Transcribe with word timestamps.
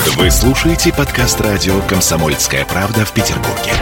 Вы 0.00 0.30
слушаете 0.30 0.94
подкаст 0.94 1.38
радио 1.42 1.78
«Комсомольская 1.82 2.64
правда» 2.64 3.04
в 3.04 3.12
Петербурге. 3.12 3.72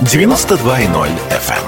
92.0 0.00 1.08
FM. 1.30 1.64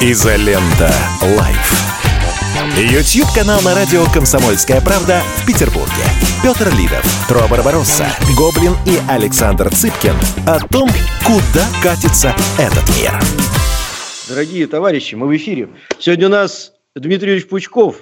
Изолента. 0.00 0.94
Live. 1.36 1.72
YouTube-канал 2.76 3.60
на 3.62 3.74
радио 3.74 4.04
«Комсомольская 4.14 4.80
правда» 4.80 5.20
в 5.38 5.46
Петербурге. 5.46 6.04
Петр 6.44 6.72
Лидов, 6.76 7.04
Тру 7.26 7.48
Барбаросса, 7.48 8.06
Гоблин 8.36 8.76
и 8.86 9.00
Александр 9.08 9.74
Цыпкин 9.74 10.14
о 10.46 10.60
том, 10.68 10.88
куда 11.24 11.66
катится 11.82 12.36
этот 12.56 12.88
мир. 12.96 13.18
Дорогие 14.28 14.68
товарищи, 14.68 15.16
мы 15.16 15.26
в 15.26 15.36
эфире. 15.36 15.70
Сегодня 15.98 16.28
у 16.28 16.30
нас 16.30 16.72
Дмитрий 16.94 17.30
Юрьевич 17.30 17.48
Пучков. 17.48 17.96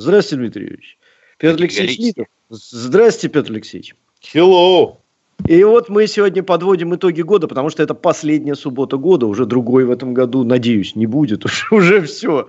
Здравствуйте, 0.00 0.40
Дмитрий 0.42 0.62
Юрьевич. 0.62 0.98
Петр 1.36 1.60
Алексеевич 1.60 1.98
Литов. 1.98 2.26
Здравствуйте, 2.48 3.34
Петр 3.34 3.52
Алексеевич. 3.52 3.94
Hello. 4.22 4.99
И 5.46 5.64
вот 5.64 5.88
мы 5.88 6.06
сегодня 6.06 6.42
подводим 6.42 6.94
итоги 6.94 7.22
года, 7.22 7.48
потому 7.48 7.70
что 7.70 7.82
это 7.82 7.94
последняя 7.94 8.54
суббота 8.54 8.96
года, 8.96 9.26
уже 9.26 9.46
другой 9.46 9.84
в 9.84 9.90
этом 9.90 10.14
году, 10.14 10.44
надеюсь, 10.44 10.94
не 10.96 11.06
будет, 11.06 11.44
уже, 11.44 11.66
уже 11.70 12.00
все, 12.02 12.48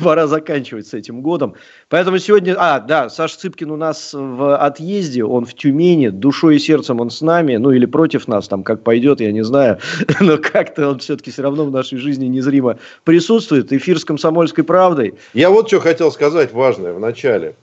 пора 0.00 0.26
заканчивать 0.26 0.86
с 0.86 0.94
этим 0.94 1.22
годом. 1.22 1.54
Поэтому 1.88 2.18
сегодня, 2.18 2.56
а, 2.58 2.80
да, 2.80 3.08
Саша 3.08 3.38
Цыпкин 3.38 3.70
у 3.70 3.76
нас 3.76 4.12
в 4.12 4.56
отъезде, 4.56 5.24
он 5.24 5.44
в 5.44 5.54
Тюмени, 5.54 6.08
душой 6.08 6.56
и 6.56 6.58
сердцем 6.58 7.00
он 7.00 7.10
с 7.10 7.20
нами, 7.20 7.56
ну 7.56 7.70
или 7.70 7.86
против 7.86 8.28
нас, 8.28 8.48
там 8.48 8.62
как 8.62 8.82
пойдет, 8.82 9.20
я 9.20 9.32
не 9.32 9.42
знаю, 9.42 9.78
но 10.20 10.38
как-то 10.38 10.90
он 10.90 10.98
все-таки 10.98 11.30
все 11.30 11.42
равно 11.42 11.64
в 11.64 11.70
нашей 11.70 11.98
жизни 11.98 12.26
незримо 12.26 12.78
присутствует. 13.04 13.72
Эфир 13.72 13.98
с 13.98 14.04
«Комсомольской 14.04 14.64
правдой». 14.64 15.14
Я 15.34 15.50
вот 15.50 15.68
что 15.68 15.80
хотел 15.80 16.10
сказать 16.10 16.52
важное 16.52 16.92
в 16.92 17.00
начале. 17.00 17.54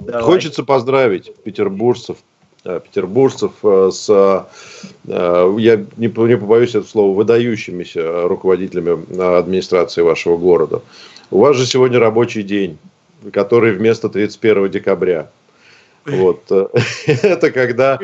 Давай. 0.00 0.22
Хочется 0.22 0.64
поздравить 0.64 1.32
петербуржцев, 1.44 2.16
петербуржцев 2.62 3.52
э, 3.62 3.90
с, 3.92 4.08
э, 4.10 5.54
я 5.58 5.76
не, 5.76 6.06
не 6.06 6.08
побоюсь 6.08 6.70
этого 6.70 6.84
слова, 6.84 7.16
выдающимися 7.16 8.28
руководителями 8.28 9.38
администрации 9.38 10.02
вашего 10.02 10.36
города. 10.36 10.82
У 11.30 11.38
вас 11.38 11.56
же 11.56 11.66
сегодня 11.66 11.98
рабочий 11.98 12.42
день, 12.42 12.78
который 13.32 13.72
вместо 13.72 14.08
31 14.08 14.70
декабря. 14.70 15.30
Вот. 16.04 16.44
Это 17.06 17.50
когда 17.50 17.98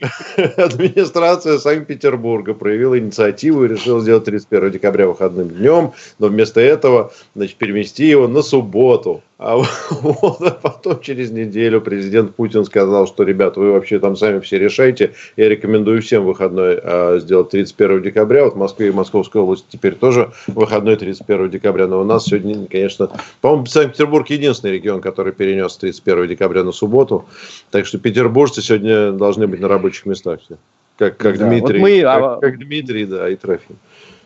администрация 0.56 1.58
Санкт-Петербурга 1.58 2.54
проявила 2.54 2.98
инициативу 2.98 3.64
и 3.64 3.68
решила 3.68 4.00
сделать 4.00 4.24
31 4.24 4.70
декабря 4.72 5.06
выходным 5.06 5.48
днем, 5.48 5.92
но 6.18 6.28
вместо 6.28 6.60
этого 6.60 7.12
значит, 7.34 7.56
перевести 7.56 8.06
его 8.06 8.26
на 8.28 8.42
субботу. 8.42 9.22
А 9.38 9.56
вот, 9.90 10.40
а 10.40 10.50
потом 10.50 11.00
через 11.00 11.30
неделю 11.30 11.80
президент 11.80 12.34
Путин 12.34 12.64
сказал, 12.64 13.06
что, 13.06 13.24
ребята, 13.24 13.58
вы 13.58 13.72
вообще 13.72 13.98
там 13.98 14.16
сами 14.16 14.40
все 14.40 14.58
решайте. 14.58 15.14
Я 15.36 15.48
рекомендую 15.48 16.00
всем 16.00 16.24
выходной 16.24 16.78
а, 16.82 17.18
сделать 17.18 17.50
31 17.50 18.02
декабря. 18.02 18.44
Вот 18.44 18.54
в 18.54 18.56
Москве 18.58 18.88
и 18.88 18.92
Московской 18.92 19.40
области 19.40 19.66
теперь 19.68 19.94
тоже 19.94 20.32
выходной 20.46 20.96
31 20.96 21.50
декабря. 21.50 21.86
Но 21.86 22.00
у 22.00 22.04
нас 22.04 22.26
сегодня, 22.26 22.66
конечно, 22.66 23.10
по-моему, 23.40 23.66
Санкт-Петербург 23.66 24.28
единственный 24.30 24.74
регион, 24.74 25.00
который 25.00 25.32
перенес 25.32 25.76
31 25.76 26.28
декабря 26.28 26.62
на 26.62 26.72
субботу. 26.72 27.26
Так 27.70 27.86
что 27.86 27.98
петербуржцы 27.98 28.62
сегодня 28.62 29.12
должны 29.12 29.46
быть 29.48 29.60
на 29.60 29.68
рабочих 29.68 30.06
местах 30.06 30.40
все. 30.44 30.56
Как, 30.98 31.16
как 31.16 31.38
да, 31.38 31.48
Дмитрий, 31.48 31.80
вот 31.80 31.88
мы, 31.88 32.00
как, 32.02 32.22
а... 32.22 32.36
как 32.36 32.58
Дмитрий, 32.58 33.06
да, 33.06 33.28
и 33.28 33.34
Трофим. 33.34 33.76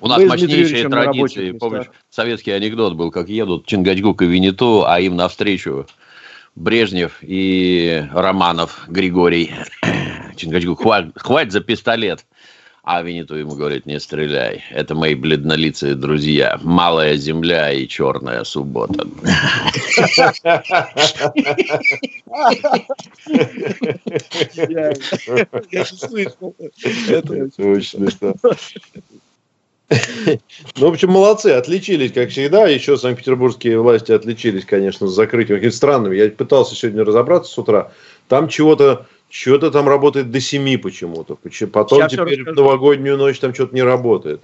У 0.00 0.08
нас 0.08 0.19
Мы 0.19 0.27
мощнейшие 0.27 0.89
традиции. 0.89 1.52
Помнишь, 1.52 1.86
советский 2.11 2.50
анекдот 2.52 2.94
был, 2.94 3.11
как 3.11 3.28
едут 3.28 3.66
Чингачгук 3.66 4.22
и 4.22 4.27
Винету, 4.27 4.84
а 4.86 5.00
им 5.00 5.16
навстречу 5.16 5.86
Брежнев 6.55 7.19
и 7.22 8.06
Романов 8.12 8.84
Григорий. 8.88 9.53
Чингачгук, 10.36 10.83
хватит, 10.83 11.12
хватит 11.16 11.53
за 11.53 11.61
пистолет. 11.61 12.27
А 12.88 13.03
Винету 13.03 13.34
ему 13.34 13.56
говорит, 13.56 13.84
не 13.84 13.98
стреляй. 13.98 14.62
Это 14.70 14.94
мои 14.94 15.16
бледнолицые 15.16 15.97
друзья. 15.97 16.56
Малая 16.62 17.16
земля 17.16 17.72
и 17.72 17.88
черная 17.88 18.44
суббота. 18.44 19.04
Я 25.72 25.84
слышал. 25.84 26.54
Смешно. 27.82 28.34
Ну, 29.88 30.88
в 30.88 30.92
общем, 30.92 31.10
молодцы, 31.10 31.48
отличились, 31.48 32.12
как 32.12 32.30
всегда. 32.30 32.66
Еще 32.66 32.97
санкт-петербургские 32.97 33.80
власти 33.80 34.12
отличились, 34.12 34.64
конечно, 34.64 35.06
с 35.06 35.14
закрытием. 35.14 35.58
Какими 35.58 35.70
странными. 35.70 36.16
Я 36.16 36.28
пытался 36.28 36.74
сегодня 36.74 37.04
разобраться 37.04 37.52
с 37.52 37.58
утра. 37.58 37.92
Там 38.28 38.48
чего-то 38.48 39.06
что-то 39.28 39.70
там 39.70 39.88
работает 39.88 40.30
до 40.30 40.41
7 40.41 40.78
почему-то. 40.78 41.36
Потом 41.72 41.98
Сейчас 41.98 42.12
теперь 42.12 42.44
в 42.44 42.54
новогоднюю 42.54 43.16
ночь 43.16 43.38
там 43.38 43.54
что-то 43.54 43.75
не 43.75 43.82
работает. 43.82 44.41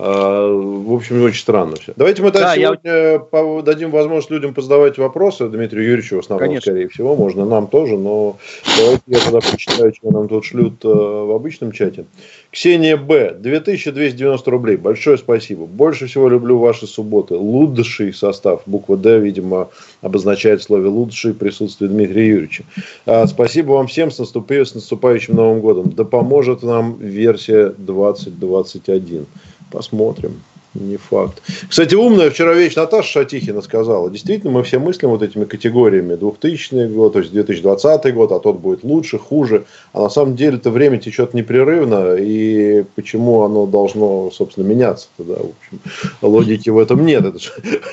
А, 0.00 0.46
в 0.46 0.94
общем, 0.94 1.20
очень 1.24 1.40
странно 1.40 1.74
все. 1.74 1.92
Давайте 1.96 2.22
мы 2.22 2.30
да, 2.30 2.54
сегодня 2.54 2.92
я... 2.92 3.62
дадим 3.62 3.90
возможность 3.90 4.30
людям 4.30 4.54
позадавать 4.54 4.96
вопросы. 4.96 5.48
Дмитрию 5.48 5.84
Юрьевичу 5.84 6.16
в 6.16 6.18
основном, 6.20 6.46
Конечно. 6.46 6.70
скорее 6.70 6.88
всего. 6.88 7.16
Можно 7.16 7.44
нам 7.44 7.66
тоже, 7.66 7.96
но 7.98 8.36
давайте 8.76 9.02
я 9.08 9.18
тогда 9.18 9.40
почитаю, 9.40 9.92
что 9.92 10.12
нам 10.12 10.28
тут 10.28 10.44
шлют 10.44 10.84
э, 10.84 10.88
в 10.88 11.34
обычном 11.34 11.72
чате. 11.72 12.04
Ксения 12.52 12.96
Б. 12.96 13.34
2290 13.40 14.50
рублей. 14.50 14.76
Большое 14.76 15.18
спасибо. 15.18 15.66
Больше 15.66 16.06
всего 16.06 16.28
люблю 16.28 16.58
ваши 16.58 16.86
субботы. 16.86 17.34
Лучший 17.34 18.14
состав. 18.14 18.62
Буква 18.66 18.96
Д, 18.96 19.18
видимо, 19.18 19.68
обозначает 20.00 20.60
в 20.60 20.64
слове 20.64 20.88
лучший 20.88 21.34
присутствие 21.34 21.90
Дмитрия 21.90 22.28
Юрьевича. 22.28 22.62
А, 23.04 23.26
спасибо 23.26 23.72
вам 23.72 23.88
всем. 23.88 24.12
С, 24.12 24.18
наступающим, 24.20 24.66
с 24.66 24.74
наступающим 24.76 25.34
Новым 25.34 25.60
годом. 25.60 25.90
Да 25.90 26.04
поможет 26.04 26.62
нам 26.62 26.96
версия 27.00 27.74
2021. 27.76 29.26
Посмотрим. 29.70 30.42
Не 30.80 30.96
факт. 30.96 31.42
Кстати, 31.68 31.94
умная 31.94 32.30
вчера 32.30 32.54
вещь 32.54 32.76
Наташа 32.76 33.08
Шатихина 33.08 33.62
сказала. 33.62 34.10
Действительно, 34.10 34.52
мы 34.52 34.62
все 34.62 34.78
мыслим 34.78 35.10
вот 35.10 35.22
этими 35.22 35.44
категориями. 35.44 36.14
2000 36.14 36.86
год, 36.94 37.14
то 37.14 37.18
есть 37.20 37.32
2020 37.32 38.14
год, 38.14 38.32
а 38.32 38.38
тот 38.38 38.58
будет 38.58 38.84
лучше, 38.84 39.18
хуже. 39.18 39.64
А 39.92 40.02
на 40.02 40.08
самом 40.08 40.36
деле 40.36 40.58
это 40.58 40.70
время 40.70 40.98
течет 40.98 41.34
непрерывно. 41.34 42.14
И 42.16 42.84
почему 42.94 43.42
оно 43.42 43.66
должно, 43.66 44.30
собственно, 44.30 44.66
меняться? 44.66 45.08
Да, 45.18 45.34
в 45.34 45.50
общем, 45.50 45.80
логики 46.22 46.70
в 46.70 46.78
этом 46.78 47.04
нет. 47.04 47.24
Это, 47.24 47.38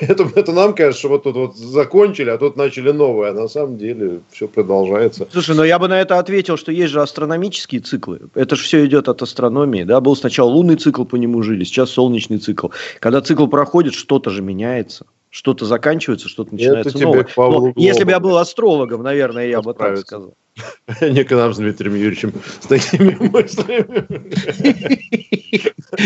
это, 0.00 0.30
это 0.34 0.52
нам 0.52 0.74
кажется, 0.74 1.00
что 1.00 1.08
вот 1.08 1.24
тут 1.24 1.36
вот 1.36 1.56
закончили, 1.56 2.30
а 2.30 2.38
тут 2.38 2.56
начали 2.56 2.92
новое. 2.92 3.30
А 3.30 3.34
на 3.34 3.48
самом 3.48 3.78
деле 3.78 4.20
все 4.30 4.46
продолжается. 4.46 5.26
Слушай, 5.32 5.56
но 5.56 5.64
я 5.64 5.78
бы 5.78 5.88
на 5.88 6.00
это 6.00 6.18
ответил, 6.18 6.56
что 6.56 6.70
есть 6.70 6.92
же 6.92 7.02
астрономические 7.02 7.80
циклы. 7.80 8.20
Это 8.34 8.54
же 8.54 8.62
все 8.62 8.86
идет 8.86 9.08
от 9.08 9.22
астрономии. 9.22 9.82
Да? 9.82 10.00
Был 10.00 10.14
сначала 10.14 10.48
лунный 10.50 10.76
цикл, 10.76 11.04
по 11.04 11.16
нему 11.16 11.42
жили, 11.42 11.64
сейчас 11.64 11.90
солнечный 11.90 12.38
цикл. 12.38 12.68
Когда 13.00 13.20
цикл 13.20 13.46
проходит, 13.46 13.94
что-то 13.94 14.30
же 14.30 14.42
меняется. 14.42 15.06
Что-то 15.30 15.66
заканчивается, 15.66 16.28
что-то 16.28 16.54
начинается 16.54 16.98
новое. 16.98 17.26
Ну, 17.36 17.72
если 17.76 18.04
бы 18.04 18.10
я 18.10 18.20
был 18.20 18.38
астрологом, 18.38 19.02
наверное, 19.02 19.46
я 19.46 19.60
бы 19.60 19.74
так 19.74 19.98
сказал. 19.98 20.34
Не 21.02 21.24
к 21.24 21.30
нам 21.32 21.52
с 21.52 21.58
Дмитрием 21.58 21.94
Юрьевичем 21.94 22.32
с 22.60 22.66
такими 22.66 23.14
мыслями. 23.30 24.06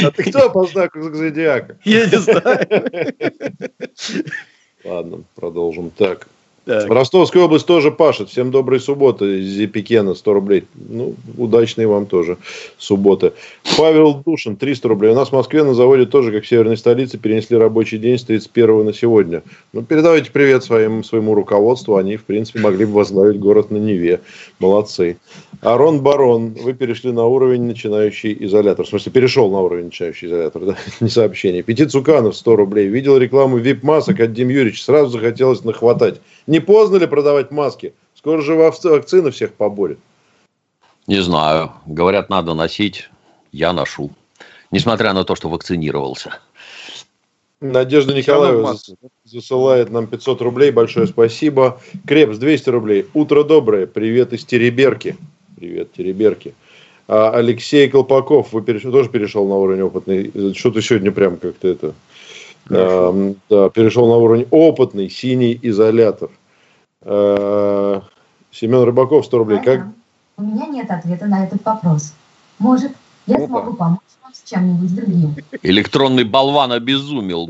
А 0.05 0.11
ты 0.11 0.31
кто 0.31 0.51
по 0.51 0.67
знаку 0.67 1.01
зодиака? 1.15 1.77
Я 1.85 2.07
не 2.07 2.19
знаю. 2.19 2.67
Ладно, 4.85 5.23
продолжим. 5.37 5.91
Так. 5.91 6.27
Так. 6.67 6.91
Ростовская 6.91 7.43
область 7.43 7.67
тоже 7.67 7.91
пашет. 7.91 8.29
Всем 8.29 8.51
доброй 8.51 8.81
субботы. 8.81 9.41
Зипикена 9.41 10.15
100 10.15 10.33
рублей. 10.35 10.65
Ну, 10.75 11.15
удачной 11.39 11.87
вам 11.87 12.05
тоже 12.05 12.37
субботы. 12.77 13.33
Павел 13.79 14.15
Душин 14.15 14.57
300 14.57 14.89
рублей. 14.89 15.13
У 15.13 15.15
нас 15.15 15.31
в 15.31 15.33
Москве 15.33 15.65
на 15.65 15.73
заводе 15.73 16.05
тоже, 16.05 16.33
как 16.33 16.45
в 16.45 16.49
северной 16.49 16.77
столице, 16.77 17.17
перенесли 17.17 17.57
рабочий 17.57 17.97
день 17.97 18.19
с 18.19 18.25
31 18.25 18.85
на 18.85 18.93
сегодня. 18.93 19.43
Ну, 19.73 19.83
передавайте 19.83 20.31
привет 20.31 20.63
своим, 20.63 21.03
своему 21.03 21.35
руководству. 21.35 21.97
Они, 21.97 22.17
в 22.17 22.25
принципе, 22.25 22.61
могли 22.61 22.85
бы 22.85 22.93
возглавить 22.93 23.41
город 23.41 23.71
на 23.71 23.79
Неве. 23.79 24.21
Молодцы. 24.59 25.17
Арон 25.63 26.01
Барон, 26.01 26.55
вы 26.63 26.75
перешли 26.75 27.11
на 27.11 27.25
уровень 27.25 27.63
начинающий 27.63 28.37
изолятор. 28.41 28.85
В 28.85 28.89
смысле, 28.91 29.13
перешел 29.13 29.51
на 29.51 29.61
уровень 29.61 29.87
начинающий 29.87 30.29
изолятор, 30.29 30.65
да? 30.67 30.77
Не 31.01 31.09
сообщение. 31.09 31.63
Пяти 31.63 31.87
Цуканов 31.87 32.37
100 32.37 32.57
рублей. 32.57 32.89
Видел 32.89 33.17
рекламу 33.17 33.57
вип-масок 33.57 34.21
от 34.21 34.35
Дим 34.35 34.51
Юрьевич. 34.51 34.85
Сразу 34.85 35.11
захотелось 35.11 35.65
нахватать. 35.65 36.21
Не 36.51 36.59
поздно 36.59 36.97
ли 36.97 37.07
продавать 37.07 37.53
маски? 37.53 37.95
Скоро 38.17 38.43
же 38.43 38.57
вакцины 38.57 39.31
всех 39.31 39.55
поборет. 39.55 40.01
Не 41.07 41.21
знаю. 41.23 41.71
Говорят, 41.87 42.29
надо 42.29 42.55
носить. 42.55 43.09
Я 43.53 43.73
ношу. 43.73 44.11
Несмотря 44.73 45.13
на 45.13 45.23
то, 45.23 45.37
что 45.37 45.49
вакцинировался. 45.49 46.41
Надежда 47.61 48.15
Николаева 48.15 48.77
засылает 49.23 49.91
нам 49.91 50.09
500 50.09 50.43
рублей. 50.43 50.73
Большое 50.73 51.07
спасибо. 51.07 51.81
Крепс 52.05 52.37
200 52.39 52.69
рублей. 52.71 53.07
Утро 53.15 53.45
доброе. 53.45 53.87
Привет 53.87 54.33
из 54.33 54.45
Тереберки. 54.45 55.17
Привет, 55.57 55.93
Тереберки. 55.93 56.55
А 57.07 57.31
Алексей 57.31 57.89
Колпаков, 57.89 58.53
вы 58.53 58.63
переш... 58.63 58.83
тоже 58.83 59.09
перешел 59.09 59.47
на 59.47 59.55
уровень 59.55 59.83
опытный. 59.83 60.53
Что-то 60.55 60.83
сегодня 60.83 61.13
прям 61.13 61.37
как-то 61.37 61.69
это... 61.69 61.95
А, 62.71 63.35
да, 63.49 63.69
перешел 63.71 64.09
на 64.09 64.17
уровень 64.17 64.49
опытный, 64.51 65.09
синий 65.09 65.57
изолятор. 65.63 66.31
Э, 67.03 68.01
Семен 68.51 68.83
Рыбаков, 68.83 69.25
100 69.25 69.39
рублей. 69.39 69.61
Как... 69.65 69.87
У 70.37 70.43
меня 70.43 70.67
нет 70.67 70.91
ответа 70.91 71.27
на 71.27 71.45
этот 71.45 71.65
вопрос. 71.65 72.13
Может, 72.59 72.93
я 73.27 73.37
Опа. 73.37 73.47
смогу 73.47 73.75
помочь 73.75 74.01
вам 74.23 74.35
с 74.35 74.43
чем-нибудь 74.49 74.95
другим. 74.95 75.35
Электронный 75.63 76.25
болван 76.25 76.73
обезумел. 76.73 77.49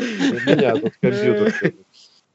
Меня 0.00 0.76
тут 0.76 0.92
компьютер. 1.00 1.74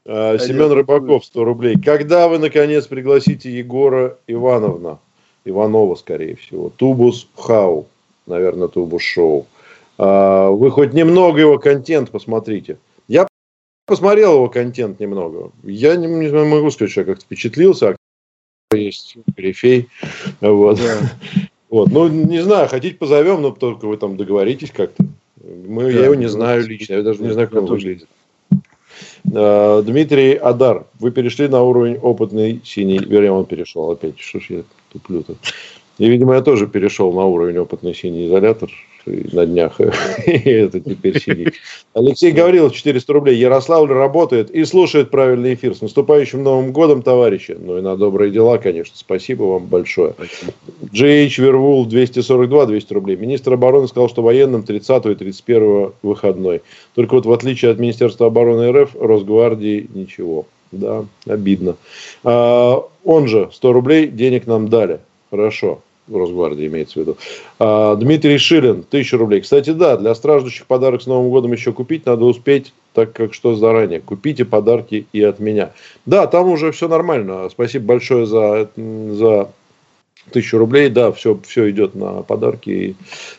А, 0.06 0.38
Семен 0.38 0.72
Рыбаков, 0.72 1.24
100 1.24 1.44
рублей. 1.44 1.78
Когда 1.80 2.28
вы, 2.28 2.38
наконец, 2.38 2.86
пригласите 2.86 3.52
Егора 3.52 4.16
Ивановна? 4.26 4.98
Иванова, 5.44 5.94
скорее 5.94 6.36
всего. 6.36 6.70
Тубус 6.70 7.26
Хау. 7.36 7.86
Наверное, 8.26 8.68
Тубус 8.68 9.02
Шоу. 9.02 9.46
Вы 9.98 10.70
хоть 10.70 10.94
немного 10.94 11.40
его 11.40 11.58
контент 11.58 12.10
посмотрите. 12.10 12.78
Посмотрел 13.90 14.34
его 14.34 14.48
контент 14.48 15.00
немного. 15.00 15.50
Я 15.64 15.96
не, 15.96 16.06
не 16.06 16.30
могу 16.30 16.70
сказать, 16.70 16.92
что 16.92 17.00
я 17.00 17.06
как-то 17.06 17.24
впечатлился. 17.24 17.96
Есть 18.72 19.16
корифей. 19.34 19.88
Вот. 20.40 20.78
Да. 20.78 21.10
вот. 21.70 21.90
Ну, 21.90 22.06
не 22.06 22.40
знаю, 22.40 22.68
хотите 22.68 22.94
позовем, 22.94 23.42
но 23.42 23.50
только 23.50 23.88
вы 23.88 23.96
там 23.96 24.16
договоритесь 24.16 24.70
как-то. 24.70 25.04
Мы, 25.42 25.92
да, 25.92 25.98
я 25.98 26.04
его 26.04 26.14
не 26.14 26.28
знаю 26.28 26.64
лично, 26.68 26.94
я 26.94 27.02
даже 27.02 27.20
не 27.20 27.32
знаю, 27.32 27.48
как 27.48 27.62
он 27.62 27.66
выглядит. 27.66 28.06
А, 29.34 29.82
Дмитрий 29.82 30.34
Адар, 30.34 30.86
вы 31.00 31.10
перешли 31.10 31.48
на 31.48 31.64
уровень 31.64 31.96
опытный 31.96 32.60
синий, 32.64 33.00
вернее, 33.00 33.32
он 33.32 33.44
перешел 33.44 33.90
опять, 33.90 34.20
что 34.20 34.38
ж 34.38 34.46
я 34.50 34.62
туплю-то. 34.92 35.34
И, 35.98 36.08
видимо, 36.08 36.34
я 36.34 36.42
тоже 36.42 36.68
перешел 36.68 37.12
на 37.12 37.24
уровень 37.24 37.58
опытный 37.58 37.96
синий 37.96 38.28
изолятор 38.28 38.70
на 39.06 39.46
днях. 39.46 39.80
Это 40.26 40.80
теперь 40.80 41.20
сидит. 41.20 41.54
Алексей 41.94 42.32
Гаврилов, 42.32 42.74
400 42.74 43.12
рублей. 43.12 43.36
Ярославль 43.36 43.92
работает 43.92 44.50
и 44.50 44.64
слушает 44.64 45.10
правильный 45.10 45.54
эфир. 45.54 45.74
С 45.74 45.80
наступающим 45.80 46.42
Новым 46.42 46.72
годом, 46.72 47.02
товарищи. 47.02 47.56
Ну 47.58 47.78
и 47.78 47.80
на 47.80 47.96
добрые 47.96 48.30
дела, 48.30 48.58
конечно. 48.58 48.94
Спасибо 48.96 49.44
вам 49.44 49.66
большое. 49.66 50.14
GH 50.92 51.40
Вервул, 51.40 51.86
242, 51.86 52.66
200 52.66 52.92
рублей. 52.92 53.16
Министр 53.16 53.54
обороны 53.54 53.88
сказал, 53.88 54.08
что 54.08 54.22
военным 54.22 54.62
30 54.62 55.06
и 55.06 55.14
31 55.14 55.92
выходной. 56.02 56.62
Только 56.94 57.14
вот 57.14 57.26
в 57.26 57.32
отличие 57.32 57.70
от 57.70 57.78
Министерства 57.78 58.26
обороны 58.26 58.70
РФ, 58.72 58.96
Росгвардии 59.00 59.88
ничего. 59.94 60.46
Да, 60.72 61.04
обидно. 61.26 61.76
А, 62.22 62.84
он 63.04 63.26
же 63.26 63.50
100 63.52 63.72
рублей 63.72 64.06
денег 64.06 64.46
нам 64.46 64.68
дали. 64.68 65.00
Хорошо. 65.30 65.80
Росгвардии 66.12 66.66
имеется 66.66 66.98
в 66.98 67.02
виду. 67.02 67.16
А, 67.58 67.96
Дмитрий 67.96 68.38
Шилин, 68.38 68.82
тысяча 68.82 69.16
рублей. 69.16 69.40
Кстати, 69.40 69.70
да, 69.70 69.96
для 69.96 70.14
страждущих 70.14 70.66
подарок 70.66 71.02
с 71.02 71.06
Новым 71.06 71.30
годом 71.30 71.52
еще 71.52 71.72
купить 71.72 72.06
надо 72.06 72.24
успеть, 72.24 72.72
так 72.94 73.12
как 73.12 73.34
что 73.34 73.54
заранее. 73.54 74.00
Купите 74.00 74.44
подарки 74.44 75.06
и 75.12 75.22
от 75.22 75.40
меня. 75.40 75.70
Да, 76.06 76.26
там 76.26 76.48
уже 76.48 76.72
все 76.72 76.88
нормально. 76.88 77.48
Спасибо 77.50 77.86
большое 77.86 78.26
за, 78.26 78.70
за 78.76 79.50
тысячу 80.30 80.58
рублей, 80.58 80.88
да, 80.88 81.12
все, 81.12 81.38
все 81.46 81.70
идет 81.70 81.94
на 81.94 82.22
подарки. 82.22 82.70
И, 82.70 82.94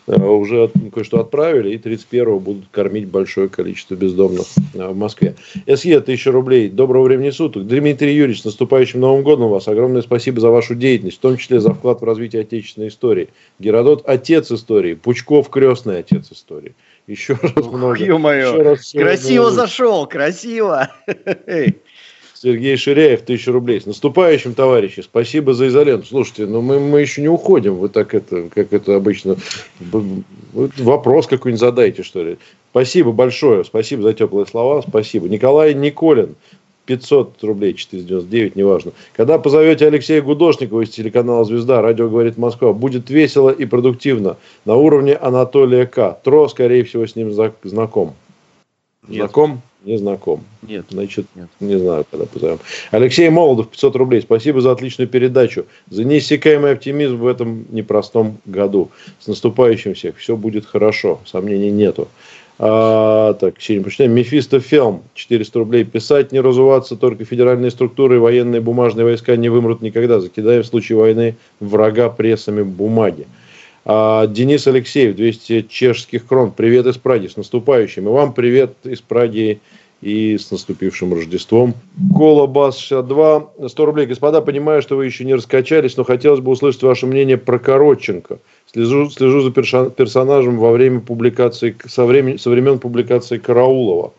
э, 0.07 0.21
уже 0.21 0.71
кое-что 0.93 1.19
отправили, 1.19 1.73
и 1.73 1.77
31-го 1.77 2.39
будут 2.39 2.65
кормить 2.71 3.07
большое 3.07 3.49
количество 3.49 3.95
бездомных 3.95 4.47
э, 4.73 4.87
в 4.87 4.95
Москве. 4.95 5.35
СЕ, 5.67 6.01
тысяча 6.01 6.31
рублей. 6.31 6.69
Доброго 6.69 7.03
времени 7.03 7.29
суток. 7.29 7.67
Дмитрий 7.67 8.15
Юрьевич, 8.15 8.41
с 8.41 8.45
наступающим 8.45 8.99
Новым 8.99 9.23
годом 9.23 9.49
вас. 9.49 9.67
Огромное 9.67 10.01
спасибо 10.01 10.39
за 10.39 10.49
вашу 10.49 10.75
деятельность, 10.75 11.17
в 11.17 11.21
том 11.21 11.37
числе 11.37 11.59
за 11.59 11.73
вклад 11.73 12.01
в 12.01 12.05
развитие 12.05 12.41
отечественной 12.41 12.89
истории. 12.89 13.29
Геродот– 13.59 14.03
отец 14.05 14.51
истории. 14.51 14.95
Пучков– 14.95 15.49
крестный 15.51 15.99
отец 15.99 16.31
истории. 16.31 16.73
Еще 17.07 17.37
раз 17.41 17.65
много. 17.65 17.97
Еще 17.99 18.61
раз 18.61 18.91
красиво 18.91 19.51
зашел, 19.51 20.07
красиво. 20.07 20.91
Сергей 22.41 22.75
Ширяев, 22.75 23.21
тысяча 23.21 23.51
рублей. 23.51 23.79
С 23.79 23.85
наступающим, 23.85 24.55
товарищи. 24.55 25.01
Спасибо 25.01 25.53
за 25.53 25.67
изоленту. 25.67 26.07
Слушайте, 26.07 26.47
ну 26.47 26.61
мы, 26.61 26.79
мы 26.79 26.99
еще 26.99 27.21
не 27.21 27.27
уходим. 27.27 27.75
Вы 27.75 27.89
так 27.89 28.15
это, 28.15 28.49
как 28.49 28.73
это 28.73 28.95
обычно... 28.95 29.35
Вопрос 30.51 31.27
какой-нибудь 31.27 31.59
задайте, 31.59 32.01
что 32.01 32.23
ли. 32.23 32.37
Спасибо 32.71 33.11
большое. 33.11 33.63
Спасибо 33.63 34.01
за 34.01 34.13
теплые 34.13 34.47
слова. 34.47 34.81
Спасибо. 34.81 35.29
Николай 35.29 35.75
Николин. 35.75 36.35
500 36.87 37.43
рублей, 37.43 37.75
499, 37.75 38.55
неважно. 38.55 38.91
Когда 39.13 39.37
позовете 39.37 39.85
Алексея 39.85 40.21
Гудошникова 40.23 40.81
из 40.81 40.89
телеканала 40.89 41.45
«Звезда», 41.45 41.79
радио 41.81 42.09
говорит 42.09 42.37
Москва, 42.37 42.73
будет 42.73 43.09
весело 43.11 43.51
и 43.51 43.65
продуктивно. 43.65 44.37
На 44.65 44.75
уровне 44.75 45.13
Анатолия 45.13 45.85
К. 45.85 46.17
Тро, 46.23 46.49
скорее 46.49 46.83
всего, 46.83 47.05
с 47.05 47.15
ним 47.15 47.31
знаком. 47.63 48.15
Нет. 49.07 49.17
Знаком? 49.19 49.61
Не 49.83 49.97
знаком. 49.97 50.43
Нет. 50.61 50.85
Значит, 50.89 51.25
Нет. 51.33 51.47
не 51.59 51.75
знаю, 51.77 52.05
когда 52.09 52.27
позовем. 52.27 52.59
Алексей 52.91 53.29
Молодов, 53.29 53.69
500 53.69 53.95
рублей. 53.95 54.21
Спасибо 54.21 54.61
за 54.61 54.71
отличную 54.71 55.07
передачу. 55.07 55.65
За 55.89 56.03
неиссякаемый 56.03 56.73
оптимизм 56.73 57.17
в 57.17 57.25
этом 57.25 57.65
непростом 57.71 58.37
году. 58.45 58.91
С 59.19 59.27
наступающим 59.27 59.95
всех. 59.95 60.17
Все 60.17 60.37
будет 60.37 60.67
хорошо. 60.67 61.19
Сомнений 61.25 61.71
нету. 61.71 62.09
А, 62.59 63.33
так, 63.33 63.59
сильно 63.59 63.83
почитаем. 63.83 64.11
Мефисто 64.11 64.59
Фелм, 64.59 65.01
400 65.15 65.57
рублей. 65.57 65.83
Писать, 65.83 66.31
не 66.31 66.41
разуваться, 66.41 66.95
только 66.95 67.25
федеральные 67.25 67.71
структуры 67.71 68.17
и 68.17 68.19
военные 68.19 68.61
бумажные 68.61 69.03
войска 69.03 69.35
не 69.35 69.49
вымрут 69.49 69.81
никогда. 69.81 70.19
Закидаем 70.19 70.61
в 70.61 70.67
случае 70.67 70.99
войны 70.99 71.35
врага 71.59 72.09
прессами 72.09 72.61
бумаги. 72.61 73.25
А, 73.85 74.27
Денис 74.27 74.67
Алексеев, 74.67 75.15
200 75.15 75.63
чешских 75.63 76.27
крон. 76.27 76.51
Привет 76.51 76.85
из 76.85 76.97
Праги, 76.97 77.27
с 77.27 77.37
наступающим. 77.37 78.07
И 78.07 78.11
вам 78.11 78.33
привет 78.33 78.75
из 78.83 79.01
Праги 79.01 79.59
и 80.01 80.37
с 80.37 80.51
наступившим 80.51 81.13
Рождеством. 81.13 81.73
Кола 82.15 82.47
Бас 82.47 82.77
62, 82.77 83.67
100 83.67 83.85
рублей. 83.85 84.05
Господа, 84.07 84.41
понимаю, 84.41 84.81
что 84.81 84.97
вы 84.97 85.05
еще 85.05 85.25
не 85.25 85.33
раскачались, 85.33 85.97
но 85.97 86.03
хотелось 86.03 86.39
бы 86.39 86.51
услышать 86.51 86.83
ваше 86.83 87.05
мнение 87.07 87.37
про 87.37 87.59
Коротченко. 87.59 88.39
Слежу, 88.71 89.09
слежу 89.09 89.41
за 89.41 89.51
персонажем 89.51 90.57
во 90.57 90.71
время 90.71 90.99
публикации, 90.99 91.75
со, 91.87 92.05
времен, 92.05 92.39
со 92.39 92.49
времен 92.49 92.79
публикации 92.79 93.37
Караулова. 93.37 94.13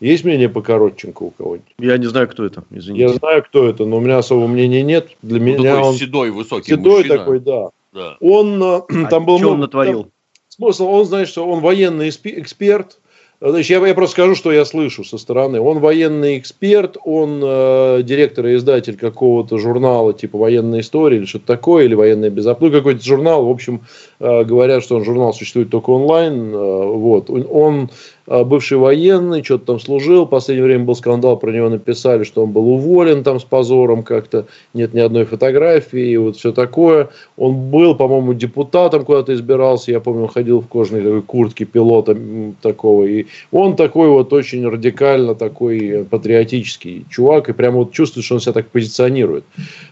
Есть 0.00 0.24
мнение 0.24 0.48
по 0.48 0.62
Коротченко 0.62 1.24
у 1.24 1.30
кого-нибудь? 1.30 1.74
Я 1.80 1.98
не 1.98 2.06
знаю, 2.06 2.28
кто 2.28 2.44
это. 2.44 2.62
Извините. 2.70 3.02
Я 3.02 3.08
знаю, 3.08 3.42
кто 3.42 3.68
это, 3.68 3.84
но 3.84 3.96
у 3.96 4.00
меня 4.00 4.18
особого 4.18 4.46
мнения 4.46 4.82
нет. 4.82 5.08
Для 5.22 5.38
ну, 5.38 5.44
меня 5.44 5.74
такой 5.74 5.88
он 5.88 5.94
седой, 5.96 6.30
высокий 6.30 6.70
Седой 6.70 6.98
мужчина. 6.98 7.18
такой, 7.18 7.40
да. 7.40 7.70
Да. 7.92 8.16
Он 8.20 8.62
э, 8.62 8.80
а 9.06 9.08
там 9.08 9.24
был 9.26 9.38
что 9.38 9.50
он 9.50 9.60
натворил? 9.60 10.04
Там, 10.04 10.12
смысл, 10.48 10.88
он 10.88 11.04
знает, 11.06 11.28
что 11.28 11.48
он 11.48 11.60
военный 11.60 12.08
эксперт. 12.08 12.98
Значит, 13.40 13.70
я, 13.70 13.86
я 13.86 13.94
просто 13.94 14.14
скажу, 14.14 14.34
что 14.34 14.50
я 14.50 14.64
слышу 14.64 15.04
со 15.04 15.16
стороны. 15.16 15.60
Он 15.60 15.78
военный 15.78 16.38
эксперт, 16.38 16.96
он 17.04 17.40
э, 17.40 18.02
директор 18.02 18.46
и 18.46 18.56
издатель 18.56 18.96
какого-то 18.96 19.58
журнала 19.58 20.12
типа 20.12 20.36
военная 20.38 20.80
история 20.80 21.18
или 21.18 21.24
что-то 21.24 21.46
такое, 21.46 21.84
или 21.84 21.94
военная 21.94 22.30
безопасность. 22.30 22.72
Ну, 22.72 22.78
какой-то 22.78 23.04
журнал. 23.04 23.46
В 23.46 23.50
общем, 23.50 23.82
э, 24.18 24.42
говорят, 24.42 24.82
что 24.82 24.96
он 24.96 25.04
журнал 25.04 25.32
существует 25.32 25.70
только 25.70 25.90
онлайн. 25.90 26.52
Э, 26.52 26.86
вот. 26.86 27.30
Он 27.30 27.84
а, 27.84 27.88
бывший 28.28 28.76
военный, 28.76 29.42
что-то 29.42 29.64
там 29.64 29.80
служил, 29.80 30.26
в 30.26 30.28
последнее 30.28 30.64
время 30.64 30.84
был 30.84 30.94
скандал, 30.94 31.38
про 31.38 31.50
него 31.50 31.68
написали, 31.68 32.24
что 32.24 32.44
он 32.44 32.52
был 32.52 32.68
уволен 32.68 33.24
там 33.24 33.40
с 33.40 33.44
позором 33.44 34.02
как-то, 34.02 34.46
нет 34.74 34.92
ни 34.92 35.00
одной 35.00 35.24
фотографии, 35.24 36.10
и 36.10 36.16
вот 36.18 36.36
все 36.36 36.52
такое. 36.52 37.08
Он 37.36 37.70
был, 37.70 37.94
по-моему, 37.94 38.34
депутатом 38.34 39.04
куда-то 39.04 39.32
избирался, 39.32 39.92
я 39.92 40.00
помню, 40.00 40.24
он 40.24 40.28
ходил 40.28 40.60
в 40.60 40.68
кожаной 40.68 41.02
такой 41.02 41.22
куртке 41.22 41.64
пилота 41.64 42.16
такого, 42.60 43.04
и 43.04 43.26
он 43.50 43.76
такой 43.76 44.08
вот 44.08 44.32
очень 44.32 44.66
радикально 44.68 45.34
такой 45.34 46.06
патриотический 46.10 47.06
чувак, 47.10 47.48
и 47.48 47.52
прямо 47.52 47.78
вот 47.78 47.92
чувствует, 47.92 48.26
что 48.26 48.34
он 48.34 48.40
себя 48.40 48.52
так 48.52 48.68
позиционирует. 48.68 49.44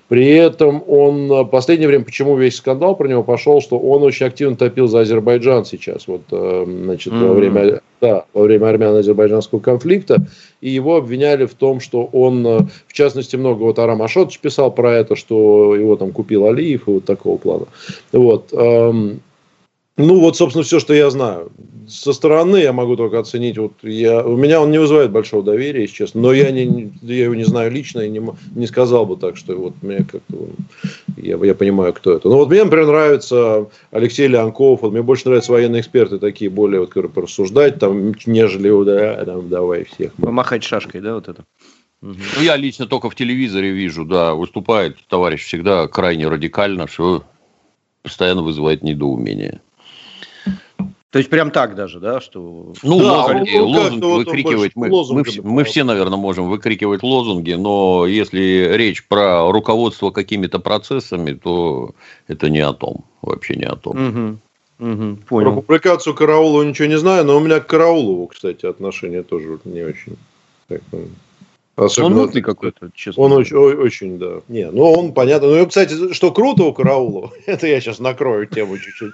При 0.09 0.29
этом 0.29 0.85
он 0.87 1.29
в 1.29 1.45
последнее 1.47 1.89
время, 1.89 2.05
почему 2.05 2.37
весь 2.37 2.57
скандал 2.57 2.97
про 2.97 3.09
него 3.09 3.23
пошел, 3.23 3.61
что 3.61 3.79
он 3.79 4.03
очень 4.03 4.27
активно 4.27 4.57
топил 4.57 4.89
за 4.89 5.01
Азербайджан 5.01 5.65
сейчас, 5.65 6.07
вот, 6.07 6.23
э, 6.31 6.65
значит, 6.67 7.13
mm-hmm. 7.13 7.29
во 7.29 7.35
время 7.35 7.81
да, 8.01 8.26
во 8.35 8.43
время 8.43 8.67
армяно-азербайджанского 8.67 9.61
конфликта, 9.61 10.27
и 10.61 10.71
его 10.71 10.97
обвиняли 10.97 11.47
в 11.47 11.55
том, 11.55 11.81
что 11.81 12.05
он, 12.05 12.47
э, 12.47 12.61
в 12.87 12.93
частности, 12.93 13.37
много, 13.37 13.63
вот 13.63 13.79
Арам 13.79 14.03
Ашотович 14.03 14.41
писал 14.41 14.73
про 14.73 14.93
это, 14.95 15.17
что 15.17 15.75
его 15.75 15.97
там 15.97 16.13
купил 16.13 16.47
Алиев 16.47 16.89
и 16.89 16.91
вот 16.93 17.05
такого 17.05 17.39
плана. 17.39 17.67
Вот. 18.13 18.53
Ну, 19.97 20.21
вот, 20.21 20.37
собственно, 20.37 20.63
все, 20.63 20.79
что 20.79 20.93
я 20.93 21.09
знаю. 21.09 21.51
Со 21.89 22.13
стороны 22.13 22.59
я 22.59 22.73
могу 22.73 22.97
только 22.97 23.19
оценить. 23.19 23.57
Вот 23.57 23.73
я, 23.83 24.23
у 24.27 24.37
меня 24.37 24.61
он 24.61 24.71
не 24.71 24.79
вызывает 24.79 25.11
большого 25.11 25.43
доверия, 25.43 25.83
если 25.83 25.95
честно. 25.95 26.21
Но 26.21 26.33
я, 26.33 26.51
не, 26.51 26.93
я 27.01 27.25
его 27.25 27.35
не 27.35 27.45
знаю 27.45 27.71
лично 27.71 28.01
и 28.01 28.11
не, 28.11 28.21
не 28.55 28.67
сказал 28.67 29.07
бы 29.07 29.17
так, 29.17 29.37
что 29.37 29.57
вот 29.57 29.75
мне 29.83 29.99
как-то... 29.99 30.49
Я, 31.17 31.39
я 31.43 31.55
понимаю, 31.55 31.95
кто 31.95 32.13
это. 32.13 32.29
Но 32.29 32.37
вот 32.37 32.51
мне, 32.51 32.63
например, 32.65 32.89
нравится 32.89 33.69
Алексей 33.91 34.27
Леонков. 34.27 34.83
Вот 34.83 34.93
мне 34.93 35.03
больше 35.03 35.29
нравятся 35.29 35.53
военные 35.53 35.81
эксперты 35.81 36.19
такие, 36.19 36.51
более, 36.51 36.81
вот, 36.81 36.89
которые 36.89 37.11
порассуждать, 37.11 37.79
там, 37.79 38.15
нежели, 38.27 38.85
да, 38.85 39.25
там, 39.25 39.49
давай 39.49 39.85
всех. 39.85 40.13
Помахать 40.15 40.63
шашкой, 40.63 41.01
да, 41.01 41.15
вот 41.15 41.29
это? 41.29 41.45
Ну, 42.03 42.15
я 42.43 42.57
лично 42.57 42.87
только 42.87 43.09
в 43.09 43.15
телевизоре 43.15 43.71
вижу, 43.71 44.05
да, 44.05 44.35
выступает 44.35 44.99
товарищ 45.09 45.45
всегда 45.45 45.89
крайне 45.89 46.29
радикально, 46.29 46.87
все 46.87 47.23
постоянно 48.03 48.43
вызывает 48.43 48.83
недоумение. 48.83 49.61
То 51.17 51.21
есть 51.21 51.31
прям 51.31 51.51
так 51.51 51.75
даже, 51.75 51.99
да, 51.99 52.21
что... 52.21 52.75
Ну, 52.83 52.99
да, 52.99 53.25
лозунги, 53.25 53.57
он, 53.57 53.75
лозунги 53.75 54.05
выкрикивать, 54.05 54.73
мы, 54.75 54.91
мы, 54.91 55.25
все, 55.25 55.41
мы 55.41 55.65
все, 55.65 55.83
наверное, 55.83 56.19
можем 56.19 56.51
выкрикивать 56.51 57.03
лозунги, 57.03 57.53
но 57.53 58.05
если 58.07 58.71
речь 58.75 59.03
про 59.03 59.51
руководство 59.51 60.11
какими-то 60.11 60.59
процессами, 60.59 61.33
то 61.33 61.93
это 62.29 62.51
не 62.51 62.59
о 62.59 62.75
том, 62.75 63.07
вообще 63.23 63.55
не 63.55 63.65
о 63.65 63.77
том. 63.77 64.39
Угу. 64.79 64.91
Угу, 64.91 65.17
понял. 65.27 65.53
Про 65.53 65.63
публикацию 65.63 66.15
Караулова 66.15 66.65
ничего 66.65 66.87
не 66.87 66.99
знаю, 66.99 67.25
но 67.25 67.39
у 67.39 67.41
меня 67.41 67.61
к 67.61 67.67
Караулову, 67.67 68.27
кстати, 68.27 68.67
отношение 68.67 69.23
тоже 69.23 69.59
не 69.65 69.85
очень. 69.85 70.19
Так, 70.69 70.83
Особенно, 71.77 72.17
он 72.17 72.23
мутный 72.23 72.41
какой-то, 72.41 72.91
честно. 72.95 73.23
Он 73.23 73.33
очень, 73.33 73.55
очень, 73.55 74.19
да. 74.19 74.41
Не, 74.49 74.71
ну 74.71 74.91
он 74.93 75.13
понятно. 75.13 75.49
Ну, 75.49 75.67
кстати, 75.67 76.15
что 76.15 76.33
круто 76.33 76.65
у 76.65 76.73
Караулова, 76.73 77.33
это 77.47 77.67
я 77.67 77.81
сейчас 77.81 77.99
накрою 77.99 78.47
тему 78.47 78.79
чуть-чуть, 78.79 79.13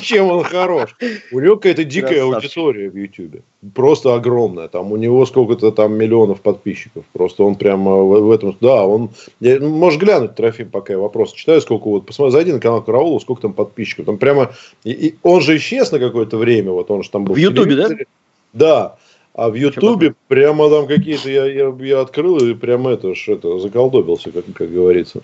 чем 0.02 0.30
он 0.30 0.44
хорош. 0.44 0.94
У 1.32 1.40
него 1.40 1.56
какая-то 1.56 1.84
дикая 1.84 2.24
аудитория 2.24 2.90
в 2.90 2.96
Ютубе. 2.96 3.42
Просто 3.74 4.14
огромная. 4.14 4.68
Там 4.68 4.92
у 4.92 4.96
него 4.96 5.24
сколько-то 5.24 5.70
там 5.70 5.94
миллионов 5.94 6.42
подписчиков. 6.42 7.04
Просто 7.12 7.44
он 7.44 7.54
прямо 7.54 7.96
в, 7.96 8.30
этом... 8.30 8.54
Да, 8.60 8.86
он... 8.86 9.10
Ну, 9.40 9.68
можешь 9.70 9.98
глянуть, 9.98 10.34
Трофим, 10.34 10.68
пока 10.68 10.92
я 10.92 10.98
вопрос 10.98 11.32
читаю, 11.32 11.62
сколько 11.62 11.88
вот... 11.88 12.04
Посмотри, 12.04 12.32
зайди 12.32 12.52
на 12.52 12.60
канал 12.60 12.82
Караулова, 12.82 13.18
сколько 13.20 13.42
там 13.42 13.54
подписчиков. 13.54 14.04
Там 14.04 14.18
прямо... 14.18 14.52
И 14.84 15.14
он 15.22 15.40
же 15.40 15.56
исчез 15.56 15.92
на 15.92 15.98
какое-то 15.98 16.36
время. 16.36 16.72
Вот 16.72 16.90
он 16.90 17.02
же 17.02 17.10
там 17.10 17.24
был 17.24 17.34
в 17.34 17.38
Ютубе, 17.38 17.76
да? 17.76 17.88
Да. 18.52 18.96
А 19.40 19.48
в 19.48 19.54
Ютубе 19.54 20.14
прямо 20.28 20.68
там 20.68 20.86
какие-то 20.86 21.30
я, 21.30 21.46
я, 21.46 21.74
я 21.80 22.00
открыл 22.02 22.36
и 22.46 22.52
прямо 22.52 22.90
это, 22.90 23.14
ж, 23.14 23.28
это 23.28 23.58
заколдобился, 23.58 24.30
как, 24.30 24.44
как 24.52 24.70
говорится. 24.70 25.22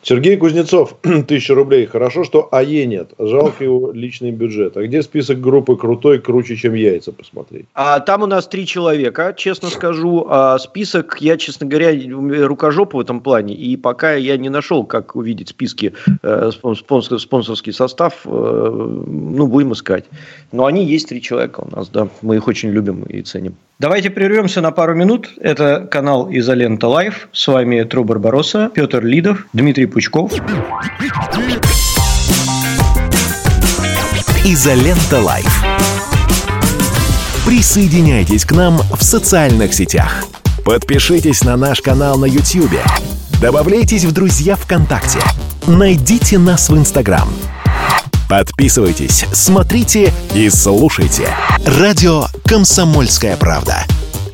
Сергей 0.00 0.38
Кузнецов, 0.38 0.96
тысяча 1.28 1.54
рублей. 1.54 1.84
Хорошо, 1.84 2.24
что 2.24 2.48
АЕ 2.50 2.86
нет. 2.86 3.10
Жалко 3.18 3.62
его 3.62 3.92
личный 3.92 4.30
бюджет. 4.30 4.78
А 4.78 4.86
где 4.86 5.02
список 5.02 5.42
группы 5.42 5.76
крутой, 5.76 6.18
круче, 6.18 6.56
чем 6.56 6.72
яйца 6.72 7.12
посмотреть? 7.12 7.66
А 7.74 8.00
там 8.00 8.22
у 8.22 8.26
нас 8.26 8.48
три 8.48 8.64
человека, 8.64 9.34
честно 9.36 9.68
скажу. 9.68 10.26
А 10.30 10.58
список, 10.58 11.18
я, 11.20 11.36
честно 11.36 11.66
говоря, 11.66 11.92
рукожоп 12.46 12.94
в 12.94 13.00
этом 13.00 13.20
плане. 13.20 13.52
И 13.52 13.76
пока 13.76 14.14
я 14.14 14.38
не 14.38 14.48
нашел, 14.48 14.84
как 14.84 15.14
увидеть 15.14 15.50
списки, 15.50 15.92
э, 16.22 16.50
спонсор, 16.52 17.20
спонсорский 17.20 17.74
состав, 17.74 18.14
э, 18.24 18.28
ну, 18.30 19.46
будем 19.46 19.74
искать. 19.74 20.06
Но 20.52 20.64
они 20.64 20.86
есть 20.86 21.10
три 21.10 21.20
человека 21.20 21.66
у 21.70 21.76
нас, 21.76 21.90
да. 21.90 22.08
Мы 22.22 22.36
их 22.36 22.48
очень 22.48 22.70
любим 22.70 23.02
и 23.02 23.20
ценим. 23.20 23.57
Давайте 23.78 24.10
прервемся 24.10 24.60
на 24.60 24.72
пару 24.72 24.96
минут. 24.96 25.30
Это 25.40 25.86
канал 25.88 26.28
Изолента 26.32 26.88
Live. 26.88 27.28
С 27.32 27.46
вами 27.46 27.84
Тру 27.84 28.02
Барбароса, 28.02 28.70
Петр 28.74 29.04
Лидов, 29.04 29.46
Дмитрий 29.52 29.86
Пучков. 29.86 30.32
Изолента 34.44 35.20
Live. 35.20 35.64
Присоединяйтесь 37.46 38.44
к 38.44 38.52
нам 38.52 38.78
в 38.78 39.02
социальных 39.04 39.72
сетях. 39.72 40.24
Подпишитесь 40.64 41.44
на 41.44 41.56
наш 41.56 41.80
канал 41.80 42.18
на 42.18 42.24
YouTube. 42.24 42.80
Добавляйтесь 43.40 44.04
в 44.04 44.12
друзья 44.12 44.56
ВКонтакте. 44.56 45.20
Найдите 45.68 46.38
нас 46.38 46.68
в 46.68 46.76
Инстаграм– 46.76 47.28
Подписывайтесь, 48.28 49.24
смотрите 49.32 50.12
и 50.34 50.50
слушайте. 50.50 51.34
Радио 51.64 52.26
«Комсомольская 52.44 53.38
правда». 53.38 53.86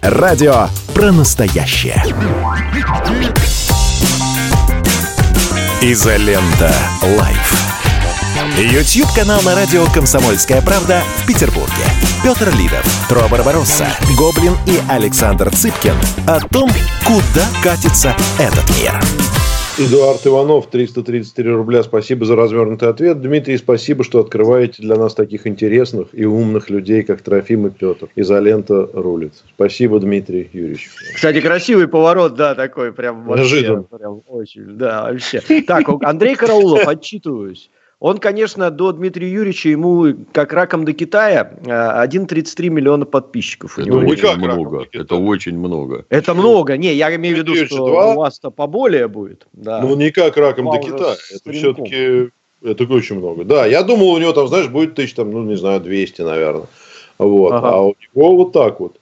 Радио 0.02 0.68
про 0.94 1.12
настоящее. 1.12 2.04
Изолента. 5.80 6.74
Live. 7.02 7.54
YouTube-канал 8.58 9.40
на 9.42 9.54
радио 9.54 9.86
«Комсомольская 9.86 10.60
правда» 10.60 11.00
в 11.22 11.26
Петербурге. 11.26 11.84
Петр 12.24 12.52
Лидов, 12.56 12.84
Тру 13.08 13.28
Барбаросса, 13.28 13.86
Гоблин 14.18 14.56
и 14.66 14.80
Александр 14.88 15.54
Цыпкин 15.54 15.94
о 16.26 16.40
том, 16.40 16.68
куда 17.04 17.46
катится 17.62 18.16
этот 18.38 18.68
мир. 18.76 19.00
Эдуард 19.76 20.24
Иванов, 20.24 20.70
333 20.70 21.50
рубля. 21.50 21.82
Спасибо 21.82 22.24
за 22.24 22.36
развернутый 22.36 22.88
ответ. 22.88 23.20
Дмитрий, 23.20 23.58
спасибо, 23.58 24.04
что 24.04 24.20
открываете 24.20 24.80
для 24.80 24.94
нас 24.94 25.14
таких 25.14 25.48
интересных 25.48 26.08
и 26.12 26.24
умных 26.24 26.70
людей, 26.70 27.02
как 27.02 27.22
Трофим 27.22 27.66
и 27.66 27.70
Петр. 27.70 28.08
Изолента 28.14 28.88
рулит. 28.92 29.32
Спасибо, 29.56 29.98
Дмитрий 29.98 30.48
Юрьевич. 30.52 30.90
Кстати, 31.16 31.40
красивый 31.40 31.88
поворот, 31.88 32.36
да, 32.36 32.54
такой 32.54 32.92
прям. 32.92 33.26
Неожиданно. 33.26 33.82
Прям 33.82 34.22
очень, 34.28 34.76
да, 34.78 35.10
вообще. 35.10 35.40
Так, 35.66 35.88
Андрей 36.02 36.36
Караулов, 36.36 36.86
отчитываюсь. 36.86 37.68
Он, 38.00 38.18
конечно, 38.18 38.70
до 38.70 38.92
Дмитрия 38.92 39.30
Юрьевича, 39.30 39.68
ему 39.68 40.14
как 40.32 40.52
раком 40.52 40.84
до 40.84 40.92
Китая 40.92 41.52
1,33 41.64 42.68
миллиона 42.68 43.06
подписчиков. 43.06 43.78
Это 43.78 43.96
очень 43.96 44.36
много. 44.36 44.86
Это 44.92 45.16
очень 45.16 45.58
много. 45.58 46.04
Это 46.08 46.34
много. 46.34 46.76
Не, 46.76 46.92
я 46.94 47.14
имею 47.14 47.36
в 47.36 47.38
виду, 47.38 47.54
что 47.66 47.88
2? 47.88 48.14
у 48.14 48.16
вас-то 48.18 48.50
поболее 48.50 49.08
будет. 49.08 49.46
Да. 49.52 49.80
Ну, 49.80 49.96
не 49.96 50.10
как 50.10 50.36
раком 50.36 50.70
до 50.70 50.78
Китая. 50.78 51.16
Это 51.30 51.52
все-таки 51.52 52.30
это 52.62 52.84
очень 52.84 53.16
много. 53.16 53.44
Да, 53.44 53.66
я 53.66 53.82
думал, 53.82 54.10
у 54.10 54.18
него 54.18 54.32
там, 54.32 54.48
знаешь, 54.48 54.68
будет 54.68 54.94
тысяч, 54.94 55.14
там, 55.14 55.30
ну, 55.30 55.44
не 55.44 55.56
знаю, 55.56 55.80
200, 55.80 56.22
наверное. 56.22 56.66
Вот. 57.18 57.52
Ага. 57.52 57.68
А 57.70 57.82
у 57.82 57.94
него 58.14 58.36
вот 58.36 58.52
так 58.52 58.80
вот. 58.80 58.96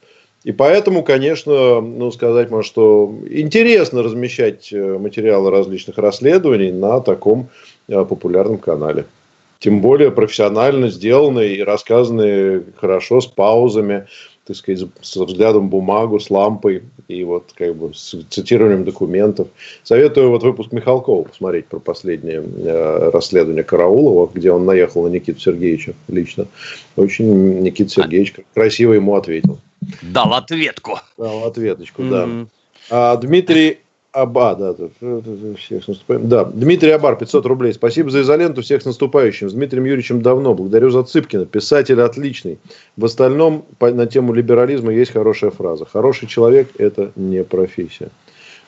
И 0.44 0.50
поэтому, 0.50 1.04
конечно, 1.04 1.80
ну, 1.80 2.10
сказать 2.10 2.50
можно, 2.50 2.64
что 2.64 3.14
интересно 3.30 4.02
размещать 4.02 4.72
э, 4.72 4.98
материалы 4.98 5.50
различных 5.50 5.98
расследований 5.98 6.72
на 6.72 7.00
таком 7.00 7.42
Э, 7.44 7.71
популярном 7.88 8.58
канале. 8.58 9.06
Тем 9.62 9.80
более 9.80 10.10
профессионально 10.10 10.88
сделанные 10.88 11.56
и 11.56 11.62
рассказанные 11.62 12.64
хорошо, 12.80 13.20
с 13.20 13.26
паузами, 13.26 14.06
так 14.44 14.56
сказать, 14.56 14.88
с 15.00 15.16
взглядом 15.16 15.68
в 15.68 15.70
бумагу, 15.70 16.18
с 16.18 16.30
лампой 16.30 16.82
и 17.06 17.22
вот 17.22 17.52
как 17.54 17.76
бы 17.76 17.94
с 17.94 18.16
цитированием 18.28 18.84
документов. 18.84 19.46
Советую 19.84 20.30
вот 20.30 20.42
выпуск 20.42 20.72
Михалкова 20.72 21.22
посмотреть 21.22 21.66
про 21.66 21.78
последнее 21.78 22.42
э, 22.42 23.10
расследование 23.10 23.62
Караулова, 23.62 24.28
где 24.34 24.50
он 24.50 24.66
наехал 24.66 25.04
на 25.04 25.08
Никиту 25.08 25.38
Сергеевича 25.38 25.94
лично. 26.08 26.46
Очень 26.96 27.60
Никита 27.60 27.90
Сергеевич 27.90 28.34
красиво 28.54 28.94
ему 28.94 29.14
ответил. 29.14 29.60
Дал 30.02 30.34
ответку. 30.34 30.98
Дал 31.16 31.44
ответочку, 31.44 32.02
mm-hmm. 32.02 32.10
да. 32.10 32.48
А 32.90 33.16
Дмитрий 33.16 33.78
Аба, 34.12 34.54
да, 34.54 34.74
всех 35.56 35.84
с 35.84 35.88
наступающим. 35.88 36.28
Да, 36.28 36.44
Дмитрий 36.44 36.90
Абар, 36.90 37.16
500 37.16 37.46
рублей. 37.46 37.72
Спасибо 37.72 38.10
за 38.10 38.20
изоленту, 38.20 38.60
всех 38.60 38.82
с 38.82 38.84
наступающим. 38.84 39.48
С 39.48 39.54
Дмитрием 39.54 39.86
Юрьевичем 39.86 40.20
давно. 40.20 40.52
Благодарю 40.54 40.90
за 40.90 41.02
Цыпкина. 41.02 41.46
Писатель 41.46 41.98
отличный. 42.00 42.58
В 42.98 43.06
остальном 43.06 43.64
на 43.80 44.06
тему 44.06 44.34
либерализма 44.34 44.92
есть 44.92 45.12
хорошая 45.12 45.50
фраза. 45.50 45.86
Хороший 45.86 46.28
человек– 46.28 46.68
это 46.78 47.12
не 47.16 47.42
профессия. 47.42 48.10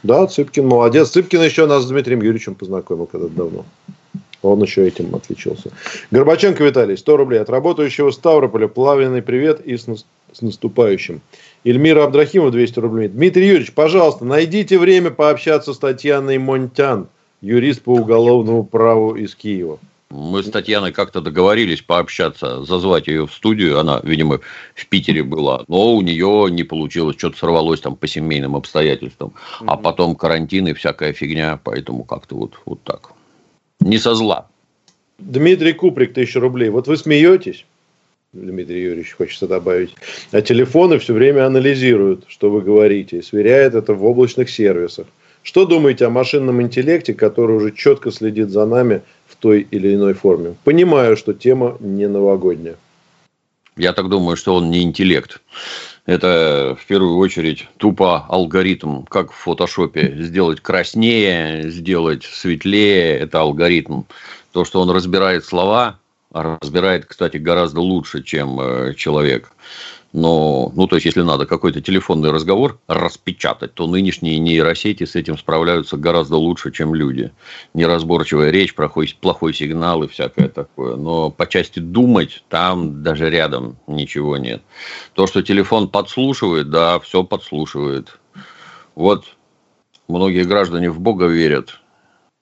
Да, 0.03 0.27
Цыпкин 0.27 0.67
молодец. 0.67 1.11
Цыпкин 1.11 1.43
еще 1.43 1.67
нас 1.67 1.83
с 1.85 1.89
Дмитрием 1.89 2.23
Юрьевичем 2.23 2.55
познакомил 2.55 3.05
когда-то 3.05 3.35
давно. 3.35 3.67
Он 4.41 4.63
еще 4.63 4.87
этим 4.87 5.15
отличился. 5.15 5.73
Горбаченко 6.11 6.65
Виталий, 6.65 6.97
100 6.97 7.17
рублей. 7.19 7.41
От 7.41 7.51
работающего 7.51 8.11
Ставрополя. 8.11 8.67
Плавленый 8.67 9.21
привет 9.21 9.61
и 9.61 9.77
с, 9.77 9.85
с 10.33 10.41
наступающим. 10.41 11.21
Эльмира 11.65 12.05
Абдрахимова 12.05 12.51
200 12.51 12.79
рублей. 12.79 13.09
Дмитрий 13.09 13.47
Юрьевич, 13.47 13.73
пожалуйста, 13.73 14.27
найдите 14.27 14.79
время 14.79 15.11
пообщаться 15.11 15.73
с 15.73 15.79
Татьяной 15.79 16.37
Монтян, 16.37 17.09
юрист 17.41 17.83
по 17.83 17.95
уголовному 17.95 18.65
праву 18.65 19.15
из 19.15 19.35
Киева. 19.35 19.79
Мы 20.11 20.43
с 20.43 20.51
Татьяной 20.51 20.93
как-то 20.93 21.23
договорились 21.23 21.81
пообщаться, 21.81 22.63
зазвать 22.65 23.09
ее 23.09 23.27
в 23.27 23.33
студию. 23.33 23.81
Она, 23.81 24.01
видимо, 24.05 24.41
в 24.75 24.87
Питере 24.87 25.25
была, 25.25 25.65
но 25.67 25.95
у 25.95 26.03
нее 26.03 26.49
не 26.51 26.63
получилось, 26.63 27.17
что-то 27.17 27.39
сорвалось 27.39 27.81
там 27.81 27.97
по 27.97 28.07
семейным 28.07 28.55
обстоятельствам. 28.55 29.31
Mm-hmm. 29.31 29.65
А 29.67 29.77
потом 29.77 30.15
карантин 30.15 30.69
и 30.69 30.75
всякая 30.75 31.15
фигня, 31.15 31.59
поэтому 31.65 32.05
как-то 32.05 32.37
вот, 32.37 32.61
вот 32.67 32.83
так. 32.83 33.13
Не 33.81 33.99
со 33.99 34.15
зла. 34.15 34.47
Дмитрий 35.19 35.73
Куприк, 35.73 36.13
тысяча 36.13 36.39
рублей. 36.39 36.69
Вот 36.69 36.87
вы 36.87 36.97
смеетесь, 36.97 37.65
Дмитрий 38.35 38.83
Юрьевич 38.83 39.13
хочется 39.13 39.47
добавить. 39.47 39.95
А 40.33 40.43
телефоны 40.43 40.99
все 40.99 41.13
время 41.13 41.47
анализируют, 41.47 42.25
что 42.29 42.51
вы 42.51 42.63
говорите, 42.63 43.19
и 43.19 43.23
сверяют 43.23 43.75
это 43.75 43.95
в 43.95 44.05
облачных 44.05 44.51
сервисах. 44.51 45.07
Что 45.43 45.67
думаете 45.67 46.07
о 46.07 46.11
машинном 46.11 46.61
интеллекте, 46.61 47.15
который 47.15 47.57
уже 47.57 47.71
четко 47.71 48.11
следит 48.11 48.51
за 48.51 48.67
нами 48.67 49.03
в 49.27 49.37
той 49.37 49.67
или 49.71 49.95
иной 49.95 50.15
форме? 50.15 50.57
Понимаю, 50.65 51.17
что 51.17 51.33
тема 51.33 51.77
не 51.81 52.09
новогодняя. 52.09 52.77
Я 53.77 53.93
так 53.93 54.09
думаю, 54.09 54.37
что 54.37 54.55
он 54.55 54.71
не 54.71 54.83
интеллект. 54.83 55.41
Это 56.07 56.77
в 56.81 56.87
первую 56.87 57.17
очередь 57.17 57.67
тупо 57.77 58.25
алгоритм, 58.29 59.03
как 59.05 59.33
в 59.33 59.37
фотошопе. 59.37 60.17
Сделать 60.19 60.61
краснее, 60.61 61.71
сделать 61.71 62.25
светлее– 62.25 63.19
это 63.21 63.41
алгоритм. 63.41 64.03
То, 64.53 64.65
что 64.65 64.81
он 64.81 64.91
разбирает 64.91 65.45
слова, 65.45 65.99
разбирает, 66.35 67.07
кстати, 67.07 67.37
гораздо 67.37 67.81
лучше, 67.81 68.23
чем 68.23 68.61
э, 68.61 68.95
человек. 68.95 69.53
Но, 70.13 70.71
ну, 70.77 70.87
то 70.87 70.97
есть, 70.97 71.07
если 71.07 71.23
надо 71.23 71.45
какой-то 71.45 71.81
телефонный 71.81 72.31
разговор 72.31 72.79
распечатать, 72.87 73.75
то 73.75 73.89
нынешние 73.89 74.39
нейросети 74.39 75.05
с 75.05 75.17
этим 75.17 75.37
справляются 75.37 75.97
гораздо 75.97 76.37
лучше, 76.37 76.71
чем 76.71 76.95
люди. 76.95 77.33
Неразборчивая 77.75 78.51
речь, 78.51 78.75
плохой, 78.75 79.13
плохой 79.21 79.53
сигнал 79.53 80.05
и 80.05 80.09
всякое 80.09 80.49
такое. 80.49 80.95
Но 80.95 81.31
по 81.31 81.49
части 81.49 81.81
думать, 81.81 82.45
там 82.49 83.03
даже 83.03 83.29
рядом 83.29 83.77
ничего 83.89 84.37
нет. 84.37 84.63
То, 85.15 85.27
что 85.27 85.43
телефон 85.43 85.89
подслушивает, 85.89 86.71
да, 86.71 87.01
все 87.01 87.25
подслушивает. 87.25 88.21
Вот 88.95 89.25
многие 90.07 90.45
граждане 90.45 90.91
в 90.91 91.01
Бога 91.01 91.27
верят, 91.27 91.81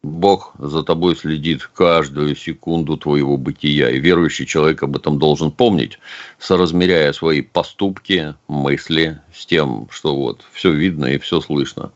Бог 0.02 0.54
за 0.58 0.82
тобой 0.82 1.14
следит 1.14 1.62
каждую 1.74 2.34
секунду 2.34 2.96
твоего 2.96 3.36
бытия, 3.36 3.88
и 3.88 4.00
верующий 4.00 4.46
человек 4.46 4.82
об 4.82 4.96
этом 4.96 5.20
должен 5.20 5.52
помнить, 5.52 6.00
соразмеряя 6.40 7.12
свои 7.12 7.40
поступки, 7.40 8.34
мысли 8.48 9.20
с 9.32 9.46
тем, 9.46 9.86
что 9.92 10.16
вот 10.16 10.40
все 10.52 10.72
видно 10.72 11.06
и 11.06 11.18
все 11.18 11.40
слышно. 11.40 11.92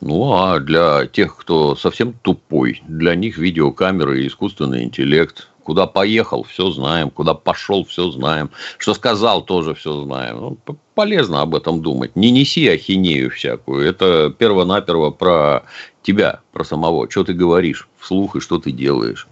Ну, 0.00 0.32
а 0.32 0.60
для 0.60 1.06
тех, 1.06 1.36
кто 1.36 1.76
совсем 1.76 2.14
тупой, 2.14 2.82
для 2.88 3.14
них 3.14 3.36
видеокамеры 3.36 4.22
и 4.22 4.28
искусственный 4.28 4.84
интеллект 4.84 5.48
Куда 5.62 5.86
поехал, 5.86 6.42
все 6.44 6.70
знаем. 6.70 7.10
Куда 7.10 7.34
пошел, 7.34 7.84
все 7.84 8.10
знаем. 8.10 8.50
Что 8.78 8.94
сказал, 8.94 9.42
тоже 9.42 9.74
все 9.74 10.02
знаем. 10.02 10.40
Ну, 10.40 10.76
полезно 10.94 11.42
об 11.42 11.54
этом 11.54 11.82
думать. 11.82 12.16
Не 12.16 12.30
неси 12.30 12.68
ахинею 12.68 13.30
всякую. 13.30 13.88
Это 13.88 14.34
перво-наперво 14.36 15.10
про 15.10 15.64
тебя, 16.02 16.40
про 16.52 16.64
самого. 16.64 17.10
Что 17.10 17.24
ты 17.24 17.32
говоришь 17.32 17.88
вслух 17.98 18.36
и 18.36 18.40
что 18.40 18.58
ты 18.58 18.72
делаешь. 18.72 19.26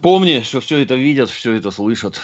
Помни, 0.00 0.42
что 0.42 0.60
все 0.60 0.78
это 0.78 0.94
видят, 0.94 1.28
все 1.28 1.54
это 1.54 1.70
слышат. 1.70 2.20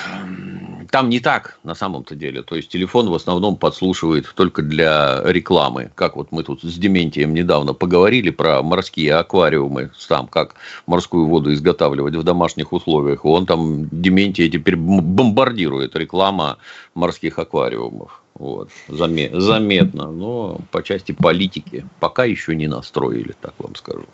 Там 0.95 1.09
не 1.09 1.19
так 1.19 1.59
на 1.65 1.75
самом-то 1.75 2.15
деле. 2.15 2.45
То 2.45 2.55
есть 2.55 2.69
телефон 2.69 3.11
в 3.11 3.15
основном 3.15 3.57
подслушивает 3.57 4.33
только 4.37 4.63
для 4.63 5.23
рекламы. 5.25 5.91
Как 5.97 6.15
вот 6.15 6.31
мы 6.31 6.45
тут 6.45 6.63
с 6.63 6.79
Дементием 6.79 7.35
недавно 7.35 7.75
поговорили 7.75 8.31
про 8.31 8.63
морские 8.63 9.15
аквариумы, 9.17 9.91
там 10.09 10.29
как 10.29 10.55
морскую 10.87 11.27
воду 11.27 11.53
изготавливать 11.53 12.15
в 12.15 12.23
домашних 12.23 12.73
условиях. 12.73 13.25
Он 13.25 13.45
там 13.45 13.89
Дементия 13.91 14.49
теперь 14.49 14.77
бомбардирует 14.77 15.97
реклама 15.97 16.59
морских 16.95 17.41
аквариумов. 17.41 18.23
Вот. 18.39 18.71
Заметно, 18.87 20.13
но 20.13 20.61
по 20.71 20.85
части 20.85 21.11
политики 21.11 21.85
пока 21.99 22.25
еще 22.25 22.55
не 22.55 22.69
настроили, 22.69 23.35
так 23.41 23.55
вам 23.59 23.75
скажу. 23.75 24.07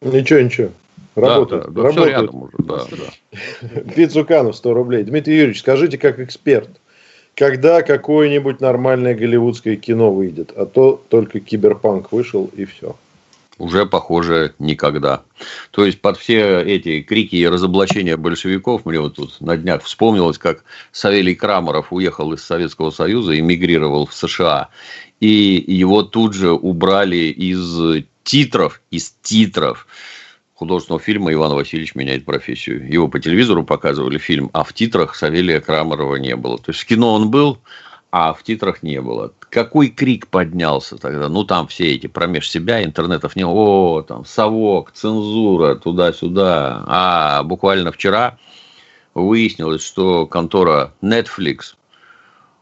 Ничего, 0.00 0.40
ничего. 0.40 0.70
Работает. 1.14 1.64
Да, 1.64 1.70
да, 1.70 1.82
работает. 1.82 2.08
Все 2.08 2.20
рядом 2.20 2.42
уже, 2.42 2.56
да, 2.58 2.84
да. 2.90 3.80
Пиццуканов 3.94 4.56
100 4.56 4.74
рублей. 4.74 5.04
Дмитрий 5.04 5.36
Юрьевич, 5.36 5.60
скажите, 5.60 5.98
как 5.98 6.18
эксперт, 6.20 6.70
когда 7.34 7.82
какое-нибудь 7.82 8.60
нормальное 8.60 9.14
голливудское 9.14 9.76
кино 9.76 10.12
выйдет? 10.12 10.52
А 10.56 10.66
то 10.66 11.02
только 11.08 11.40
киберпанк 11.40 12.12
вышел 12.12 12.50
и 12.56 12.64
все. 12.64 12.96
Уже, 13.58 13.84
похоже, 13.84 14.54
никогда. 14.58 15.22
То 15.70 15.84
есть, 15.84 16.00
под 16.00 16.16
все 16.16 16.60
эти 16.62 17.02
крики 17.02 17.36
и 17.36 17.46
разоблачения 17.46 18.16
большевиков, 18.16 18.86
мне 18.86 18.98
вот 18.98 19.16
тут 19.16 19.40
на 19.40 19.56
днях 19.56 19.84
вспомнилось, 19.84 20.38
как 20.38 20.64
Савелий 20.90 21.34
Крамаров 21.34 21.92
уехал 21.92 22.32
из 22.32 22.42
Советского 22.42 22.90
Союза, 22.90 23.38
эмигрировал 23.38 24.06
в 24.06 24.14
США. 24.14 24.68
И 25.20 25.62
его 25.66 26.02
тут 26.02 26.32
же 26.32 26.50
убрали 26.52 27.16
из 27.16 28.04
титров, 28.24 28.80
из 28.90 29.14
титров 29.22 29.86
художественного 30.62 31.02
фильма 31.02 31.32
«Иван 31.32 31.54
Васильевич 31.54 31.96
меняет 31.96 32.24
профессию». 32.24 32.88
Его 32.88 33.08
по 33.08 33.18
телевизору 33.18 33.64
показывали 33.64 34.18
фильм, 34.18 34.48
а 34.52 34.62
в 34.62 34.72
титрах 34.72 35.16
Савелия 35.16 35.60
Крамарова 35.60 36.16
не 36.16 36.36
было. 36.36 36.56
То 36.56 36.70
есть 36.70 36.80
в 36.80 36.86
кино 36.86 37.14
он 37.14 37.30
был, 37.30 37.58
а 38.12 38.32
в 38.32 38.44
титрах 38.44 38.84
не 38.84 39.00
было. 39.00 39.32
Какой 39.50 39.88
крик 39.88 40.28
поднялся 40.28 40.98
тогда? 40.98 41.28
Ну, 41.28 41.42
там 41.42 41.66
все 41.66 41.92
эти 41.92 42.06
промеж 42.06 42.48
себя, 42.48 42.84
интернетов 42.84 43.34
не... 43.34 43.44
О, 43.44 44.04
там, 44.06 44.24
совок, 44.24 44.92
цензура, 44.92 45.74
туда-сюда. 45.74 46.84
А 46.86 47.42
буквально 47.42 47.90
вчера 47.90 48.38
выяснилось, 49.14 49.84
что 49.84 50.26
контора 50.26 50.92
Netflix 51.02 51.74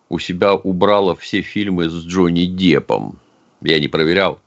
у 0.09 0.19
себя 0.19 0.55
убрала 0.55 1.15
все 1.17 1.43
фильмы 1.43 1.91
с 1.91 2.07
Джонни 2.07 2.47
Деппом. 2.47 3.19
Я 3.61 3.79
не 3.79 3.89
проверял, 3.89 4.41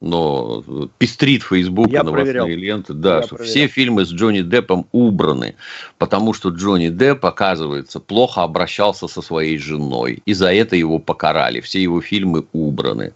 но 0.00 0.64
пестрит 0.98 1.42
Фейсбук 1.42 1.88
и 1.88 1.96
новостные 1.96 2.24
проверял. 2.24 2.46
ленты, 2.46 2.94
да, 2.94 3.16
Я 3.16 3.22
что 3.22 3.36
проверял. 3.36 3.50
все 3.50 3.66
фильмы 3.66 4.06
с 4.06 4.12
Джонни 4.12 4.40
Деппом 4.40 4.86
убраны, 4.92 5.56
потому 5.98 6.32
что 6.32 6.48
Джонни 6.48 6.88
Депп, 6.88 7.26
оказывается, 7.26 8.00
плохо 8.00 8.42
обращался 8.42 9.08
со 9.08 9.20
своей 9.20 9.58
женой, 9.58 10.22
и 10.24 10.32
за 10.32 10.52
это 10.52 10.76
его 10.76 10.98
покарали, 10.98 11.60
все 11.60 11.82
его 11.82 12.00
фильмы 12.00 12.46
убраны. 12.52 13.12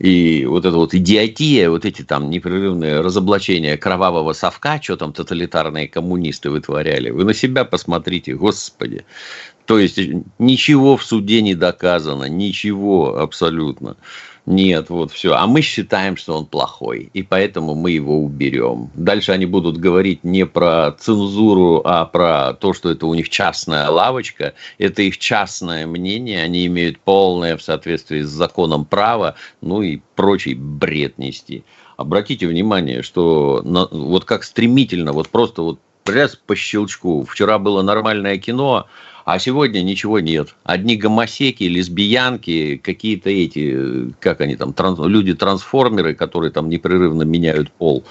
И 0.00 0.46
вот 0.46 0.64
эта 0.64 0.76
вот 0.76 0.94
идиотия, 0.94 1.68
вот 1.70 1.84
эти 1.84 2.02
там 2.02 2.30
непрерывные 2.30 3.00
разоблачения 3.00 3.76
кровавого 3.76 4.32
совка, 4.32 4.80
что 4.80 4.96
там 4.96 5.12
тоталитарные 5.12 5.88
коммунисты 5.88 6.50
вытворяли, 6.50 7.10
вы 7.10 7.24
на 7.24 7.34
себя 7.34 7.64
посмотрите, 7.64 8.34
господи. 8.34 9.04
То 9.66 9.78
есть 9.78 9.98
ничего 10.38 10.96
в 10.96 11.02
суде 11.04 11.42
не 11.42 11.54
доказано, 11.54 12.24
ничего 12.28 13.18
абсолютно. 13.18 13.96
Нет, 14.50 14.88
вот 14.88 15.12
все. 15.12 15.34
А 15.34 15.46
мы 15.46 15.60
считаем, 15.60 16.16
что 16.16 16.38
он 16.38 16.46
плохой, 16.46 17.10
и 17.12 17.22
поэтому 17.22 17.74
мы 17.74 17.90
его 17.90 18.18
уберем. 18.18 18.90
Дальше 18.94 19.32
они 19.32 19.44
будут 19.44 19.76
говорить 19.76 20.24
не 20.24 20.46
про 20.46 20.92
цензуру, 20.92 21.82
а 21.84 22.06
про 22.06 22.54
то, 22.54 22.72
что 22.72 22.90
это 22.90 23.06
у 23.06 23.12
них 23.12 23.28
частная 23.28 23.90
лавочка. 23.90 24.54
Это 24.78 25.02
их 25.02 25.18
частное 25.18 25.86
мнение, 25.86 26.42
они 26.42 26.64
имеют 26.64 26.98
полное 26.98 27.58
в 27.58 27.62
соответствии 27.62 28.22
с 28.22 28.30
законом 28.30 28.86
права, 28.86 29.34
ну 29.60 29.82
и 29.82 30.00
прочий 30.14 30.54
бред 30.54 31.18
нести. 31.18 31.62
Обратите 31.98 32.46
внимание, 32.46 33.02
что 33.02 33.60
на, 33.66 33.86
вот 33.90 34.24
как 34.24 34.44
стремительно, 34.44 35.12
вот 35.12 35.28
просто 35.28 35.60
вот 35.60 35.78
раз 36.06 36.36
по 36.36 36.56
щелчку. 36.56 37.26
Вчера 37.28 37.58
было 37.58 37.82
нормальное 37.82 38.38
кино, 38.38 38.86
а 39.28 39.38
сегодня 39.38 39.82
ничего 39.82 40.20
нет. 40.20 40.54
Одни 40.64 40.96
гомосеки, 40.96 41.64
лесбиянки, 41.64 42.80
какие-то 42.82 43.28
эти, 43.28 44.10
как 44.20 44.40
они 44.40 44.56
там, 44.56 44.72
транс, 44.72 44.98
люди-трансформеры, 44.98 46.14
которые 46.14 46.50
там 46.50 46.70
непрерывно 46.70 47.24
меняют 47.24 47.70
пол. 47.70 48.04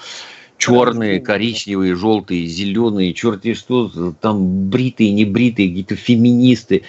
Черные, 0.58 1.18
коричневые, 1.18 1.96
желтые, 1.96 2.46
зеленые, 2.46 3.14
черти 3.14 3.54
что, 3.54 3.90
там 4.20 4.68
бритые, 4.70 5.10
небритые, 5.10 5.70
какие-то 5.70 5.96
феминисты. 5.96 6.82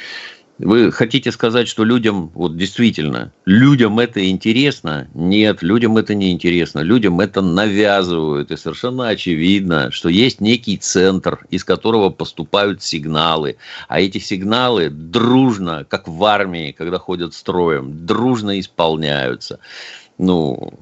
Вы 0.59 0.91
хотите 0.91 1.31
сказать, 1.31 1.69
что 1.69 1.85
людям, 1.85 2.31
вот 2.33 2.57
действительно, 2.57 3.31
людям 3.45 3.97
это 3.97 4.29
интересно? 4.29 5.07
Нет, 5.13 5.61
людям 5.61 5.97
это 5.97 6.13
не 6.13 6.31
интересно. 6.31 6.79
Людям 6.81 7.21
это 7.21 7.41
навязывают. 7.41 8.51
И 8.51 8.57
совершенно 8.57 9.07
очевидно, 9.07 9.89
что 9.91 10.09
есть 10.09 10.41
некий 10.41 10.75
центр, 10.75 11.45
из 11.49 11.63
которого 11.63 12.09
поступают 12.09 12.83
сигналы. 12.83 13.55
А 13.87 14.01
эти 14.01 14.17
сигналы 14.17 14.89
дружно, 14.89 15.85
как 15.87 16.09
в 16.09 16.21
армии, 16.25 16.75
когда 16.77 16.99
ходят 16.99 17.33
строем, 17.33 18.05
дружно 18.05 18.59
исполняются. 18.59 19.59
Ну, 20.17 20.73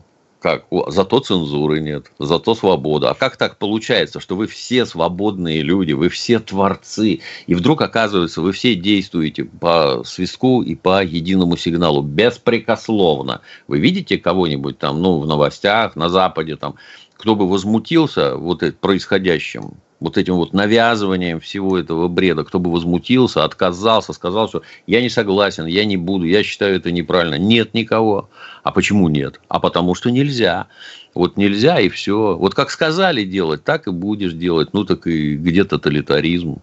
как? 0.48 0.66
Зато 0.88 1.20
цензуры 1.20 1.82
нет, 1.82 2.12
зато 2.20 2.56
свобода. 2.56 3.10
А 3.10 3.16
как 3.16 3.36
так 3.36 3.58
получается, 3.58 4.22
что 4.22 4.38
вы 4.38 4.48
все 4.48 4.86
свободные 4.86 5.62
люди, 5.62 5.92
вы 5.92 6.08
все 6.08 6.40
творцы, 6.40 7.20
и 7.48 7.56
вдруг 7.56 7.82
оказывается, 7.82 8.42
вы 8.42 8.54
все 8.54 8.76
действуете 8.76 9.44
по 9.44 10.04
свистку 10.06 10.62
и 10.62 10.76
по 10.76 11.04
единому 11.04 11.58
сигналу, 11.58 12.02
беспрекословно. 12.02 13.42
Вы 13.68 13.80
видите 13.80 14.18
кого-нибудь 14.18 14.78
там, 14.78 15.02
ну, 15.02 15.20
в 15.20 15.28
новостях, 15.28 15.98
на 15.98 16.08
Западе, 16.08 16.56
там, 16.56 16.76
кто 17.18 17.36
бы 17.36 17.50
возмутился 17.50 18.38
вот 18.38 18.64
происходящим? 18.80 19.74
Вот 20.00 20.18
этим 20.18 20.36
вот 20.36 20.54
навязыванием 20.54 21.40
всего 21.40 21.78
этого 21.78 22.08
бреда, 22.08 22.44
кто 22.44 22.60
бы 22.60 22.72
возмутился, 22.72 23.44
отказался, 23.44 24.14
сказал, 24.14 24.48
что 24.48 24.62
я 24.86 25.02
не 25.02 25.10
согласен, 25.10 25.66
я 25.66 25.86
не 25.86 25.98
буду, 25.98 26.26
я 26.26 26.44
считаю 26.44 26.76
это 26.76 26.92
неправильно. 26.92 27.36
Нет 27.36 27.74
никого. 27.74 28.30
А 28.64 28.72
почему 28.72 29.10
нет? 29.10 29.40
А 29.48 29.60
потому 29.60 29.96
что 29.96 30.12
нельзя. 30.12 30.68
Вот 31.14 31.38
нельзя 31.38 31.80
и 31.80 31.90
все. 31.90 32.36
Вот 32.38 32.54
как 32.54 32.70
сказали 32.70 33.24
делать, 33.24 33.64
так 33.64 33.88
и 33.88 33.92
будешь 33.92 34.34
делать. 34.34 34.70
Ну 34.74 34.84
так 34.84 35.08
и 35.08 35.36
где 35.36 35.64
тоталитаризм. 35.64 36.60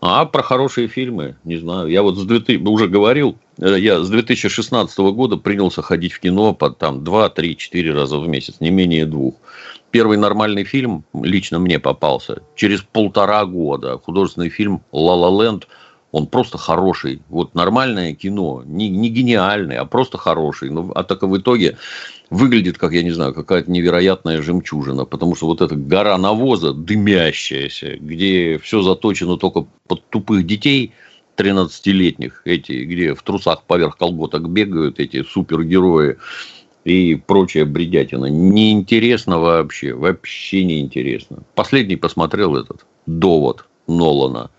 А 0.00 0.24
про 0.24 0.42
хорошие 0.42 0.88
фильмы, 0.88 1.36
не 1.44 1.58
знаю. 1.58 1.86
Я 1.86 2.02
вот 2.02 2.18
с 2.18 2.24
2000, 2.24 2.60
уже 2.66 2.88
говорил, 2.88 3.38
э, 3.58 3.76
я 3.78 4.02
с 4.02 4.10
2016 4.10 4.98
года 4.98 5.36
принялся 5.36 5.80
ходить 5.80 6.12
в 6.12 6.18
кино 6.18 6.54
по 6.54 6.70
там 6.70 7.04
2, 7.04 7.28
3, 7.28 7.56
4 7.56 7.94
раза 7.94 8.18
в 8.18 8.26
месяц, 8.26 8.56
не 8.58 8.70
менее 8.70 9.06
двух 9.06 9.34
первый 9.92 10.16
нормальный 10.18 10.64
фильм 10.64 11.04
лично 11.14 11.60
мне 11.60 11.78
попался 11.78 12.42
через 12.56 12.82
полтора 12.82 13.44
года. 13.44 13.98
Художественный 13.98 14.48
фильм 14.48 14.82
«Ла 14.90 15.14
Ла 15.14 15.44
Ленд» 15.44 15.68
Он 16.12 16.26
просто 16.26 16.58
хороший. 16.58 17.22
Вот 17.30 17.54
нормальное 17.54 18.14
кино. 18.14 18.62
Не, 18.66 18.90
не 18.90 19.08
гениальный, 19.08 19.76
а 19.76 19.86
просто 19.86 20.18
хороший. 20.18 20.68
Но, 20.68 20.92
а 20.94 21.04
так 21.04 21.22
в 21.22 21.38
итоге 21.38 21.78
выглядит, 22.28 22.76
как, 22.76 22.92
я 22.92 23.02
не 23.02 23.12
знаю, 23.12 23.32
какая-то 23.32 23.70
невероятная 23.70 24.42
жемчужина. 24.42 25.06
Потому 25.06 25.34
что 25.34 25.46
вот 25.46 25.62
эта 25.62 25.74
гора 25.74 26.18
навоза, 26.18 26.74
дымящаяся, 26.74 27.96
где 27.96 28.60
все 28.62 28.82
заточено 28.82 29.38
только 29.38 29.66
под 29.88 30.06
тупых 30.10 30.46
детей, 30.46 30.92
13-летних, 31.38 32.42
эти, 32.44 32.84
где 32.84 33.14
в 33.14 33.22
трусах 33.22 33.62
поверх 33.62 33.96
колготок 33.96 34.50
бегают, 34.50 35.00
эти 35.00 35.22
супергерои 35.22 36.18
и 36.84 37.14
прочая 37.14 37.64
бредятина. 37.64 38.26
Неинтересно 38.26 39.38
вообще, 39.38 39.94
вообще 39.94 40.64
неинтересно. 40.64 41.38
Последний 41.54 41.96
посмотрел 41.96 42.56
этот 42.56 42.84
«Довод» 43.06 43.66
Нолана. 43.86 44.50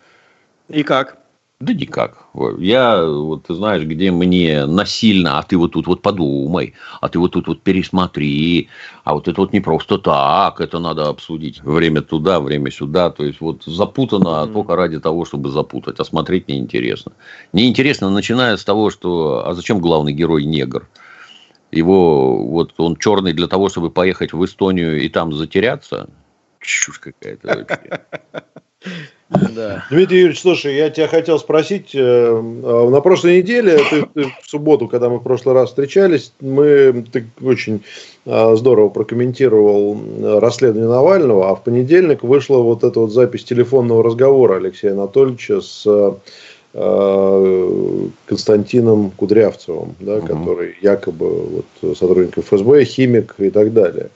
И 0.69 0.83
как? 0.83 1.17
Да 1.63 1.73
никак. 1.73 2.17
Я, 2.59 3.05
вот 3.05 3.45
ты 3.47 3.53
знаешь, 3.53 3.83
где 3.83 4.12
мне 4.12 4.65
насильно, 4.65 5.39
а 5.39 5.43
ты 5.43 5.55
вот 5.55 5.71
тут 5.71 5.88
вот 5.88 6.01
подумай, 6.01 6.73
а 6.99 7.07
ты 7.07 7.19
вот 7.19 7.31
тут 7.31 7.47
вот 7.47 7.62
пересмотри, 7.62 8.67
а 9.05 9.13
вот 9.13 9.29
это 9.29 9.39
вот 9.39 9.53
не 9.53 9.62
просто 9.62 9.97
так, 9.97 10.59
это 10.59 10.79
надо 10.79 11.07
обсудить. 11.07 11.62
Время 11.63 12.01
туда, 12.01 12.41
время 12.41 12.69
сюда. 12.69 13.12
То 13.12 13.23
есть, 13.23 13.39
вот 13.39 13.63
запутано 13.63 14.27
mm-hmm. 14.27 14.53
только 14.53 14.75
ради 14.75 14.99
того, 14.99 15.23
чтобы 15.23 15.51
запутать, 15.51 16.01
а 16.01 16.03
смотреть 16.03 16.49
неинтересно. 16.49 17.13
Неинтересно, 17.53 18.09
начиная 18.09 18.57
с 18.57 18.65
того, 18.65 18.89
что, 18.89 19.47
а 19.47 19.53
зачем 19.53 19.79
главный 19.79 20.12
герой 20.12 20.43
негр? 20.43 20.89
Его, 21.73 22.38
вот 22.38 22.73
он 22.77 22.95
черный 22.95 23.33
для 23.33 23.47
того, 23.47 23.69
чтобы 23.69 23.89
поехать 23.89 24.33
в 24.33 24.43
Эстонию 24.45 25.01
и 25.01 25.09
там 25.09 25.33
затеряться. 25.33 26.09
Чушь 26.59 26.99
какая-то 26.99 27.47
вообще. 27.47 28.01
Да. 29.55 29.86
Дмитрий 29.89 30.19
Юрьевич, 30.19 30.41
слушай, 30.41 30.75
я 30.75 30.89
тебя 30.89 31.07
хотел 31.07 31.39
спросить. 31.39 31.91
Э, 31.95 32.41
на 32.41 33.01
прошлой 33.01 33.38
неделе, 33.38 33.79
ты, 33.89 34.05
ты, 34.13 34.23
в 34.41 34.47
субботу, 34.47 34.88
когда 34.88 35.09
мы 35.09 35.17
в 35.17 35.23
прошлый 35.23 35.55
раз 35.55 35.69
встречались, 35.69 36.33
мы, 36.39 37.03
ты 37.12 37.25
очень 37.41 37.83
э, 38.25 38.55
здорово 38.55 38.89
прокомментировал 38.89 39.97
расследование 40.39 40.89
Навального, 40.89 41.49
а 41.49 41.55
в 41.55 41.63
понедельник 41.63 42.21
вышла 42.23 42.57
вот 42.57 42.83
эта 42.83 42.99
вот 42.99 43.12
запись 43.12 43.43
телефонного 43.43 44.03
разговора 44.03 44.57
Алексея 44.57 44.91
Анатольевича 44.91 45.62
с 45.62 45.83
э, 45.88 46.13
Константином 48.25 49.12
Кудрявцевым, 49.12 49.95
да, 49.99 50.17
угу. 50.17 50.27
который 50.27 50.75
якобы 50.81 51.63
вот, 51.81 51.97
сотрудник 51.97 52.38
ФСБ, 52.39 52.83
химик 52.86 53.36
и 53.38 53.49
так 53.51 53.73
далее. 53.73 54.09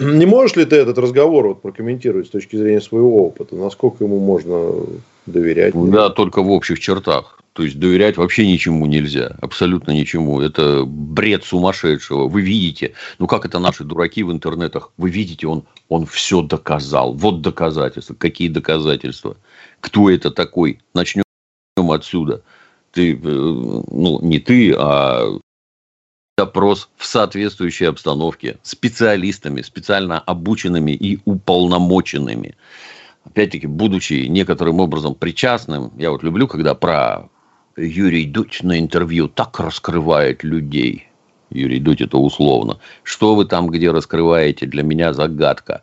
Не 0.00 0.26
можешь 0.26 0.56
ли 0.56 0.64
ты 0.64 0.76
этот 0.76 0.98
разговор 0.98 1.48
вот 1.48 1.62
прокомментировать 1.62 2.26
с 2.26 2.30
точки 2.30 2.56
зрения 2.56 2.80
своего 2.80 3.26
опыта? 3.26 3.54
Насколько 3.54 4.04
ему 4.04 4.18
можно 4.18 4.86
доверять? 5.26 5.74
Да, 5.74 6.08
только 6.08 6.42
в 6.42 6.50
общих 6.50 6.80
чертах. 6.80 7.40
То 7.52 7.64
есть 7.64 7.78
доверять 7.78 8.16
вообще 8.16 8.46
ничему 8.46 8.86
нельзя, 8.86 9.36
абсолютно 9.42 9.90
ничему. 9.90 10.40
Это 10.40 10.84
бред 10.86 11.44
сумасшедшего. 11.44 12.28
Вы 12.28 12.42
видите, 12.42 12.94
ну 13.18 13.26
как 13.26 13.44
это 13.44 13.58
наши 13.58 13.84
дураки 13.84 14.22
в 14.22 14.32
интернетах, 14.32 14.92
вы 14.96 15.10
видите, 15.10 15.46
он, 15.46 15.64
он 15.88 16.06
все 16.06 16.42
доказал. 16.42 17.12
Вот 17.12 17.42
доказательства. 17.42 18.14
Какие 18.14 18.48
доказательства? 18.48 19.36
Кто 19.80 20.08
это 20.08 20.30
такой? 20.30 20.80
Начнем 20.94 21.24
отсюда. 21.76 22.42
Ты, 22.92 23.14
э, 23.14 23.18
ну 23.22 24.20
не 24.22 24.38
ты, 24.38 24.72
а 24.76 25.38
допрос 26.40 26.88
в 26.96 27.04
соответствующей 27.04 27.84
обстановке 27.84 28.56
специалистами, 28.62 29.60
специально 29.60 30.18
обученными 30.18 30.92
и 30.92 31.18
уполномоченными. 31.26 32.56
Опять-таки, 33.26 33.66
будучи 33.66 34.26
некоторым 34.26 34.80
образом 34.80 35.14
причастным, 35.14 35.92
я 35.98 36.10
вот 36.10 36.22
люблю, 36.22 36.48
когда 36.48 36.74
про 36.74 37.28
Юрий 37.76 38.24
Дудь 38.24 38.60
на 38.62 38.78
интервью 38.78 39.28
так 39.28 39.60
раскрывает 39.60 40.42
людей. 40.42 41.08
Юрий 41.50 41.78
Дудь 41.78 42.00
это 42.00 42.16
условно. 42.16 42.78
Что 43.02 43.34
вы 43.34 43.44
там 43.44 43.68
где 43.68 43.90
раскрываете, 43.90 44.64
для 44.64 44.82
меня 44.82 45.12
загадка. 45.12 45.82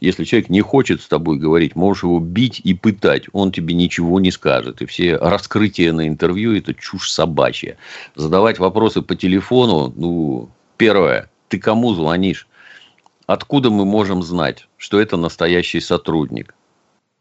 Если 0.00 0.24
человек 0.24 0.48
не 0.48 0.60
хочет 0.60 1.00
с 1.00 1.08
тобой 1.08 1.38
говорить, 1.38 1.76
можешь 1.76 2.04
его 2.04 2.18
бить 2.18 2.60
и 2.64 2.74
пытать, 2.74 3.26
он 3.32 3.52
тебе 3.52 3.74
ничего 3.74 4.20
не 4.20 4.30
скажет. 4.30 4.82
И 4.82 4.86
все 4.86 5.16
раскрытия 5.16 5.92
на 5.92 6.08
интервью– 6.08 6.56
это 6.56 6.74
чушь 6.74 7.10
собачья. 7.10 7.76
Задавать 8.14 8.58
вопросы 8.58 9.02
по 9.02 9.14
телефону, 9.14 9.92
ну, 9.94 10.48
первое, 10.76 11.30
ты 11.48 11.58
кому 11.58 11.94
звонишь? 11.94 12.46
Откуда 13.26 13.70
мы 13.70 13.84
можем 13.84 14.22
знать, 14.22 14.66
что 14.76 15.00
это 15.00 15.16
настоящий 15.16 15.80
сотрудник? 15.80 16.54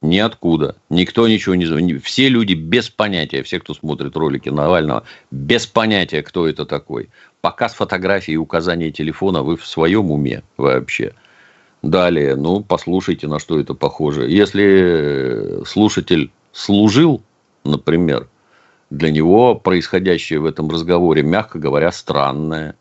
Ниоткуда. 0.01 0.77
Никто 0.89 1.27
ничего 1.27 1.53
не 1.53 1.65
звонит. 1.65 2.03
Все 2.03 2.27
люди 2.27 2.53
без 2.53 2.89
понятия, 2.89 3.43
все, 3.43 3.59
кто 3.59 3.75
смотрит 3.75 4.17
ролики 4.17 4.49
Навального, 4.49 5.03
без 5.29 5.67
понятия, 5.67 6.23
кто 6.23 6.47
это 6.47 6.65
такой. 6.65 7.09
Показ 7.41 7.75
фотографии 7.75 8.33
и 8.33 8.37
указания 8.37 8.91
телефона, 8.91 9.43
вы 9.43 9.57
в 9.57 9.65
своем 9.65 10.09
уме 10.11 10.43
вообще– 10.57 11.13
Далее, 11.81 12.35
ну, 12.35 12.61
послушайте, 12.61 13.27
на 13.27 13.39
что 13.39 13.59
это 13.59 13.73
похоже. 13.73 14.29
Если 14.29 15.63
слушатель 15.65 16.31
служил, 16.51 17.21
например, 17.63 18.27
для 18.91 19.09
него 19.09 19.55
происходящее 19.55 20.39
в 20.39 20.45
этом 20.45 20.69
разговоре, 20.69 21.23
мягко 21.23 21.57
говоря, 21.57 21.91
странное. 21.91 22.75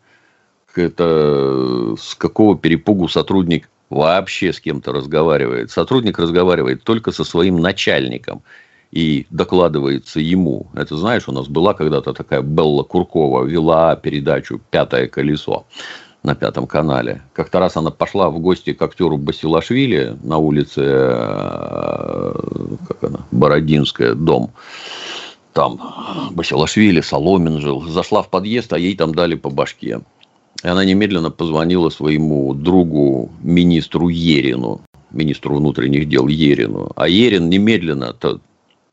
Это 0.75 1.95
с 1.99 2.15
какого 2.15 2.57
перепугу 2.57 3.07
сотрудник 3.07 3.69
вообще 3.89 4.53
с 4.53 4.59
кем-то 4.59 4.93
разговаривает. 4.93 5.71
Сотрудник 5.71 6.19
разговаривает 6.19 6.83
только 6.83 7.11
со 7.11 7.23
своим 7.23 7.59
начальником 7.59 8.43
и 8.91 9.25
докладывается 9.31 10.19
ему. 10.19 10.67
Это 10.73 10.95
знаешь, 10.95 11.27
у 11.27 11.31
нас 11.31 11.47
была 11.47 11.73
когда-то 11.73 12.13
такая 12.13 12.41
Белла 12.41 12.83
Куркова, 12.83 13.45
вела 13.45 13.95
передачу 13.95 14.61
«Пятое 14.69 15.07
колесо» 15.07 15.65
на 16.23 16.35
Пятом 16.35 16.67
канале. 16.67 17.21
Как-то 17.33 17.59
раз 17.59 17.77
она 17.77 17.89
пошла 17.91 18.29
в 18.29 18.39
гости 18.39 18.73
к 18.73 18.81
актеру 18.81 19.17
Басилашвили 19.17 20.17
на 20.23 20.37
улице 20.37 20.81
э, 20.83 22.33
как 22.87 23.03
она, 23.03 23.19
Бородинская, 23.31 24.13
дом. 24.13 24.51
Там 25.53 25.81
Басилашвили, 26.31 27.01
Соломин 27.01 27.59
жил. 27.59 27.81
Зашла 27.81 28.21
в 28.21 28.29
подъезд, 28.29 28.71
а 28.73 28.79
ей 28.79 28.95
там 28.95 29.15
дали 29.15 29.35
по 29.35 29.49
башке. 29.49 30.01
И 30.63 30.67
она 30.67 30.85
немедленно 30.85 31.31
позвонила 31.31 31.89
своему 31.89 32.53
другу, 32.53 33.31
министру 33.41 34.09
Ерину, 34.09 34.81
министру 35.09 35.55
внутренних 35.55 36.07
дел 36.07 36.27
Ерину. 36.27 36.91
А 36.95 37.07
Ерин 37.07 37.49
немедленно, 37.49 38.15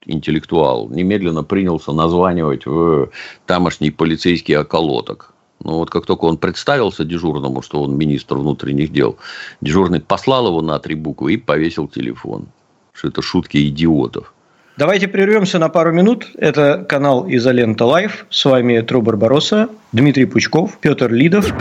интеллектуал, 0.07 0.89
немедленно 0.89 1.45
принялся 1.45 1.93
названивать 1.93 2.65
в 2.65 3.11
тамошний 3.47 3.91
полицейский 3.91 4.57
околоток 4.57 5.35
но 5.65 5.73
ну, 5.73 5.79
вот 5.79 5.91
как 5.91 6.07
только 6.07 6.25
он 6.25 6.39
представился 6.39 7.05
дежурному, 7.05 7.63
что 7.63 7.83
он 7.83 7.97
министр 7.97 8.37
внутренних 8.37 8.93
дел, 8.93 9.19
дежурный 9.61 10.01
послал 10.01 10.47
его 10.47 10.63
на 10.63 10.79
три 10.79 10.95
буквы 10.95 11.35
и 11.35 11.37
повесил 11.37 11.89
телефон. 11.89 12.47
Что 12.93 13.09
это 13.09 13.23
шутки 13.23 13.69
идиотов. 13.69 14.33
Давайте 14.77 15.09
прервемся 15.09 15.59
на 15.59 15.69
пару 15.69 15.93
минут. 15.93 16.29
Это 16.37 16.85
канал 16.89 17.27
Изолента 17.29 17.85
Live. 17.85 18.27
С 18.31 18.45
вами 18.45 18.81
Тру 18.81 19.03
Барбароса, 19.03 19.69
Дмитрий 19.91 20.25
Пучков, 20.25 20.79
Петр 20.81 21.13
Лидов. 21.13 21.53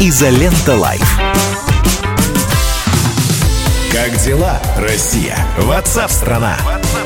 Изолента 0.00 0.76
Live. 0.76 1.20
Как 3.92 4.10
дела, 4.24 4.58
Россия? 4.76 5.36
Ватсап-страна! 5.58 6.81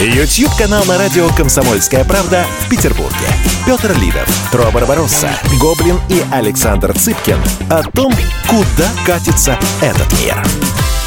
YouTube-канал 0.00 0.84
на 0.86 0.98
радио 0.98 1.28
«Комсомольская 1.36 2.04
правда» 2.04 2.44
в 2.60 2.70
Петербурге. 2.70 3.26
Петр 3.66 3.92
Лидов, 4.00 4.28
Тру 4.50 4.70
Барбаросса, 4.72 5.30
Гоблин 5.60 5.96
и 6.08 6.22
Александр 6.32 6.92
Цыпкин 6.92 7.38
о 7.70 7.82
том, 7.90 8.12
куда 8.48 8.88
катится 9.06 9.58
этот 9.82 10.12
мир. 10.20 10.36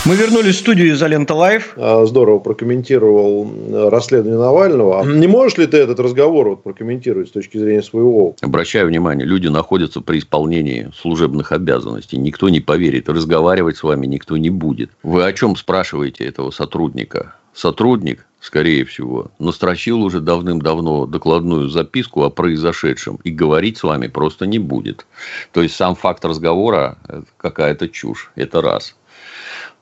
Мы 0.05 0.15
вернулись 0.15 0.55
в 0.55 0.59
студию 0.59 0.91
«Изолента 0.91 1.33
Live». 1.33 1.73
А, 1.77 2.05
здорово 2.05 2.39
прокомментировал 2.39 3.47
расследование 3.89 4.37
Навального. 4.37 5.03
Не 5.05 5.27
можешь 5.27 5.57
ли 5.57 5.65
ты 5.65 5.77
этот 5.77 5.99
разговор 5.99 6.49
вот 6.49 6.63
прокомментировать 6.63 7.29
с 7.29 7.31
точки 7.31 7.57
зрения 7.57 7.81
своего? 7.81 8.35
Обращаю 8.41 8.87
внимание, 8.87 9.25
люди 9.25 9.47
находятся 9.47 10.01
при 10.01 10.19
исполнении 10.19 10.91
служебных 10.99 11.53
обязанностей. 11.53 12.17
Никто 12.17 12.49
не 12.49 12.59
поверит. 12.59 13.07
Разговаривать 13.07 13.77
с 13.77 13.83
вами 13.83 14.05
никто 14.05 14.35
не 14.35 14.49
будет. 14.49 14.91
Вы 15.03 15.23
о 15.23 15.31
чем 15.31 15.55
спрашиваете 15.55 16.25
этого 16.25 16.51
сотрудника? 16.51 17.35
Сотрудник 17.53 18.25
скорее 18.43 18.83
всего, 18.83 19.31
настрочил 19.39 20.03
уже 20.03 20.19
давным-давно 20.19 21.05
докладную 21.05 21.69
записку 21.69 22.23
о 22.23 22.29
произошедшем 22.29 23.17
и 23.23 23.31
говорить 23.31 23.77
с 23.77 23.83
вами 23.83 24.07
просто 24.07 24.45
не 24.45 24.59
будет. 24.59 25.05
То 25.53 25.61
есть 25.61 25.75
сам 25.75 25.95
факт 25.95 26.25
разговора– 26.25 26.97
какая-то 27.37 27.87
чушь. 27.87 28.31
Это 28.35 28.61
раз. 28.61 28.97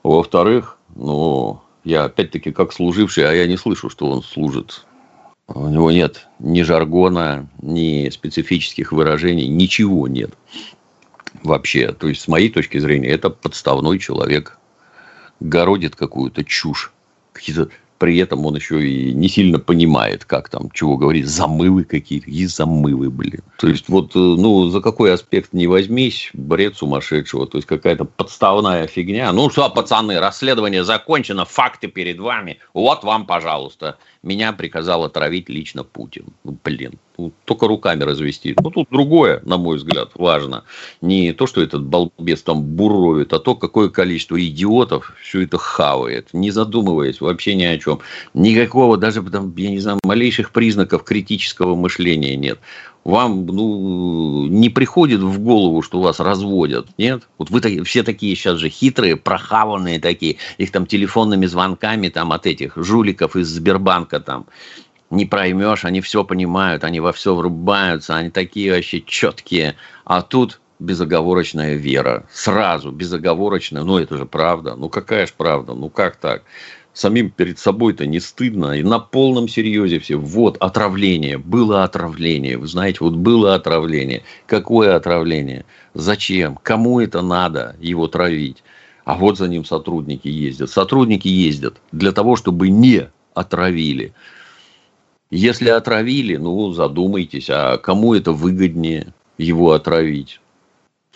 Во-вторых, 0.04 0.78
ну, 0.94 1.60
я 1.82 2.04
опять-таки 2.04 2.52
как 2.52 2.72
служивший, 2.72 3.28
а 3.28 3.32
я 3.32 3.48
не 3.48 3.56
слышу, 3.56 3.90
что 3.90 4.08
он 4.08 4.22
служит. 4.22 4.86
У 5.48 5.66
него 5.66 5.90
нет 5.90 6.28
ни 6.38 6.62
жаргона, 6.62 7.48
ни 7.60 8.08
специфических 8.10 8.92
выражений, 8.92 9.48
ничего 9.48 10.06
нет 10.06 10.30
вообще. 11.42 11.90
То 11.92 12.06
есть, 12.06 12.22
с 12.22 12.28
моей 12.28 12.48
точки 12.48 12.78
зрения, 12.78 13.08
это 13.08 13.28
подставной 13.28 13.98
человек. 13.98 14.58
Городит 15.40 15.96
какую-то 15.96 16.44
чушь. 16.44 16.92
Какие-то 17.32 17.70
при 18.02 18.18
этом 18.18 18.44
он 18.46 18.56
еще 18.56 18.84
и 18.84 19.12
не 19.14 19.28
сильно 19.28 19.60
понимает, 19.60 20.24
как 20.24 20.48
там, 20.48 20.72
чего 20.72 20.96
говорить, 20.96 21.24
замывы 21.28 21.84
какие-то, 21.84 22.28
и 22.28 22.46
замывы, 22.46 23.10
блин. 23.10 23.42
То 23.58 23.68
есть, 23.68 23.88
вот, 23.88 24.16
э, 24.16 24.18
ну, 24.18 24.66
за 24.70 24.80
какой 24.80 25.14
аспект 25.14 25.52
не 25.52 25.68
возьмись, 25.68 26.30
бред 26.32 26.76
сумасшедшего, 26.76 27.46
то 27.46 27.58
есть, 27.58 27.68
какая-то 27.68 28.04
подставная 28.04 28.88
фигня. 28.88 29.32
Ну, 29.32 29.48
что, 29.50 29.70
пацаны, 29.70 30.18
расследование 30.18 30.82
закончено, 30.82 31.44
факты 31.44 31.86
перед 31.86 32.18
вами, 32.18 32.58
вот 32.74 33.04
вам, 33.04 33.24
пожалуйста. 33.24 33.98
Меня 34.24 34.52
приказал 34.52 35.04
отравить 35.04 35.48
лично 35.48 35.84
Путин. 35.84 36.24
Ну, 36.42 36.58
блин, 36.64 36.98
ну, 37.22 37.32
только 37.44 37.68
руками 37.68 38.02
развести. 38.02 38.56
Ну, 38.60 38.70
тут 38.70 38.88
другое, 38.90 39.40
на 39.44 39.56
мой 39.56 39.76
взгляд, 39.76 40.10
важно. 40.14 40.64
Не 41.00 41.32
то, 41.32 41.46
что 41.46 41.62
этот 41.62 41.84
балбес 41.84 42.42
там 42.42 42.62
буровит, 42.62 43.32
а 43.32 43.38
то, 43.38 43.54
какое 43.54 43.88
количество 43.88 44.42
идиотов 44.44 45.12
все 45.22 45.42
это 45.42 45.58
хавает, 45.58 46.28
не 46.32 46.50
задумываясь 46.50 47.20
вообще 47.20 47.54
ни 47.54 47.64
о 47.64 47.78
чем. 47.78 48.00
Никакого 48.34 48.96
даже, 48.96 49.22
там, 49.22 49.54
я 49.56 49.70
не 49.70 49.78
знаю, 49.78 49.98
малейших 50.04 50.50
признаков 50.50 51.04
критического 51.04 51.76
мышления 51.76 52.36
нет 52.36 52.58
вам 53.04 53.46
ну, 53.46 54.46
не 54.46 54.68
приходит 54.68 55.20
в 55.20 55.40
голову, 55.40 55.82
что 55.82 56.00
вас 56.00 56.20
разводят, 56.20 56.86
нет? 56.98 57.22
Вот 57.38 57.50
вы 57.50 57.60
так, 57.60 57.72
все 57.84 58.02
такие 58.02 58.36
сейчас 58.36 58.58
же 58.58 58.68
хитрые, 58.68 59.16
прохаванные 59.16 59.98
такие, 59.98 60.36
их 60.58 60.70
там 60.70 60.86
телефонными 60.86 61.46
звонками 61.46 62.08
там 62.08 62.32
от 62.32 62.46
этих 62.46 62.76
жуликов 62.76 63.36
из 63.36 63.48
Сбербанка 63.48 64.20
там 64.20 64.46
не 65.12 65.26
проймешь, 65.26 65.84
они 65.84 66.00
все 66.00 66.24
понимают, 66.24 66.84
они 66.84 67.00
во 67.00 67.12
все 67.12 67.34
врубаются, 67.34 68.16
они 68.16 68.30
такие 68.30 68.72
вообще 68.72 69.00
четкие, 69.00 69.76
а 70.04 70.22
тут 70.22 70.60
безоговорочная 70.78 71.74
вера, 71.74 72.24
сразу 72.32 72.90
безоговорочная, 72.90 73.84
ну 73.84 73.98
это 73.98 74.16
же 74.16 74.26
правда, 74.26 74.74
ну 74.74 74.88
какая 74.88 75.26
же 75.26 75.32
правда, 75.36 75.74
ну 75.74 75.88
как 75.90 76.16
так? 76.16 76.42
самим 76.94 77.30
перед 77.30 77.58
собой-то 77.58 78.06
не 78.06 78.20
стыдно. 78.20 78.78
И 78.78 78.82
на 78.82 78.98
полном 78.98 79.48
серьезе 79.48 79.98
все. 79.98 80.16
Вот 80.16 80.56
отравление. 80.58 81.38
Было 81.38 81.84
отравление. 81.84 82.58
Вы 82.58 82.66
знаете, 82.66 82.98
вот 83.00 83.14
было 83.14 83.54
отравление. 83.54 84.22
Какое 84.46 84.94
отравление? 84.94 85.64
Зачем? 85.94 86.58
Кому 86.62 87.00
это 87.00 87.22
надо 87.22 87.76
его 87.80 88.08
травить? 88.08 88.62
А 89.04 89.14
вот 89.14 89.38
за 89.38 89.48
ним 89.48 89.64
сотрудники 89.64 90.28
ездят. 90.28 90.70
Сотрудники 90.70 91.28
ездят 91.28 91.80
для 91.92 92.12
того, 92.12 92.36
чтобы 92.36 92.68
не 92.68 93.08
отравили. 93.34 94.12
Если 95.32 95.70
отравили, 95.70 96.36
ну 96.36 96.72
задумайтесь, 96.72 97.48
а 97.50 97.78
кому 97.78 98.14
это 98.14 98.32
выгоднее 98.32 99.12
его 99.38 99.72
отравить? 99.72 100.40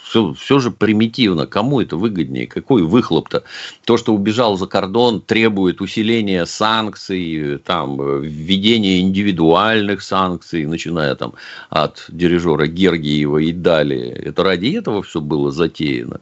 все, 0.07 0.33
все 0.35 0.59
же 0.61 0.71
примитивно. 0.71 1.47
Кому 1.47 1.81
это 1.81 1.97
выгоднее? 1.97 2.47
Какой 2.47 2.83
выхлоп-то? 2.83 3.43
То, 3.85 3.97
что 3.97 4.15
убежал 4.15 4.57
за 4.57 4.67
кордон, 4.67 5.21
требует 5.21 5.81
усиления 5.81 6.47
санкций, 6.47 7.59
там, 7.59 8.23
введения 8.23 9.01
индивидуальных 9.01 10.03
санкций, 10.03 10.65
начиная 10.67 11.15
там 11.17 11.35
от 11.71 12.05
дирижера 12.09 12.67
Гергиева 12.67 13.39
и 13.39 13.53
далее. 13.53 14.13
Это 14.13 14.45
ради 14.45 14.77
этого 14.77 15.03
все 15.03 15.21
было 15.21 15.51
затеяно. 15.51 16.21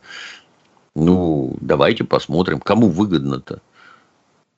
Ну, 0.94 1.56
давайте 1.60 2.04
посмотрим, 2.04 2.60
кому 2.60 2.88
выгодно-то. 2.88 3.60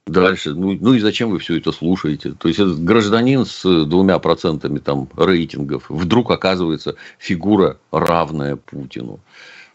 Дальше, 0.07 0.55
ну, 0.55 0.79
ну 0.81 0.95
и 0.95 1.01
зачем 1.01 1.31
вы 1.31 1.41
все 1.41 1.59
это 1.59 1.73
слушаете? 1.73 2.33
То 2.39 2.47
есть 2.47 2.61
этот 2.61 2.83
гражданин 2.85 3.45
с 3.45 3.85
двумя 3.85 4.21
процентами 4.21 4.79
там 4.79 5.09
рейтингов 5.17 5.87
вдруг 5.89 6.31
оказывается 6.31 6.95
фигура 7.19 7.79
равная 7.91 8.55
Путину. 8.55 9.19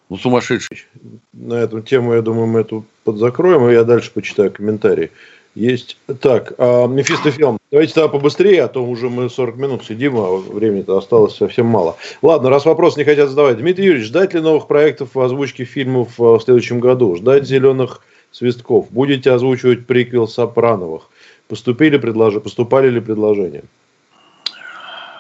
Ну, 0.10 0.18
сумасшедший. 0.18 0.86
На 1.34 1.56
эту 1.56 1.82
тему, 1.82 2.14
я 2.14 2.22
думаю, 2.22 2.48
мы 2.48 2.62
эту 2.62 2.86
подзакроем, 3.04 3.70
и 3.70 3.74
я 3.74 3.84
дальше 3.84 4.12
почитаю 4.12 4.52
комментарии. 4.52 5.12
Есть. 5.54 5.98
Так, 6.22 6.54
а, 6.58 6.88
Мефистофилм. 6.88 7.58
Давайте 7.70 7.94
тогда 7.94 8.08
побыстрее, 8.08 8.64
а 8.64 8.68
то 8.70 8.86
уже 8.86 9.10
мы 9.10 9.30
40 9.30 9.58
минут 9.58 9.84
сидим, 9.84 10.18
а 10.18 10.38
времени-то 10.38 10.98
осталось 10.98 11.36
совсем 11.36 11.66
мало. 11.66 11.98
Ладно, 12.22 12.50
раз 12.50 12.66
вопрос 12.66 12.96
не 12.96 13.04
хотят 13.04 13.30
задавать. 13.30 13.58
Дмитрий 13.58 13.86
Юрьевич, 13.86 14.08
ждать 14.08 14.34
ли 14.34 14.40
новых 14.40 14.68
проектов 14.68 15.10
в 15.14 15.20
озвучке 15.20 15.66
фильмов 15.66 16.18
в 16.18 16.40
следующем 16.40 16.80
году? 16.80 17.18
Ждать 17.18 17.46
зеленых 17.46 18.02
Свистков, 18.32 18.92
будете 18.92 19.32
озвучивать 19.32 19.86
приквел 19.86 20.28
Сопрановых. 20.28 21.10
Поступили 21.48 21.98
предлож... 21.98 22.42
Поступали 22.42 22.90
ли 22.90 23.02
предложения? 23.02 23.64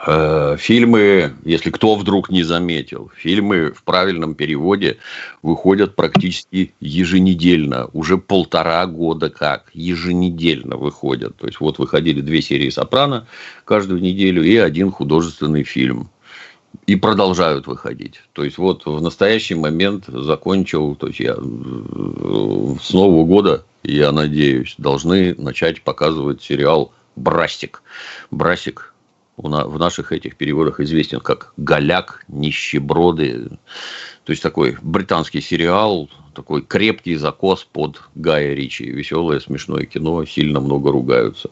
Э, 0.07 0.55
фильмы, 0.57 1.33
если 1.43 1.69
кто 1.69 1.95
вдруг 1.95 2.31
не 2.31 2.41
заметил, 2.41 3.11
фильмы 3.15 3.71
в 3.71 3.83
правильном 3.83 4.33
переводе 4.33 4.97
выходят 5.43 5.95
практически 5.95 6.73
еженедельно. 6.79 7.87
Уже 7.93 8.17
полтора 8.17 8.85
года 8.87 9.29
как 9.29 9.69
еженедельно 9.73 10.77
выходят. 10.77 11.35
То 11.35 11.45
есть, 11.47 11.59
вот 11.59 11.77
выходили 11.77 12.21
две 12.21 12.41
серии 12.41 12.69
«Сопрано» 12.69 13.27
каждую 13.65 14.01
неделю 14.01 14.43
и 14.43 14.55
один 14.55 14.91
художественный 14.91 15.63
фильм 15.63 16.09
и 16.87 16.95
продолжают 16.95 17.67
выходить. 17.67 18.21
То 18.33 18.43
есть 18.43 18.57
вот 18.57 18.85
в 18.85 19.01
настоящий 19.01 19.55
момент 19.55 20.05
закончил, 20.07 20.95
то 20.95 21.07
есть 21.07 21.19
я 21.19 21.35
э, 21.37 22.75
с 22.81 22.93
Нового 22.93 23.25
года, 23.25 23.65
я 23.83 24.11
надеюсь, 24.11 24.75
должны 24.77 25.35
начать 25.35 25.81
показывать 25.81 26.41
сериал 26.41 26.93
Брастик. 27.15 27.83
Брастик 28.29 28.93
в 29.37 29.79
наших 29.79 30.11
этих 30.11 30.35
переводах 30.35 30.79
известен 30.79 31.19
как 31.19 31.53
Голяк, 31.57 32.23
Нищеброды. 32.27 33.49
То 34.23 34.31
есть 34.31 34.43
такой 34.43 34.77
британский 34.81 35.41
сериал, 35.41 36.09
такой 36.35 36.61
крепкий 36.61 37.15
закос 37.15 37.63
под 37.63 38.01
Гая 38.15 38.53
Ричи. 38.53 38.85
Веселое, 38.85 39.39
смешное 39.39 39.85
кино, 39.85 40.25
сильно 40.25 40.59
много 40.59 40.91
ругаются. 40.91 41.49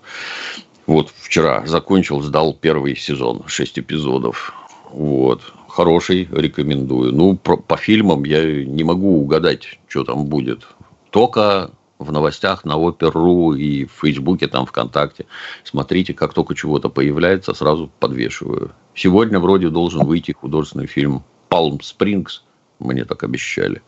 Вот 0.86 1.12
вчера 1.16 1.66
закончил, 1.66 2.22
сдал 2.22 2.54
первый 2.54 2.96
сезон, 2.96 3.44
шесть 3.48 3.80
эпизодов. 3.80 4.54
Вот. 4.92 5.42
Хороший, 5.68 6.28
рекомендую. 6.32 7.14
Ну, 7.14 7.38
про, 7.38 7.58
по 7.58 7.78
фильмам 7.78 8.24
я 8.24 8.66
не 8.66 8.84
могу 8.84 9.22
угадать, 9.22 9.80
что 9.88 10.04
там 10.04 10.26
будет. 10.26 10.68
Только 11.12 11.72
в 12.00 12.12
новостях 12.12 12.66
на 12.66 12.78
Опер.ру 12.78 13.54
и 13.54 13.86
в 13.86 13.92
Фейсбуке, 14.02 14.48
там 14.48 14.66
ВКонтакте. 14.66 15.26
Смотрите, 15.64 16.14
как 16.14 16.34
только 16.34 16.56
чего-то 16.56 16.90
появляется, 16.90 17.54
сразу 17.54 17.92
подвешиваю. 18.00 18.72
Сегодня 18.96 19.40
вроде 19.40 19.70
должен 19.70 20.06
выйти 20.06 20.32
художественный 20.32 20.88
фильм 20.88 21.24
«Палм 21.50 21.82
Спрингс». 21.82 22.44
Мне 22.80 23.04
так 23.04 23.24
обещали. 23.24 23.82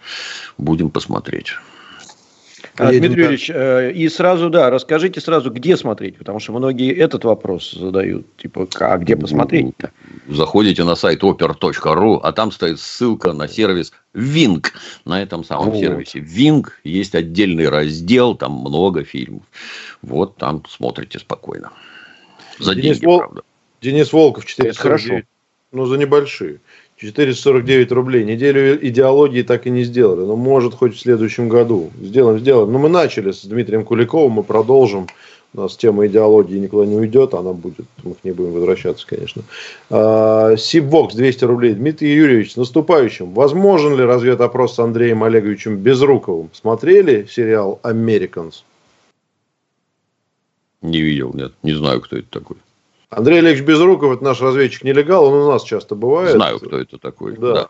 Будем 0.58 0.90
посмотреть. 0.90 1.56
А, 2.78 2.90
Дмитрий 2.90 3.24
Юрьевич, 3.24 3.50
э, 3.50 3.92
и 3.92 4.08
сразу, 4.08 4.50
да, 4.50 4.70
расскажите 4.70 5.20
сразу, 5.20 5.52
где 5.52 5.76
смотреть, 5.76 6.18
потому 6.18 6.40
что 6.40 6.54
многие 6.54 6.96
этот 6.96 7.26
вопрос 7.26 7.72
задают, 7.72 8.26
типа, 8.38 8.68
а 8.80 8.98
где 8.98 9.16
посмотреть-то? 9.16 9.92
Заходите 10.28 10.84
на 10.84 10.96
сайт 10.96 11.22
oper.ru, 11.24 12.20
а 12.24 12.32
там 12.32 12.52
стоит 12.52 12.80
ссылка 12.80 13.34
на 13.34 13.48
сервис 13.48 13.92
Wing. 14.14 14.66
На 15.06 15.22
этом 15.22 15.44
самом 15.44 15.72
вот. 15.72 15.80
сервисе 15.80 16.20
Wing 16.20 16.66
есть 16.84 17.14
отдельный 17.14 17.68
раздел, 17.68 18.36
там 18.36 18.54
много 18.54 19.04
фильмов. 19.04 19.44
Вот 20.02 20.38
там 20.38 20.64
смотрите 20.70 21.20
спокойно. 21.20 21.72
За 22.60 22.74
Денис 22.74 22.98
деньги, 22.98 23.06
Вол... 23.06 23.20
правда. 23.20 23.42
Денис 23.82 24.14
Волков, 24.14 24.46
449. 24.46 24.78
Хорошо. 24.78 25.28
Ну, 25.72 25.86
за 25.86 25.98
небольшие. 25.98 26.60
449 27.02 27.92
рублей. 27.92 28.24
Неделю 28.24 28.78
идеологии 28.88 29.42
так 29.42 29.66
и 29.66 29.72
не 29.72 29.84
сделали. 29.84 30.20
Но 30.20 30.36
может 30.36 30.76
хоть 30.76 30.96
в 30.96 31.00
следующем 31.00 31.50
году. 31.50 31.90
Сделаем, 32.00 32.40
сделаем. 32.40 32.72
Но 32.72 32.78
мы 32.78 32.90
начали 32.90 33.32
с 33.32 33.44
Дмитрием 33.44 33.84
Куликовым, 33.84 34.34
мы 34.34 34.44
продолжим. 34.44 35.08
У 35.54 35.62
нас 35.62 35.76
тема 35.76 36.06
идеологии 36.08 36.58
никуда 36.58 36.86
не 36.86 36.96
уйдет, 36.96 37.34
она 37.34 37.52
будет, 37.52 37.86
мы 38.04 38.14
к 38.14 38.24
ней 38.24 38.32
будем 38.32 38.54
возвращаться, 38.54 39.06
конечно. 39.06 39.42
А, 39.90 40.56
Сибвокс 40.56 41.14
200 41.14 41.44
рублей. 41.44 41.74
Дмитрий 41.74 42.14
Юрьевич, 42.14 42.54
с 42.54 42.56
наступающим. 42.56 43.34
Возможен 43.34 43.98
ли 43.98 44.04
разведопрос 44.04 44.76
с 44.76 44.80
Андреем 44.80 45.24
Олеговичем 45.24 45.78
Безруковым? 45.78 46.52
Смотрели 46.54 47.28
сериал 47.30 47.80
«Американс»? 47.84 48.64
Не 50.82 51.02
видел, 51.02 51.32
нет. 51.34 51.52
Не 51.64 51.74
знаю, 51.74 52.00
кто 52.00 52.18
это 52.18 52.28
такой. 52.30 52.58
Андрей 53.12 53.40
Олегович 53.40 53.66
Безруков, 53.66 54.14
это 54.14 54.24
наш 54.24 54.42
разведчик-нелегал, 54.42 55.26
он 55.26 55.34
у 55.34 55.52
нас 55.52 55.64
часто 55.64 55.96
бывает. 55.96 56.32
Знаю, 56.32 56.60
кто 56.60 56.78
это 56.78 56.98
такой. 56.98 57.36
Да. 57.38 57.68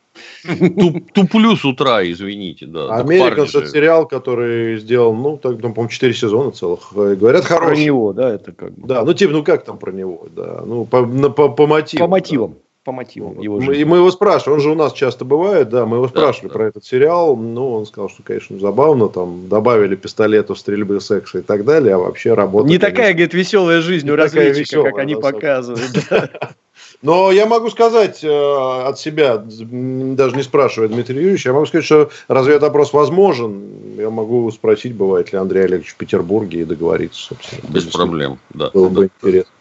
Туплю 1.13 1.56
с 1.56 1.65
утра, 1.65 2.04
извините. 2.10 2.67
Да. 2.67 2.95
Американ 2.95 3.45
это 3.45 3.65
сериал, 3.65 4.08
который 4.08 4.77
сделал, 4.77 5.15
ну, 5.15 5.38
так, 5.38 5.54
ну, 5.54 5.73
по-моему, 5.73 5.89
4 5.89 6.13
сезона 6.13 6.51
целых. 6.51 6.93
Говорят, 6.93 7.45
хороший. 7.45 7.75
Про 7.75 7.75
него, 7.75 8.13
да, 8.13 8.36
это 8.36 8.51
как 8.51 8.73
бы. 8.73 8.88
Да, 8.88 9.04
ну, 9.04 9.15
типа, 9.15 9.34
ну, 9.34 9.43
как 9.43 9.65
там 9.65 9.80
про 9.80 9.91
него, 9.91 10.27
да. 10.36 10.62
Ну, 10.63 10.86
по, 10.86 11.04
по, 11.04 11.49
по 11.49 11.65
мотивам. 11.65 12.08
По 12.08 12.12
мотивам. 12.12 12.51
Да 12.51 12.70
по 12.84 12.91
мотивам 12.91 13.39
его 13.39 13.60
жизни. 13.62 13.82
И 13.82 13.86
мы 13.86 13.98
его 13.98 14.10
спрашивали, 14.12 14.56
он 14.56 14.62
же 14.62 14.72
у 14.72 14.76
нас 14.76 14.94
часто 14.94 15.24
бывает, 15.24 15.70
да, 15.70 15.86
мы 15.86 15.98
его 15.98 16.08
спрашивали 16.08 16.50
да, 16.50 16.54
про 16.54 16.65
этот 16.65 16.86
сериал, 16.86 17.36
ну, 17.36 17.74
он 17.74 17.86
сказал, 17.86 18.10
что, 18.10 18.24
конечно, 18.24 18.58
забавно, 18.60 19.08
там, 19.08 19.48
добавили 19.48 19.96
пистолетов, 19.96 20.58
стрельбы, 20.58 21.00
секса 21.00 21.39
и 21.39 21.41
так 21.41 21.63
далее, 21.63 21.96
а 21.96 22.00
вообще 22.00 22.34
работа... 22.34 22.67
Не 22.67 22.78
конечно, 22.78 22.89
такая, 22.89 23.13
говорит, 23.13 23.34
веселая 23.34 23.82
жизнь 23.82 24.10
у 24.10 24.15
разведчика, 24.15 24.60
веселая, 24.60 24.91
как 24.91 25.00
они 25.00 25.15
показывают. 25.15 25.91
Но 27.01 27.31
я 27.31 27.47
могу 27.47 27.69
сказать 27.71 28.23
э, 28.23 28.27
от 28.29 28.99
себя, 28.99 29.37
даже 29.37 30.35
не 30.35 30.43
спрашивая 30.43 30.87
Дмитрия 30.87 31.19
Юрьевича, 31.19 31.49
я 31.49 31.53
могу 31.53 31.65
сказать, 31.65 31.85
что 31.85 32.11
разведопрос 32.27 32.93
возможен. 32.93 33.63
Я 33.97 34.11
могу 34.11 34.49
спросить, 34.51 34.93
бывает 34.93 35.31
ли 35.33 35.39
Андрей 35.39 35.65
Олегович 35.65 35.89
в 35.89 35.95
Петербурге 35.95 36.61
и 36.61 36.65
договориться, 36.65 37.19
собственно. 37.29 37.61
Без 37.69 37.85
проблем, 37.85 38.39
да. 38.51 38.69
Было 38.71 38.89
бы 38.89 39.05
интересно. 39.05 39.51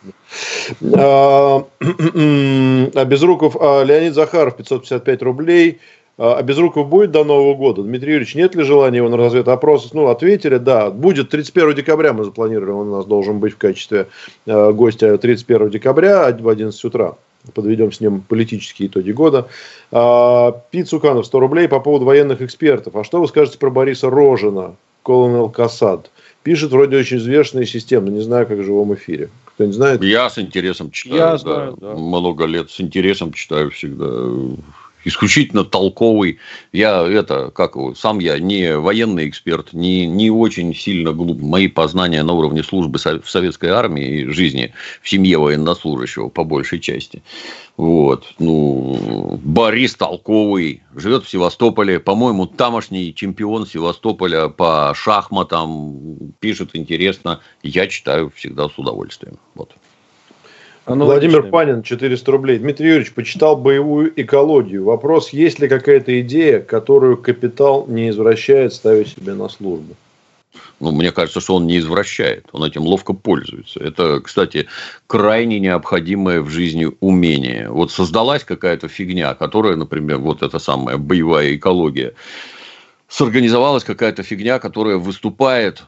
А, 0.95 1.65
а 1.81 3.05
Безруков, 3.07 3.57
а 3.59 3.85
Леонид 3.85 4.15
Захаров, 4.15 4.57
555 4.57 5.23
рублей. 5.23 5.81
А, 6.19 6.35
а 6.35 6.43
Безруков 6.43 6.89
будет 6.89 7.11
до 7.11 7.25
Нового 7.25 7.55
года? 7.55 7.83
Дмитрий 7.83 8.13
Юрьевич, 8.13 8.35
нет 8.35 8.55
ли 8.55 8.65
желания 8.65 8.99
его 8.99 9.09
на 9.09 9.17
разведопрос? 9.17 9.95
Ну, 9.95 10.09
ответили, 10.09 10.59
да. 10.59 10.91
Будет 10.91 11.31
31 11.31 11.75
декабря, 11.75 12.13
мы 12.13 12.25
запланировали, 12.25 12.71
он 12.71 12.89
у 12.89 12.97
нас 12.97 13.07
должен 13.07 13.39
быть 13.39 13.55
в 13.55 13.57
качестве 13.57 14.09
э, 14.45 14.73
гостя 14.73 15.17
31 15.17 15.71
декабря 15.71 16.37
в 16.39 16.47
11 16.47 16.85
утра 16.85 17.17
подведем 17.55 17.93
с 17.93 18.01
ним 18.01 18.23
политические 18.23 18.89
итоги 18.89 19.13
года. 19.13 19.49
А, 19.93 20.53
Пит 20.71 20.89
Суканов, 20.89 21.27
100 21.27 21.41
рублей 21.41 21.69
по 21.69 21.81
поводу 21.81 22.05
военных 22.05 22.43
экспертов. 22.43 22.97
А 22.97 23.05
что 23.05 23.21
вы 23.21 23.29
скажете 23.29 23.59
про 23.59 23.71
Бориса 23.71 24.11
Рожина, 24.11 24.77
Колонел 25.03 25.49
Касад? 25.49 26.11
Пишет 26.43 26.71
вроде 26.71 26.97
очень 26.97 27.19
взвешенные 27.19 27.67
системы, 27.67 28.11
не 28.11 28.21
знаю, 28.21 28.47
как 28.47 28.59
в 28.59 28.65
живом 28.65 28.95
эфире. 28.95 29.29
Кто 29.45 29.67
не 29.67 29.73
знает? 29.73 30.03
Я 30.03 30.31
с 30.31 30.39
интересом 30.39 30.91
читаю, 30.91 31.19
Я 31.19 31.31
да. 31.33 31.39
Знаю, 31.39 31.77
да. 31.79 31.95
Много 31.95 32.47
лет 32.47 32.71
с 32.71 32.81
интересом 32.81 33.33
читаю 33.33 33.71
всегда 33.71 34.07
исключительно 35.05 35.65
толковый. 35.65 36.39
Я 36.73 37.07
это, 37.07 37.51
как 37.51 37.77
сам 37.97 38.19
я 38.19 38.39
не 38.39 38.77
военный 38.77 39.29
эксперт, 39.29 39.73
не, 39.73 40.07
не 40.07 40.31
очень 40.31 40.75
сильно 40.75 41.13
глуп. 41.13 41.41
Мои 41.41 41.69
познания 41.69 42.23
на 42.23 42.33
уровне 42.33 42.63
службы 42.63 42.99
в 42.99 43.31
советской 43.31 43.71
армии 43.71 44.21
и 44.21 44.27
жизни 44.27 44.73
в 45.03 45.09
семье 45.09 45.39
военнослужащего 45.39 46.29
по 46.29 46.45
большей 46.45 46.81
части. 46.81 47.23
Вот. 47.77 48.27
Ну, 48.39 49.41
Борис 49.43 49.95
толковый, 49.95 50.83
живет 50.95 51.25
в 51.25 51.31
Севастополе. 51.31 51.99
По-моему, 51.99 52.47
тамошний 52.47 53.15
чемпион 53.15 53.67
Севастополя 53.67 54.49
по 54.49 54.93
шахматам 54.95 56.35
пишет 56.41 56.71
интересно. 56.75 57.41
Я 57.63 57.87
читаю 57.87 58.31
всегда 58.37 58.69
с 58.69 58.79
удовольствием. 58.79 59.39
Вот. 59.55 59.75
Владимир 60.95 61.51
Панин, 61.51 61.83
400 61.83 62.33
рублей. 62.33 62.59
Дмитрий 62.59 62.89
Юрьевич, 62.89 63.13
почитал 63.13 63.57
боевую 63.57 64.13
экологию. 64.21 64.85
Вопрос, 64.85 65.31
есть 65.31 65.61
ли 65.61 65.69
какая-то 65.69 66.21
идея, 66.21 66.61
которую 66.61 67.17
капитал 67.17 67.87
не 67.89 68.11
извращает, 68.11 68.75
ставя 68.75 69.05
себе 69.05 69.35
на 69.35 69.49
службу? 69.49 69.95
Ну, 70.81 70.93
мне 70.93 71.13
кажется, 71.13 71.41
что 71.41 71.57
он 71.57 71.67
не 71.67 71.79
извращает, 71.79 72.47
он 72.53 72.65
этим 72.65 72.83
ловко 72.83 73.13
пользуется. 73.13 73.79
Это, 73.81 74.21
кстати, 74.21 74.67
крайне 75.07 75.61
необходимое 75.61 76.41
в 76.41 76.49
жизни 76.49 76.89
умение. 77.01 77.69
Вот 77.69 77.93
создалась 77.93 78.45
какая-то 78.45 78.89
фигня, 78.89 79.35
которая, 79.35 79.77
например, 79.77 80.19
вот 80.19 80.43
эта 80.43 80.59
самая 80.59 80.97
боевая 80.97 81.55
экология, 81.55 82.15
сорганизовалась 83.09 83.85
какая-то 83.85 84.23
фигня, 84.23 84.59
которая 84.59 84.97
выступает 84.97 85.85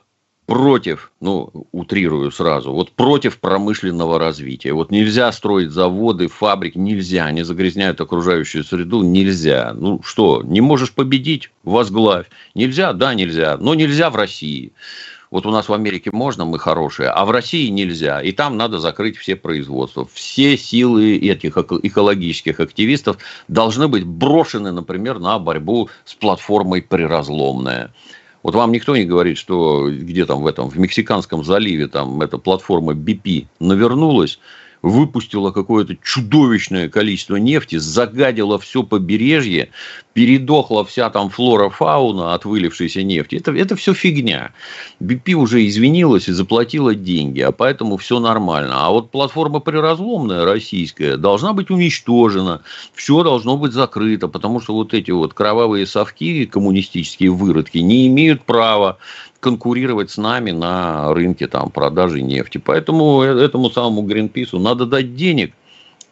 против, 0.53 1.13
ну, 1.23 1.51
утрирую 1.73 2.31
сразу, 2.31 2.73
вот 2.73 2.93
против 2.93 3.39
промышленного 3.39 4.19
развития. 4.19 4.75
Вот 4.75 4.91
нельзя 4.91 5.33
строить 5.33 5.71
заводы, 5.71 6.29
фабрики, 6.29 6.77
нельзя, 6.77 7.25
они 7.25 7.43
загрязняют 7.43 8.03
окружающую 8.03 8.63
среду, 8.63 9.03
нельзя. 9.03 9.73
Ну 9.75 10.03
что, 10.05 10.43
не 10.45 10.61
можешь 10.61 10.93
победить, 10.93 11.51
возглавь. 11.65 12.27
Нельзя, 12.55 12.93
да, 12.93 13.15
нельзя, 13.15 13.57
но 13.57 13.75
нельзя 13.75 14.11
в 14.11 14.17
России. 14.17 14.73
Вот 15.31 15.47
у 15.47 15.51
нас 15.51 15.71
в 15.71 15.73
Америке 15.73 16.11
можно, 16.13 16.45
мы 16.45 16.59
хорошие, 16.59 17.09
а 17.09 17.25
в 17.25 17.31
России 17.31 17.69
нельзя. 17.69 18.21
И 18.21 18.33
там 18.33 18.59
надо 18.59 18.79
закрыть 18.79 19.17
все 19.17 19.37
производства. 19.37 20.07
Все 20.13 20.59
силы 20.59 21.17
этих 21.17 21.57
экологических 21.57 22.61
активистов 22.61 23.17
должны 23.49 23.89
быть 23.89 24.05
брошены, 24.05 24.71
например, 24.71 25.19
на 25.19 25.39
борьбу 25.39 25.89
с 26.05 26.13
платформой 26.13 26.83
«Приразломная». 26.83 27.95
Вот 28.43 28.55
вам 28.55 28.73
никто 28.73 28.97
не 28.97 29.05
говорит, 29.05 29.39
что 29.39 29.89
где 29.91 30.27
там 30.27 30.43
в 30.43 30.47
этом, 30.47 30.69
в 30.69 30.79
Мексиканском 30.79 31.45
заливе 31.45 31.87
там 31.87 32.21
эта 32.23 32.39
платформа 32.39 32.93
BP 32.93 33.47
навернулась, 33.61 34.39
выпустила 34.83 35.53
какое-то 35.53 35.97
чудовищное 36.03 36.89
количество 36.89 37.37
нефти, 37.37 37.77
загадила 37.77 38.59
все 38.59 38.83
побережье, 38.83 39.71
передохла 40.13 40.85
вся 40.85 41.09
там 41.09 41.31
флора, 41.31 41.71
фауна 41.71 42.35
от 42.35 42.45
вылившейся 42.45 43.03
нефти. 43.03 43.37
Это, 43.37 43.53
это 43.53 43.77
все 43.77 43.95
фигня. 43.95 44.53
BP 45.01 45.33
уже 45.35 45.67
извинилась 45.67 46.29
и 46.29 46.33
заплатила 46.33 46.95
деньги, 46.95 47.41
а 47.41 47.53
поэтому 47.53 47.97
все 47.97 48.19
нормально. 48.19 48.87
А 48.87 48.91
вот 48.91 49.11
платформа 49.11 49.61
приразломная 49.61 50.45
российская 50.45 51.17
должна 51.17 51.53
быть 51.53 51.71
уничтожена, 51.71 52.63
все 52.95 53.23
должно 53.23 53.57
быть 53.57 53.73
закрыто, 53.73 54.29
потому 54.29 54.61
что 54.61 54.75
вот 54.75 54.95
эти 54.95 55.13
вот 55.13 55.33
кровавые 55.33 55.87
совки, 55.87 56.45
коммунистические 56.45 57.31
выродки, 57.31 57.79
не 57.79 58.09
имеют 58.09 58.43
права 58.43 58.99
конкурировать 59.43 60.11
с 60.13 60.19
нами 60.19 60.53
на 60.53 61.13
рынке 61.13 61.49
там, 61.49 61.71
продажи 61.71 62.23
нефти. 62.23 62.59
Поэтому 62.59 63.25
э, 63.25 63.45
этому 63.45 63.71
самому 63.71 64.03
Гринпису 64.03 64.61
надо 64.61 64.87
дать 64.87 65.17
денег 65.17 65.53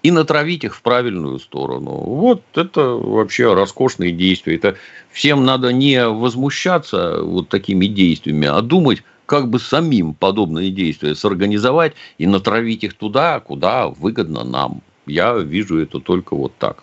и 0.02 0.10
натравить 0.10 0.64
их 0.64 0.74
в 0.74 0.82
правильную 0.82 1.38
сторону. 1.38 1.90
Вот 1.90 2.42
это 2.54 2.80
вообще 2.80 3.54
роскошные 3.54 4.10
действия. 4.10 4.56
Это 4.56 4.74
всем 5.12 5.44
надо 5.44 5.72
не 5.72 6.08
возмущаться 6.08 7.22
вот 7.22 7.48
такими 7.48 7.86
действиями, 7.86 8.48
а 8.48 8.60
думать, 8.62 9.04
как 9.26 9.48
бы 9.48 9.60
самим 9.60 10.14
подобные 10.14 10.72
действия 10.72 11.14
сорганизовать 11.14 11.92
и 12.18 12.26
натравить 12.26 12.82
их 12.82 12.94
туда, 12.94 13.38
куда 13.38 13.86
выгодно 13.86 14.42
нам. 14.42 14.82
Я 15.06 15.34
вижу 15.38 15.78
это 15.78 16.00
только 16.00 16.34
вот 16.34 16.52
так. 16.58 16.82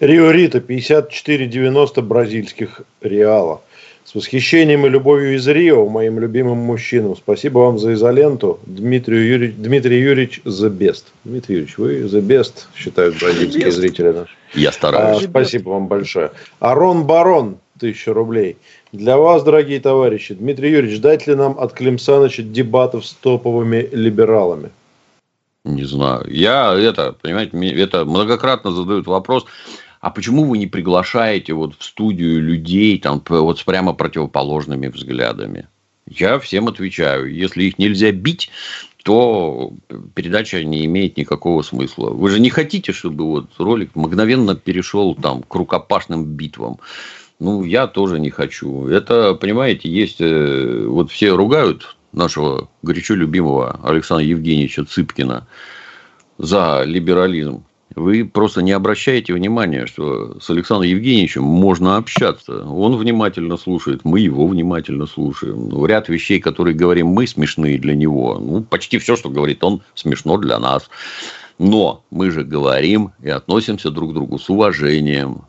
Рио 0.00 0.32
Рита 0.32 0.58
54,90 0.58 2.02
бразильских 2.02 2.80
реала. 3.00 3.62
С 4.12 4.14
восхищением 4.14 4.84
и 4.84 4.90
любовью 4.90 5.36
из 5.36 5.48
Рио, 5.48 5.88
моим 5.88 6.18
любимым 6.18 6.58
мужчинам. 6.58 7.16
Спасибо 7.16 7.60
вам 7.60 7.78
за 7.78 7.94
изоленту. 7.94 8.60
Дмитрий 8.66 9.26
Юрьевич, 9.26 9.54
Дмитрий 9.56 10.00
Юрьевич 10.00 10.42
the 10.44 10.68
best. 10.68 11.04
Дмитрий 11.24 11.54
Юрьевич, 11.54 11.78
вы 11.78 12.00
the 12.02 12.20
best, 12.20 12.66
считают 12.76 13.18
бразильские 13.18 13.72
зрители 13.72 14.10
наши. 14.10 14.34
Я 14.52 14.70
стараюсь. 14.70 15.24
А, 15.24 15.28
спасибо 15.30 15.70
вам 15.70 15.86
большое. 15.86 16.30
Арон 16.60 17.06
Барон, 17.06 17.56
тысяча 17.80 18.12
рублей. 18.12 18.58
Для 18.92 19.16
вас, 19.16 19.44
дорогие 19.44 19.80
товарищи, 19.80 20.34
Дмитрий 20.34 20.72
Юрьевич, 20.72 20.98
ждать 20.98 21.26
ли 21.26 21.34
нам 21.34 21.58
от 21.58 21.72
Климсаныча 21.72 22.42
дебатов 22.42 23.06
с 23.06 23.14
топовыми 23.14 23.88
либералами? 23.92 24.72
Не 25.64 25.84
знаю. 25.84 26.26
Я 26.28 26.74
это, 26.74 27.14
понимаете, 27.22 27.56
это 27.80 28.04
многократно 28.04 28.72
задают 28.72 29.06
вопрос 29.06 29.46
а 30.02 30.10
почему 30.10 30.44
вы 30.44 30.58
не 30.58 30.66
приглашаете 30.66 31.54
вот 31.54 31.76
в 31.78 31.84
студию 31.84 32.42
людей 32.42 32.98
там 32.98 33.22
вот 33.28 33.60
с 33.60 33.62
прямо 33.62 33.92
противоположными 33.92 34.88
взглядами? 34.88 35.68
Я 36.08 36.40
всем 36.40 36.66
отвечаю, 36.66 37.32
если 37.32 37.62
их 37.62 37.78
нельзя 37.78 38.10
бить, 38.10 38.50
то 39.04 39.72
передача 40.14 40.64
не 40.64 40.84
имеет 40.86 41.16
никакого 41.16 41.62
смысла. 41.62 42.10
Вы 42.10 42.30
же 42.30 42.40
не 42.40 42.50
хотите, 42.50 42.92
чтобы 42.92 43.26
вот 43.26 43.50
ролик 43.58 43.94
мгновенно 43.94 44.56
перешел 44.56 45.14
там 45.14 45.44
к 45.44 45.54
рукопашным 45.54 46.24
битвам. 46.24 46.78
Ну, 47.38 47.62
я 47.62 47.86
тоже 47.86 48.18
не 48.18 48.30
хочу. 48.30 48.88
Это, 48.88 49.34
понимаете, 49.34 49.88
есть... 49.88 50.20
Э, 50.20 50.84
вот 50.84 51.12
все 51.12 51.30
ругают 51.30 51.96
нашего 52.12 52.68
горячо 52.82 53.14
любимого 53.14 53.78
Александра 53.84 54.26
Евгеньевича 54.26 54.84
Цыпкина 54.84 55.46
за 56.38 56.82
либерализм. 56.84 57.64
Вы 57.94 58.24
просто 58.24 58.62
не 58.62 58.72
обращаете 58.72 59.34
внимания, 59.34 59.86
что 59.86 60.38
с 60.40 60.48
Александром 60.50 60.88
Евгеньевичем 60.88 61.42
можно 61.42 61.96
общаться. 61.96 62.64
Он 62.64 62.96
внимательно 62.96 63.56
слушает, 63.56 64.00
мы 64.04 64.20
его 64.20 64.46
внимательно 64.46 65.06
слушаем. 65.06 65.68
Ну, 65.68 65.84
ряд 65.86 66.08
вещей, 66.08 66.40
которые 66.40 66.74
говорим 66.74 67.08
мы, 67.08 67.26
смешные 67.26 67.78
для 67.78 67.94
него. 67.94 68.38
Ну, 68.38 68.62
почти 68.62 68.98
все, 68.98 69.16
что 69.16 69.30
говорит 69.30 69.62
он, 69.64 69.82
смешно 69.94 70.36
для 70.38 70.58
нас. 70.58 70.88
Но 71.58 72.04
мы 72.10 72.30
же 72.30 72.44
говорим 72.44 73.12
и 73.22 73.28
относимся 73.28 73.90
друг 73.90 74.10
к 74.10 74.14
другу 74.14 74.38
с 74.38 74.48
уважением. 74.48 75.42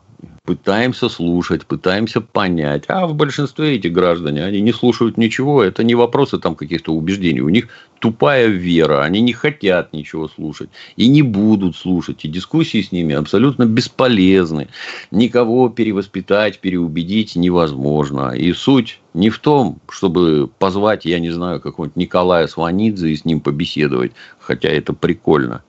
Пытаемся 0.44 1.08
слушать, 1.08 1.64
пытаемся 1.64 2.20
понять. 2.20 2.84
А 2.88 3.06
в 3.06 3.14
большинстве 3.14 3.76
эти 3.76 3.88
граждане, 3.88 4.44
они 4.44 4.60
не 4.60 4.72
слушают 4.72 5.16
ничего. 5.16 5.62
Это 5.62 5.82
не 5.82 5.94
вопросы 5.94 6.38
там 6.38 6.54
каких-то 6.54 6.92
убеждений. 6.92 7.40
У 7.40 7.48
них 7.48 7.68
тупая 7.98 8.48
вера. 8.48 9.02
Они 9.02 9.22
не 9.22 9.32
хотят 9.32 9.94
ничего 9.94 10.28
слушать. 10.28 10.68
И 10.96 11.08
не 11.08 11.22
будут 11.22 11.76
слушать. 11.76 12.24
И 12.24 12.28
дискуссии 12.28 12.82
с 12.82 12.92
ними 12.92 13.14
абсолютно 13.14 13.64
бесполезны. 13.64 14.68
Никого 15.10 15.70
перевоспитать, 15.70 16.58
переубедить 16.58 17.36
невозможно. 17.36 18.32
И 18.36 18.52
суть 18.52 19.00
не 19.14 19.30
в 19.30 19.38
том, 19.38 19.78
чтобы 19.88 20.50
позвать, 20.58 21.06
я 21.06 21.20
не 21.20 21.30
знаю, 21.30 21.60
какого-нибудь 21.60 21.96
Николая 21.96 22.46
Сванидзе 22.48 23.08
и 23.08 23.16
с 23.16 23.24
ним 23.24 23.40
побеседовать. 23.40 24.12
Хотя 24.38 24.68
это 24.68 24.92
прикольно. 24.92 25.62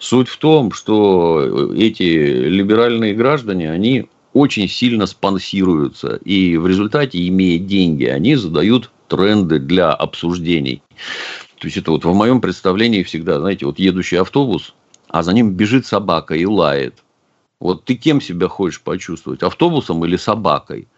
Суть 0.00 0.28
в 0.28 0.38
том, 0.38 0.72
что 0.72 1.74
эти 1.76 2.02
либеральные 2.02 3.14
граждане, 3.14 3.70
они 3.70 4.08
очень 4.32 4.68
сильно 4.68 5.06
спонсируются. 5.06 6.16
И 6.24 6.56
в 6.56 6.66
результате, 6.66 7.26
имея 7.28 7.58
деньги, 7.58 8.04
они 8.04 8.36
задают 8.36 8.90
тренды 9.08 9.58
для 9.58 9.92
обсуждений. 9.92 10.82
То 11.58 11.66
есть, 11.66 11.76
это 11.76 11.90
вот 11.90 12.04
в 12.04 12.14
моем 12.14 12.40
представлении 12.40 13.02
всегда, 13.02 13.40
знаете, 13.40 13.66
вот 13.66 13.78
едущий 13.78 14.18
автобус, 14.18 14.74
а 15.08 15.22
за 15.22 15.32
ним 15.32 15.52
бежит 15.52 15.86
собака 15.86 16.34
и 16.34 16.46
лает. 16.46 17.02
Вот 17.58 17.84
ты 17.84 17.94
кем 17.94 18.20
себя 18.20 18.48
хочешь 18.48 18.80
почувствовать, 18.80 19.42
автобусом 19.42 20.04
или 20.04 20.16
собакой? 20.16 20.88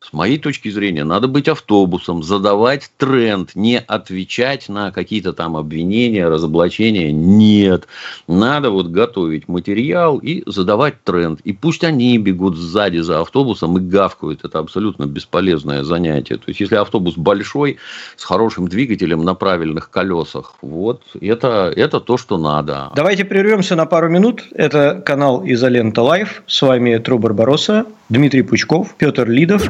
С 0.00 0.12
моей 0.12 0.38
точки 0.38 0.68
зрения, 0.70 1.02
надо 1.02 1.26
быть 1.26 1.48
автобусом, 1.48 2.22
задавать 2.22 2.88
тренд, 2.96 3.56
не 3.56 3.80
отвечать 3.80 4.68
на 4.68 4.92
какие-то 4.92 5.32
там 5.32 5.56
обвинения, 5.56 6.28
разоблачения. 6.28 7.10
Нет. 7.10 7.88
Надо 8.28 8.70
вот 8.70 8.86
готовить 8.86 9.48
материал 9.48 10.18
и 10.18 10.44
задавать 10.46 11.02
тренд. 11.02 11.40
И 11.40 11.52
пусть 11.52 11.82
они 11.82 12.16
бегут 12.16 12.56
сзади 12.56 12.98
за 12.98 13.20
автобусом 13.20 13.76
и 13.76 13.80
гавкают. 13.80 14.44
Это 14.44 14.60
абсолютно 14.60 15.04
бесполезное 15.06 15.82
занятие. 15.82 16.36
То 16.36 16.44
есть, 16.46 16.60
если 16.60 16.76
автобус 16.76 17.16
большой, 17.16 17.78
с 18.16 18.24
хорошим 18.24 18.68
двигателем 18.68 19.24
на 19.24 19.34
правильных 19.34 19.90
колесах, 19.90 20.54
вот 20.62 21.02
это, 21.20 21.72
это 21.74 21.98
то, 21.98 22.16
что 22.16 22.38
надо. 22.38 22.92
Давайте 22.94 23.24
прервемся 23.24 23.74
на 23.74 23.84
пару 23.84 24.08
минут. 24.08 24.44
Это 24.52 25.02
канал 25.04 25.42
Изолента 25.44 26.02
Live. 26.02 26.44
С 26.46 26.62
вами 26.62 26.96
Тру 26.98 27.18
Барбароса, 27.18 27.84
Дмитрий 28.08 28.40
Пучков, 28.40 28.94
Петр 28.96 29.28
Лидов. 29.28 29.62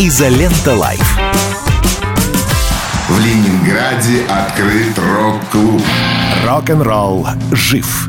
Изолента 0.00 0.74
Live. 0.74 1.18
В 3.08 3.20
Ленинграде 3.20 4.24
открыт 4.28 4.98
рок-клуб. 4.98 5.80
Рок-н-ролл 6.44 7.28
жив 7.52 8.08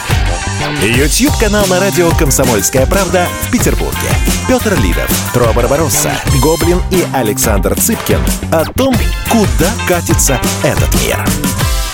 YouTube-канал 0.81 1.67
на 1.67 1.79
радио 1.79 2.09
«Комсомольская 2.17 2.87
правда» 2.87 3.27
в 3.43 3.51
Петербурге. 3.51 4.09
Петр 4.47 4.73
Лидов, 4.81 5.07
Тро 5.31 5.53
Барбаросса, 5.55 6.11
Гоблин 6.41 6.79
и 6.91 7.03
Александр 7.13 7.75
Цыпкин 7.79 8.19
о 8.51 8.65
том, 8.73 8.95
куда 9.29 9.69
катится 9.87 10.41
этот 10.63 10.91
мир. 11.05 11.19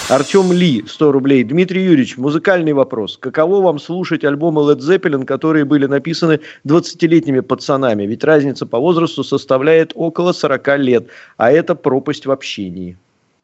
Артем 0.08 0.54
Ли, 0.54 0.86
100 0.88 1.12
рублей. 1.12 1.44
Дмитрий 1.44 1.84
Юрьевич, 1.84 2.16
музыкальный 2.16 2.72
вопрос. 2.72 3.18
Каково 3.18 3.62
вам 3.62 3.78
слушать 3.78 4.24
альбомы 4.24 4.62
Led 4.62 4.80
Zeppelin, 4.80 5.26
которые 5.26 5.66
были 5.66 5.86
написаны 5.86 6.40
20-летними 6.66 7.42
пацанами? 7.42 8.04
Ведь 8.04 8.24
разница 8.24 8.66
по 8.66 8.80
возрасту 8.80 9.26
составляет 9.26 9.92
около 9.96 10.32
40 10.32 10.78
лет, 10.78 11.08
а 11.36 11.52
это 11.52 11.76
пропасть 11.76 12.26
в 12.26 12.32
общении. 12.32 12.96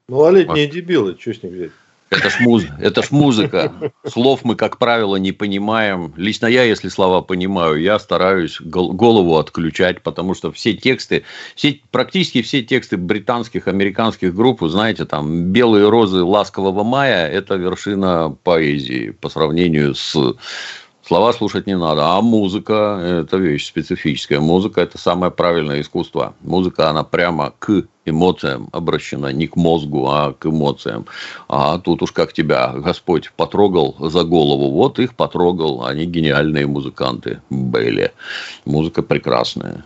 Малолетние 0.08 0.68
дебилы, 0.68 1.18
что 1.20 1.34
с 1.34 1.44
них 1.44 1.52
взять? 1.52 1.72
Это 2.18 2.30
ж, 2.30 2.40
муз... 2.42 2.64
это 2.80 3.04
ж 3.04 3.12
музыка. 3.12 3.72
Слов 4.08 4.42
мы, 4.44 4.56
как 4.56 4.78
правило, 4.78 5.16
не 5.16 5.32
понимаем. 5.32 6.14
Лично 6.16 6.48
я, 6.48 6.64
если 6.64 6.90
слова 6.90 7.22
понимаю, 7.22 7.82
я 7.82 8.00
стараюсь 8.00 8.60
голову 8.62 9.38
отключать, 9.38 10.02
потому 10.02 10.36
что 10.36 10.52
все 10.52 10.74
тексты, 10.74 11.24
все, 11.56 11.80
практически 11.92 12.42
все 12.42 12.62
тексты 12.62 12.98
британских, 12.98 13.68
американских 13.68 14.36
групп, 14.36 14.62
вы 14.62 14.70
знаете, 14.70 15.06
там 15.06 15.52
«Белые 15.52 15.90
розы 15.90 16.24
ласкового 16.24 16.84
мая»– 16.84 17.28
это 17.30 17.56
вершина 17.56 18.36
поэзии 18.44 19.12
по 19.12 19.30
сравнению 19.30 19.96
с 19.96 20.16
Слова 21.06 21.34
слушать 21.34 21.68
не 21.68 21.76
надо, 21.78 22.16
а 22.16 22.22
музыка– 22.22 22.98
это 23.26 23.36
вещь 23.36 23.68
специфическая. 23.68 24.40
Музыка– 24.40 24.80
это 24.84 24.98
самое 24.98 25.34
правильное 25.34 25.82
искусство. 25.82 26.34
Музыка, 26.40 26.90
она 26.90 27.04
прямо 27.04 27.54
к 27.60 27.84
эмоциям 28.06 28.70
обращена, 28.72 29.32
не 29.32 29.48
к 29.48 29.56
мозгу, 29.56 30.08
а 30.10 30.34
к 30.34 30.46
эмоциям. 30.46 31.06
А 31.48 31.78
тут 31.80 32.02
уж 32.02 32.12
как 32.12 32.34
тебя 32.34 32.74
Господь 32.76 33.32
потрогал 33.36 33.96
за 34.00 34.24
голову, 34.24 34.72
вот 34.72 35.00
их 35.00 35.16
потрогал, 35.16 35.86
они 35.86 36.06
гениальные 36.06 36.68
музыканты 36.68 37.42
были. 37.50 38.12
Музыка 38.66 39.02
прекрасная. 39.04 39.86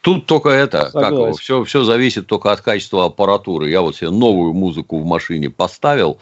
Тут 0.00 0.26
только 0.26 0.50
это, 0.50 0.90
Согласен. 0.90 1.32
как 1.32 1.40
все, 1.40 1.64
все 1.64 1.82
зависит 1.82 2.28
только 2.28 2.52
от 2.52 2.60
качества 2.60 3.06
аппаратуры. 3.06 3.68
Я 3.68 3.80
вот 3.80 3.96
себе 3.96 4.10
новую 4.10 4.52
музыку 4.52 5.00
в 5.00 5.04
машине 5.04 5.50
поставил. 5.50 6.18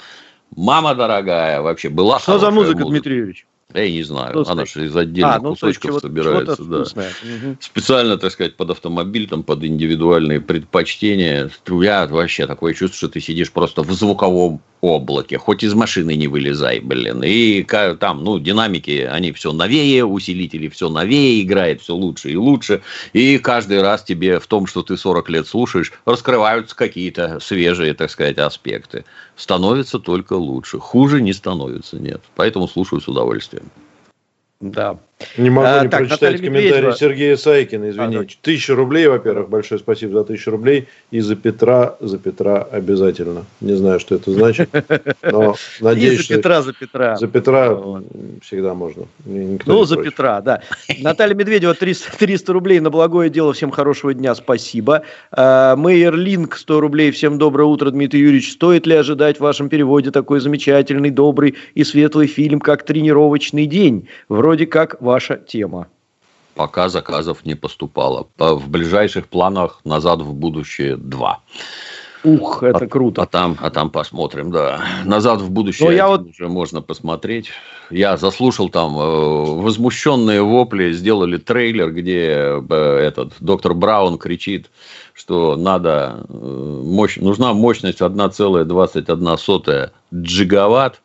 Мама 0.57 0.95
дорогая, 0.95 1.61
вообще 1.61 1.91
была 1.91 2.19
Что 2.19 2.39
за 2.39 2.51
музыка, 2.51 2.79
музыка, 2.79 2.91
Дмитрий 2.91 3.17
Юрьевич? 3.17 3.47
Я 3.73 3.91
не 3.91 4.03
знаю, 4.03 4.31
Вкусный. 4.31 4.53
она 4.53 4.67
же 4.67 4.87
из 4.87 4.97
отдельных 4.97 5.37
а, 5.37 5.41
ну, 5.41 5.51
кусочков 5.51 6.01
собирается. 6.01 6.63
Да. 6.63 6.83
Угу. 6.83 7.57
Специально, 7.61 8.17
так 8.19 8.31
сказать, 8.31 8.57
под 8.57 8.71
автомобиль, 8.71 9.29
там, 9.29 9.43
под 9.43 9.65
индивидуальные 9.65 10.41
предпочтения. 10.41 11.51
Я 11.67 12.07
вообще 12.07 12.47
такое 12.47 12.75
чувство, 12.75 12.97
что 12.97 13.09
ты 13.09 13.21
сидишь 13.21 13.51
просто 13.51 13.83
в 13.83 13.93
звуковом 13.93 14.63
облаке, 14.85 15.39
хоть 15.39 15.63
из 15.63 15.75
машины 15.75 16.17
не 16.17 16.29
вылезай, 16.29 16.81
блин. 16.81 17.23
И 17.25 17.63
там, 17.63 18.25
ну, 18.25 18.39
динамики, 18.39 19.09
они 19.11 19.33
все 19.33 19.53
новее, 19.53 20.05
усилители 20.05 20.69
все 20.69 20.89
новее, 20.89 21.43
играет 21.43 21.81
все 21.81 21.95
лучше 21.95 22.31
и 22.31 22.37
лучше. 22.37 22.83
И 23.13 23.39
каждый 23.39 23.83
раз 23.83 24.03
тебе 24.03 24.39
в 24.39 24.47
том, 24.47 24.67
что 24.67 24.83
ты 24.83 24.97
40 24.97 25.29
лет 25.31 25.47
слушаешь, 25.47 25.93
раскрываются 26.05 26.77
какие-то 26.77 27.41
свежие, 27.41 27.95
так 27.95 28.11
сказать, 28.11 28.39
аспекты. 28.39 29.05
Становится 29.37 29.99
только 29.99 30.35
лучше. 30.35 30.79
Хуже 30.79 31.21
не 31.21 31.33
становится, 31.33 31.97
нет. 31.97 32.21
Поэтому 32.37 32.69
слушаю 32.69 33.01
с 33.01 33.09
удовольствием. 33.09 33.71
Да. 34.61 34.99
Не 35.37 35.51
могу 35.51 35.67
а, 35.67 35.83
не 35.83 35.89
так, 35.89 36.01
прочитать 36.01 36.37
комментарий 36.37 36.69
Медведева. 36.69 36.93
Сергея 36.93 37.37
Сайкина, 37.37 37.91
извини. 37.91 38.17
А, 38.17 38.27
тысяча 38.43 38.75
рублей, 38.75 39.07
во-первых, 39.09 39.49
большое 39.49 39.79
спасибо 39.79 40.13
за 40.13 40.25
тысячу 40.25 40.51
рублей. 40.51 40.89
И 41.11 41.21
за 41.21 41.37
Петра, 41.37 41.97
за 42.01 42.19
Петра 42.19 42.63
обязательно. 42.63 43.45
Не 43.61 43.75
знаю, 43.75 44.01
что 44.01 44.15
это 44.17 44.31
значит, 44.33 44.71
но 45.23 45.57
надеюсь, 45.81 46.21
и 46.21 46.23
за 46.23 46.37
Петра, 46.37 46.63
за 46.63 46.73
Петра. 46.73 47.17
За 47.17 47.27
Петра 47.27 47.79
всегда 48.43 48.75
можно. 48.75 49.05
Ну, 49.25 49.85
за 49.85 49.97
Петра, 49.97 50.41
да. 50.41 50.63
Наталья 51.01 51.35
Медведева, 51.35 51.75
300, 51.75 52.17
300 52.19 52.53
рублей 52.53 52.81
на 52.81 52.91
благое 52.91 53.31
дело. 53.31 53.53
Всем 53.53 53.71
хорошего 53.71 54.15
дня, 54.15 54.35
спасибо. 54.35 55.03
А, 55.31 55.77
Мейер 55.77 56.15
Линк, 56.17 56.57
100 56.57 56.81
рублей. 56.81 57.11
Всем 57.11 57.39
доброе 57.39 57.65
утро, 57.65 57.91
Дмитрий 57.91 58.21
Юрьевич. 58.21 58.53
Стоит 58.53 58.87
ли 58.87 58.95
ожидать 58.95 59.39
в 59.39 59.41
вашем 59.41 59.69
переводе 59.69 60.11
такой 60.11 60.41
замечательный, 60.41 61.11
добрый 61.11 61.55
и 61.75 61.85
светлый 61.85 62.27
фильм, 62.27 62.61
как 62.61 62.85
«Тренировочный 62.85 63.67
день»? 63.67 64.09
Вроде 64.29 64.67
как 64.67 65.01
ваша 65.15 65.37
тема? 65.37 65.87
Пока 66.55 66.89
заказов 66.89 67.47
не 67.47 67.55
поступало. 67.55 68.27
В 68.39 68.69
ближайших 68.69 69.27
планах 69.29 69.81
«Назад 69.85 70.21
в 70.21 70.33
будущее 70.33 70.97
2». 70.97 71.37
Ух, 72.25 72.63
это 72.63 72.85
а, 72.85 72.89
круто. 72.89 73.23
А 73.23 73.27
там, 73.27 73.57
а 73.61 73.71
там 73.71 73.91
посмотрим, 73.91 74.51
да. 74.51 74.81
Назад 75.05 75.41
в 75.43 75.51
будущее 75.51 75.95
я 75.95 76.09
вот... 76.09 76.23
уже 76.23 76.49
можно 76.49 76.81
посмотреть. 76.81 77.51
Я 77.91 78.17
заслушал 78.17 78.71
там 78.71 78.99
э, 78.99 79.61
возмущенные 79.63 80.41
вопли, 80.43 80.93
сделали 80.93 81.37
трейлер, 81.37 81.93
где 81.93 82.63
э, 82.71 82.99
этот 83.09 83.35
доктор 83.41 83.75
Браун 83.75 84.17
кричит, 84.17 84.71
что 85.13 85.55
надо 85.57 86.25
э, 86.29 86.81
мощь, 86.85 87.19
нужна 87.19 87.53
мощность 87.53 88.01
1,21 88.01 89.91
джигаватт 90.15 91.03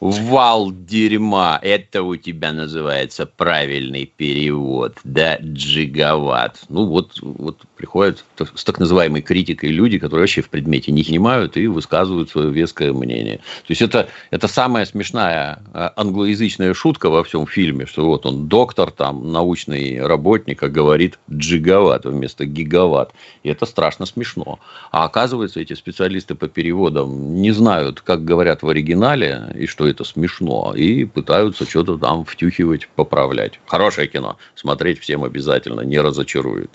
Вал 0.00 0.70
дерьма. 0.70 1.58
Это 1.60 2.04
у 2.04 2.14
тебя 2.14 2.52
называется 2.52 3.26
правильный 3.26 4.06
перевод. 4.06 4.96
Да, 5.02 5.38
джигават. 5.38 6.60
Ну, 6.68 6.86
вот, 6.86 7.18
вот 7.20 7.62
приходят 7.76 8.24
с 8.54 8.62
так 8.62 8.78
называемой 8.78 9.22
критикой 9.22 9.70
люди, 9.70 9.98
которые 9.98 10.22
вообще 10.22 10.42
в 10.42 10.50
предмете 10.50 10.92
не 10.92 11.02
понимают 11.02 11.56
и 11.56 11.66
высказывают 11.66 12.30
свое 12.30 12.50
веское 12.50 12.92
мнение. 12.92 13.38
То 13.38 13.70
есть, 13.70 13.82
это, 13.82 14.08
это 14.30 14.46
самая 14.46 14.86
смешная 14.86 15.64
а, 15.72 15.92
англоязычная 15.96 16.74
шутка 16.74 17.10
во 17.10 17.24
всем 17.24 17.48
фильме, 17.48 17.84
что 17.86 18.06
вот 18.06 18.24
он 18.24 18.46
доктор, 18.46 18.92
там, 18.92 19.32
научный 19.32 20.00
работник, 20.00 20.62
а 20.62 20.68
говорит 20.68 21.18
джигават 21.28 22.04
вместо 22.04 22.44
гигават. 22.44 23.12
И 23.42 23.48
это 23.48 23.66
страшно 23.66 24.06
смешно. 24.06 24.60
А 24.92 25.04
оказывается, 25.04 25.58
эти 25.58 25.72
специалисты 25.72 26.36
по 26.36 26.46
переводам 26.46 27.34
не 27.34 27.50
знают, 27.50 28.00
как 28.00 28.24
говорят 28.24 28.62
в 28.62 28.68
оригинале, 28.68 29.52
и 29.56 29.66
что 29.66 29.87
это 29.88 30.04
смешно, 30.04 30.74
и 30.76 31.04
пытаются 31.04 31.64
что-то 31.64 31.98
там 31.98 32.24
втюхивать, 32.24 32.88
поправлять. 32.94 33.60
Хорошее 33.66 34.08
кино. 34.08 34.36
Смотреть 34.54 35.00
всем 35.00 35.24
обязательно, 35.24 35.80
не 35.82 35.98
разочарует. 35.98 36.70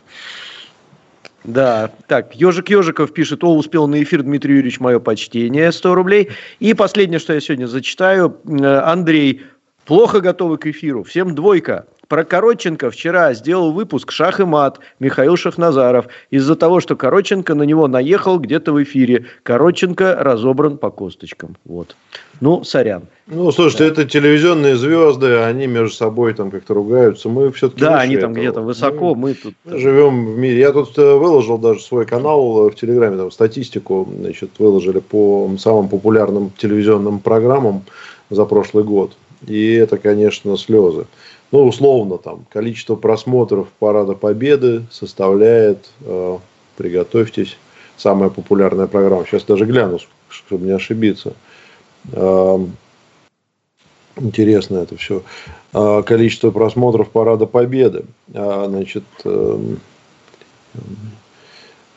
Да, 1.43 1.91
так, 2.07 2.35
Ежик 2.35 2.69
Ежиков 2.69 3.13
пишет, 3.13 3.43
о, 3.43 3.55
успел 3.55 3.87
на 3.87 4.01
эфир 4.01 4.23
Дмитрий 4.23 4.55
Юрьевич, 4.55 4.79
мое 4.79 4.99
почтение, 4.99 5.71
100 5.71 5.95
рублей. 5.95 6.29
И 6.59 6.73
последнее, 6.73 7.19
что 7.19 7.33
я 7.33 7.41
сегодня 7.41 7.67
зачитаю, 7.67 8.37
э, 8.45 8.65
Андрей, 8.65 9.41
плохо 9.85 10.21
готовы 10.21 10.57
к 10.57 10.67
эфиру, 10.67 11.03
всем 11.03 11.35
двойка. 11.35 11.85
Про 12.13 12.25
Коротченко 12.25 12.91
вчера 12.91 13.33
сделал 13.33 13.71
выпуск 13.71 14.11
«Шах 14.11 14.39
и 14.39 14.43
мат» 14.43 14.79
Михаил 14.99 15.35
Шахназаров. 15.35 16.05
Из-за 16.29 16.55
того, 16.55 16.79
что 16.79 16.95
Коротченко 16.95 17.55
на 17.55 17.63
него 17.63 17.87
наехал 17.87 18.37
где-то 18.37 18.71
в 18.71 18.83
эфире. 18.83 19.25
Коротченко 19.41 20.17
разобран 20.19 20.77
по 20.77 20.91
косточкам. 20.91 21.57
Вот. 21.65 21.95
Ну, 22.39 22.63
сорян. 22.63 23.07
Ну, 23.25 23.51
слушайте, 23.51 23.85
да. 23.85 23.89
это 23.89 24.05
телевизионные 24.05 24.75
звезды, 24.75 25.37
они 25.37 25.65
между 25.65 25.95
собой 25.95 26.35
там 26.35 26.51
как-то 26.51 26.75
ругаются. 26.75 27.29
Мы 27.29 27.51
все-таки 27.51 27.81
Да, 27.81 28.01
они 28.01 28.17
там 28.17 28.33
где-то 28.33 28.61
высоко, 28.61 29.15
мы, 29.15 29.29
мы 29.29 29.33
тут... 29.33 29.55
Мы 29.65 29.79
живем 29.79 30.35
в 30.35 30.37
мире. 30.37 30.59
Я 30.59 30.71
тут 30.71 30.95
э, 30.99 31.15
выложил 31.15 31.57
даже 31.57 31.79
свой 31.79 32.05
канал 32.05 32.69
в 32.69 32.75
Телеграме, 32.75 33.17
там 33.17 33.31
статистику, 33.31 34.07
значит, 34.19 34.51
выложили 34.59 34.99
по 34.99 35.49
самым 35.57 35.89
популярным 35.89 36.51
телевизионным 36.59 37.17
программам 37.17 37.81
за 38.29 38.45
прошлый 38.45 38.83
год. 38.83 39.13
И 39.47 39.73
это, 39.73 39.97
конечно, 39.97 40.55
слезы 40.57 41.07
ну, 41.53 41.67
условно, 41.67 42.17
там, 42.17 42.45
количество 42.49 42.95
просмотров 42.95 43.67
Парада 43.77 44.15
Победы 44.15 44.85
составляет, 44.89 45.87
э, 46.01 46.39
приготовьтесь, 46.75 47.57
самая 47.95 48.31
популярная 48.31 48.87
программа. 48.87 49.23
Сейчас 49.25 49.43
даже 49.43 49.65
гляну, 49.65 49.99
чтобы 50.29 50.65
не 50.65 50.71
ошибиться. 50.71 51.33
Э, 52.11 52.57
интересно 54.15 54.79
это 54.79 54.97
все. 54.97 55.21
Э, 55.73 56.01
количество 56.03 56.49
просмотров 56.49 57.11
Парада 57.11 57.45
Победы. 57.45 58.05
Э, 58.33 58.65
значит, 58.67 59.03
э, 59.23 59.75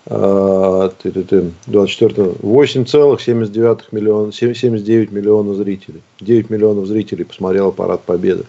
24 0.05 2.35
8,79 2.43 3.81
миллиона, 3.91 4.33
79 4.33 5.13
миллионов 5.13 5.57
зрителей. 5.57 6.03
9 6.21 6.51
миллионов 6.51 6.87
зрителей 6.87 7.25
посмотрело 7.25 7.71
Парад 7.71 8.03
Победы. 8.03 8.45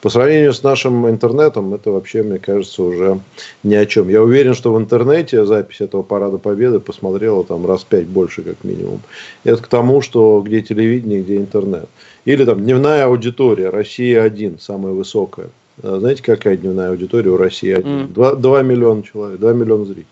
По 0.00 0.10
сравнению 0.10 0.52
с 0.52 0.62
нашим 0.62 1.08
интернетом, 1.08 1.74
это 1.74 1.90
вообще, 1.90 2.22
мне 2.22 2.38
кажется, 2.38 2.82
уже 2.82 3.20
ни 3.64 3.74
о 3.74 3.84
чем. 3.84 4.08
Я 4.08 4.22
уверен, 4.22 4.54
что 4.54 4.72
в 4.72 4.78
интернете 4.78 5.44
запись 5.44 5.80
этого 5.80 6.02
Парада 6.02 6.38
Победы 6.38 6.78
посмотрела 6.78 7.42
там 7.42 7.66
раз 7.66 7.82
пять 7.82 8.06
больше, 8.06 8.42
как 8.42 8.62
минимум. 8.62 9.00
Это 9.42 9.60
к 9.60 9.66
тому, 9.66 10.00
что 10.00 10.40
где 10.46 10.62
телевидение, 10.62 11.22
где 11.22 11.36
интернет. 11.36 11.88
Или 12.24 12.44
там 12.44 12.60
дневная 12.60 13.06
аудитория, 13.06 13.70
Россия 13.70 14.22
один, 14.22 14.60
самая 14.60 14.92
высокая. 14.92 15.50
А 15.82 15.98
знаете, 15.98 16.22
какая 16.22 16.56
дневная 16.56 16.90
аудитория 16.90 17.30
у 17.30 17.36
России 17.36 17.72
один? 17.72 18.06
Mm. 18.06 18.12
2, 18.12 18.34
2 18.36 18.62
миллиона 18.62 19.02
человек, 19.02 19.40
2 19.40 19.52
миллиона 19.52 19.84
зрителей 19.84 20.06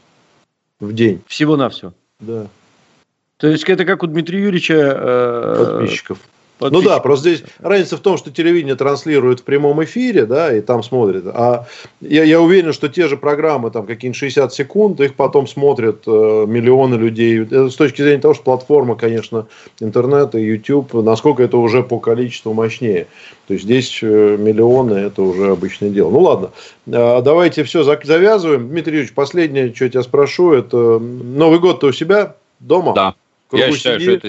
в 0.80 0.93
день. 0.93 1.22
Всего-навсего? 1.26 1.93
Да. 2.20 2.47
То 3.37 3.49
есть, 3.49 3.64
это 3.64 3.84
как 3.84 4.03
у 4.03 4.07
Дмитрия 4.07 4.41
Юрьевича... 4.41 4.74
Э, 4.74 5.64
Подписчиков. 5.64 6.18
Ну 6.61 6.82
да, 6.82 7.00
просто 7.00 7.30
здесь 7.30 7.44
разница 7.61 7.96
в 7.96 8.00
том, 8.00 8.16
что 8.16 8.30
телевидение 8.30 8.76
транслирует 8.76 9.40
в 9.40 9.42
прямом 9.44 9.84
эфире, 9.84 10.24
да, 10.24 10.57
и 10.57 10.61
там 10.61 10.82
смотрят. 10.82 11.24
А 11.26 11.66
я, 12.00 12.24
я 12.24 12.40
уверен, 12.40 12.72
что 12.72 12.88
те 12.88 13.09
же 13.09 13.16
программы, 13.16 13.70
там 13.70 13.86
какие-нибудь 13.86 14.18
60 14.18 14.54
секунд, 14.54 15.00
их 15.00 15.14
потом 15.14 15.46
смотрят 15.46 16.04
э, 16.07 16.11
миллионы 16.46 16.94
людей. 16.94 17.42
Это 17.42 17.68
с 17.68 17.74
точки 17.74 18.00
зрения 18.00 18.20
того, 18.20 18.34
что 18.34 18.44
платформа, 18.44 18.96
конечно, 18.96 19.46
интернет 19.80 20.34
и 20.34 20.40
YouTube, 20.40 20.94
насколько 20.94 21.42
это 21.42 21.59
уже 21.59 21.82
по 21.82 21.98
количеству 21.98 22.54
мощнее. 22.54 23.07
То 23.48 23.54
есть 23.54 23.64
здесь 23.64 23.98
э, 24.02 24.36
миллионы 24.38 24.94
это 24.94 25.22
уже 25.22 25.50
обычное 25.50 25.90
дело. 25.90 26.11
Ну 26.11 26.20
ладно, 26.20 26.50
э, 26.86 27.22
давайте 27.22 27.64
все 27.64 27.82
завязываем. 27.82 28.68
Дмитрий 28.68 28.94
Юрьевич, 28.94 29.14
последнее, 29.14 29.74
что 29.74 29.84
я 29.84 29.90
тебя 29.90 30.02
спрошу, 30.02 30.52
это 30.52 30.98
Новый 30.98 31.59
год-то 31.59 31.88
у 31.88 31.92
себя 31.92 32.36
дома? 32.61 32.94
Да. 32.94 33.14
Я 33.53 33.72
считаю, 33.72 34.01
что 34.01 34.11
это, 34.11 34.28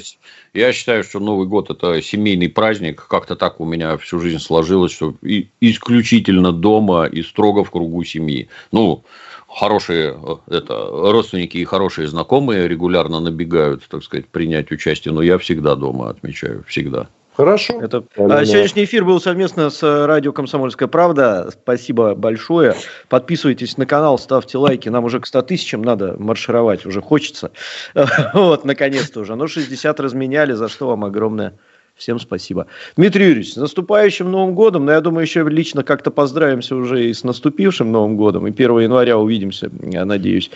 я 0.54 0.74
считаю, 0.74 1.04
что 1.04 1.20
Новый 1.20 1.48
год 1.48 1.70
это 1.70 2.02
семейный 2.02 2.50
праздник. 2.50 3.08
Как-то 3.08 3.36
так 3.36 3.60
у 3.60 3.66
меня 3.66 3.98
всю 3.98 4.20
жизнь 4.20 4.40
сложилось, 4.40 4.92
что 4.92 5.16
и, 5.24 5.48
исключительно 5.60 6.52
дома 6.52 7.06
и 7.06 7.24
строго 7.24 7.64
в 7.64 7.72
кругу 7.72 8.04
семьи. 8.04 8.48
Ну, 8.72 9.04
хорошие 9.48 10.16
э, 10.22 10.56
это, 10.56 10.88
родственники 10.92 11.58
и 11.58 11.66
хорошие 11.66 12.08
знакомые 12.08 12.68
регулярно 12.68 13.20
набегают, 13.20 13.88
так 13.88 14.04
сказать, 14.04 14.28
принять 14.28 14.72
участие, 14.72 15.14
но 15.14 15.22
я 15.22 15.38
всегда 15.38 15.76
дома 15.76 16.10
отмечаю, 16.10 16.64
всегда. 16.68 17.10
Хорошо. 17.38 17.80
Это... 17.80 18.04
А, 18.16 18.44
сегодняшний 18.46 18.86
эфир 18.86 19.06
был 19.06 19.22
совместно 19.22 19.70
с 19.70 19.84
радио 20.08 20.34
«Комсомольская 20.34 20.88
правда». 20.88 21.52
Спасибо 21.52 22.16
большое. 22.16 22.74
Подписывайтесь 23.10 23.78
на 23.78 23.86
канал, 23.86 24.18
ставьте 24.18 24.58
лайки. 24.58 24.90
Нам 24.90 25.06
уже 25.06 25.20
к 25.20 25.28
100 25.28 25.44
тысячам 25.44 25.84
надо 25.84 26.16
маршировать, 26.18 26.88
уже 26.88 27.00
хочется. 27.00 27.52
Вот, 28.34 28.66
наконец-то 28.66 29.20
уже. 29.20 29.36
Ну, 29.36 29.48
60 29.48 30.00
разменяли, 30.00 30.54
за 30.54 30.68
что 30.68 30.88
вам 30.88 31.06
огромное 31.06 31.54
Всем 31.98 32.20
спасибо. 32.20 32.68
Дмитрий 32.96 33.26
Юрьевич, 33.26 33.54
с 33.54 33.56
наступающим 33.56 34.30
Новым 34.30 34.54
годом. 34.54 34.86
Но 34.86 34.92
я 34.92 35.02
думаю, 35.02 35.24
еще 35.24 35.44
лично 35.50 35.84
как-то 35.84 36.12
поздравимся 36.12 36.76
уже 36.76 37.10
и 37.10 37.14
с 37.14 37.24
наступившим 37.24 37.92
Новым 37.92 38.18
годом. 38.18 38.46
И 38.46 38.52
1 38.52 38.80
января 38.80 39.18
увидимся, 39.18 39.72
я 39.82 40.06
надеюсь. 40.06 40.52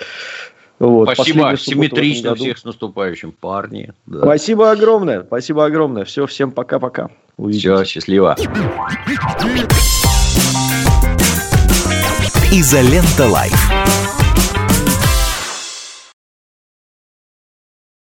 Вот, 0.81 1.13
Спасибо, 1.13 1.55
симметрично 1.57 2.33
всех 2.33 2.57
с 2.57 2.63
наступающим, 2.63 3.31
парни. 3.31 3.93
Да. 4.07 4.21
Спасибо 4.21 4.71
огромное, 4.71 5.21
спасибо 5.21 5.65
огромное. 5.65 6.05
Все, 6.05 6.25
всем 6.25 6.51
пока-пока. 6.51 7.11
Все, 7.37 7.85
счастливо. 7.85 8.35
Изолента 12.51 13.27
Лайф. 13.27 14.00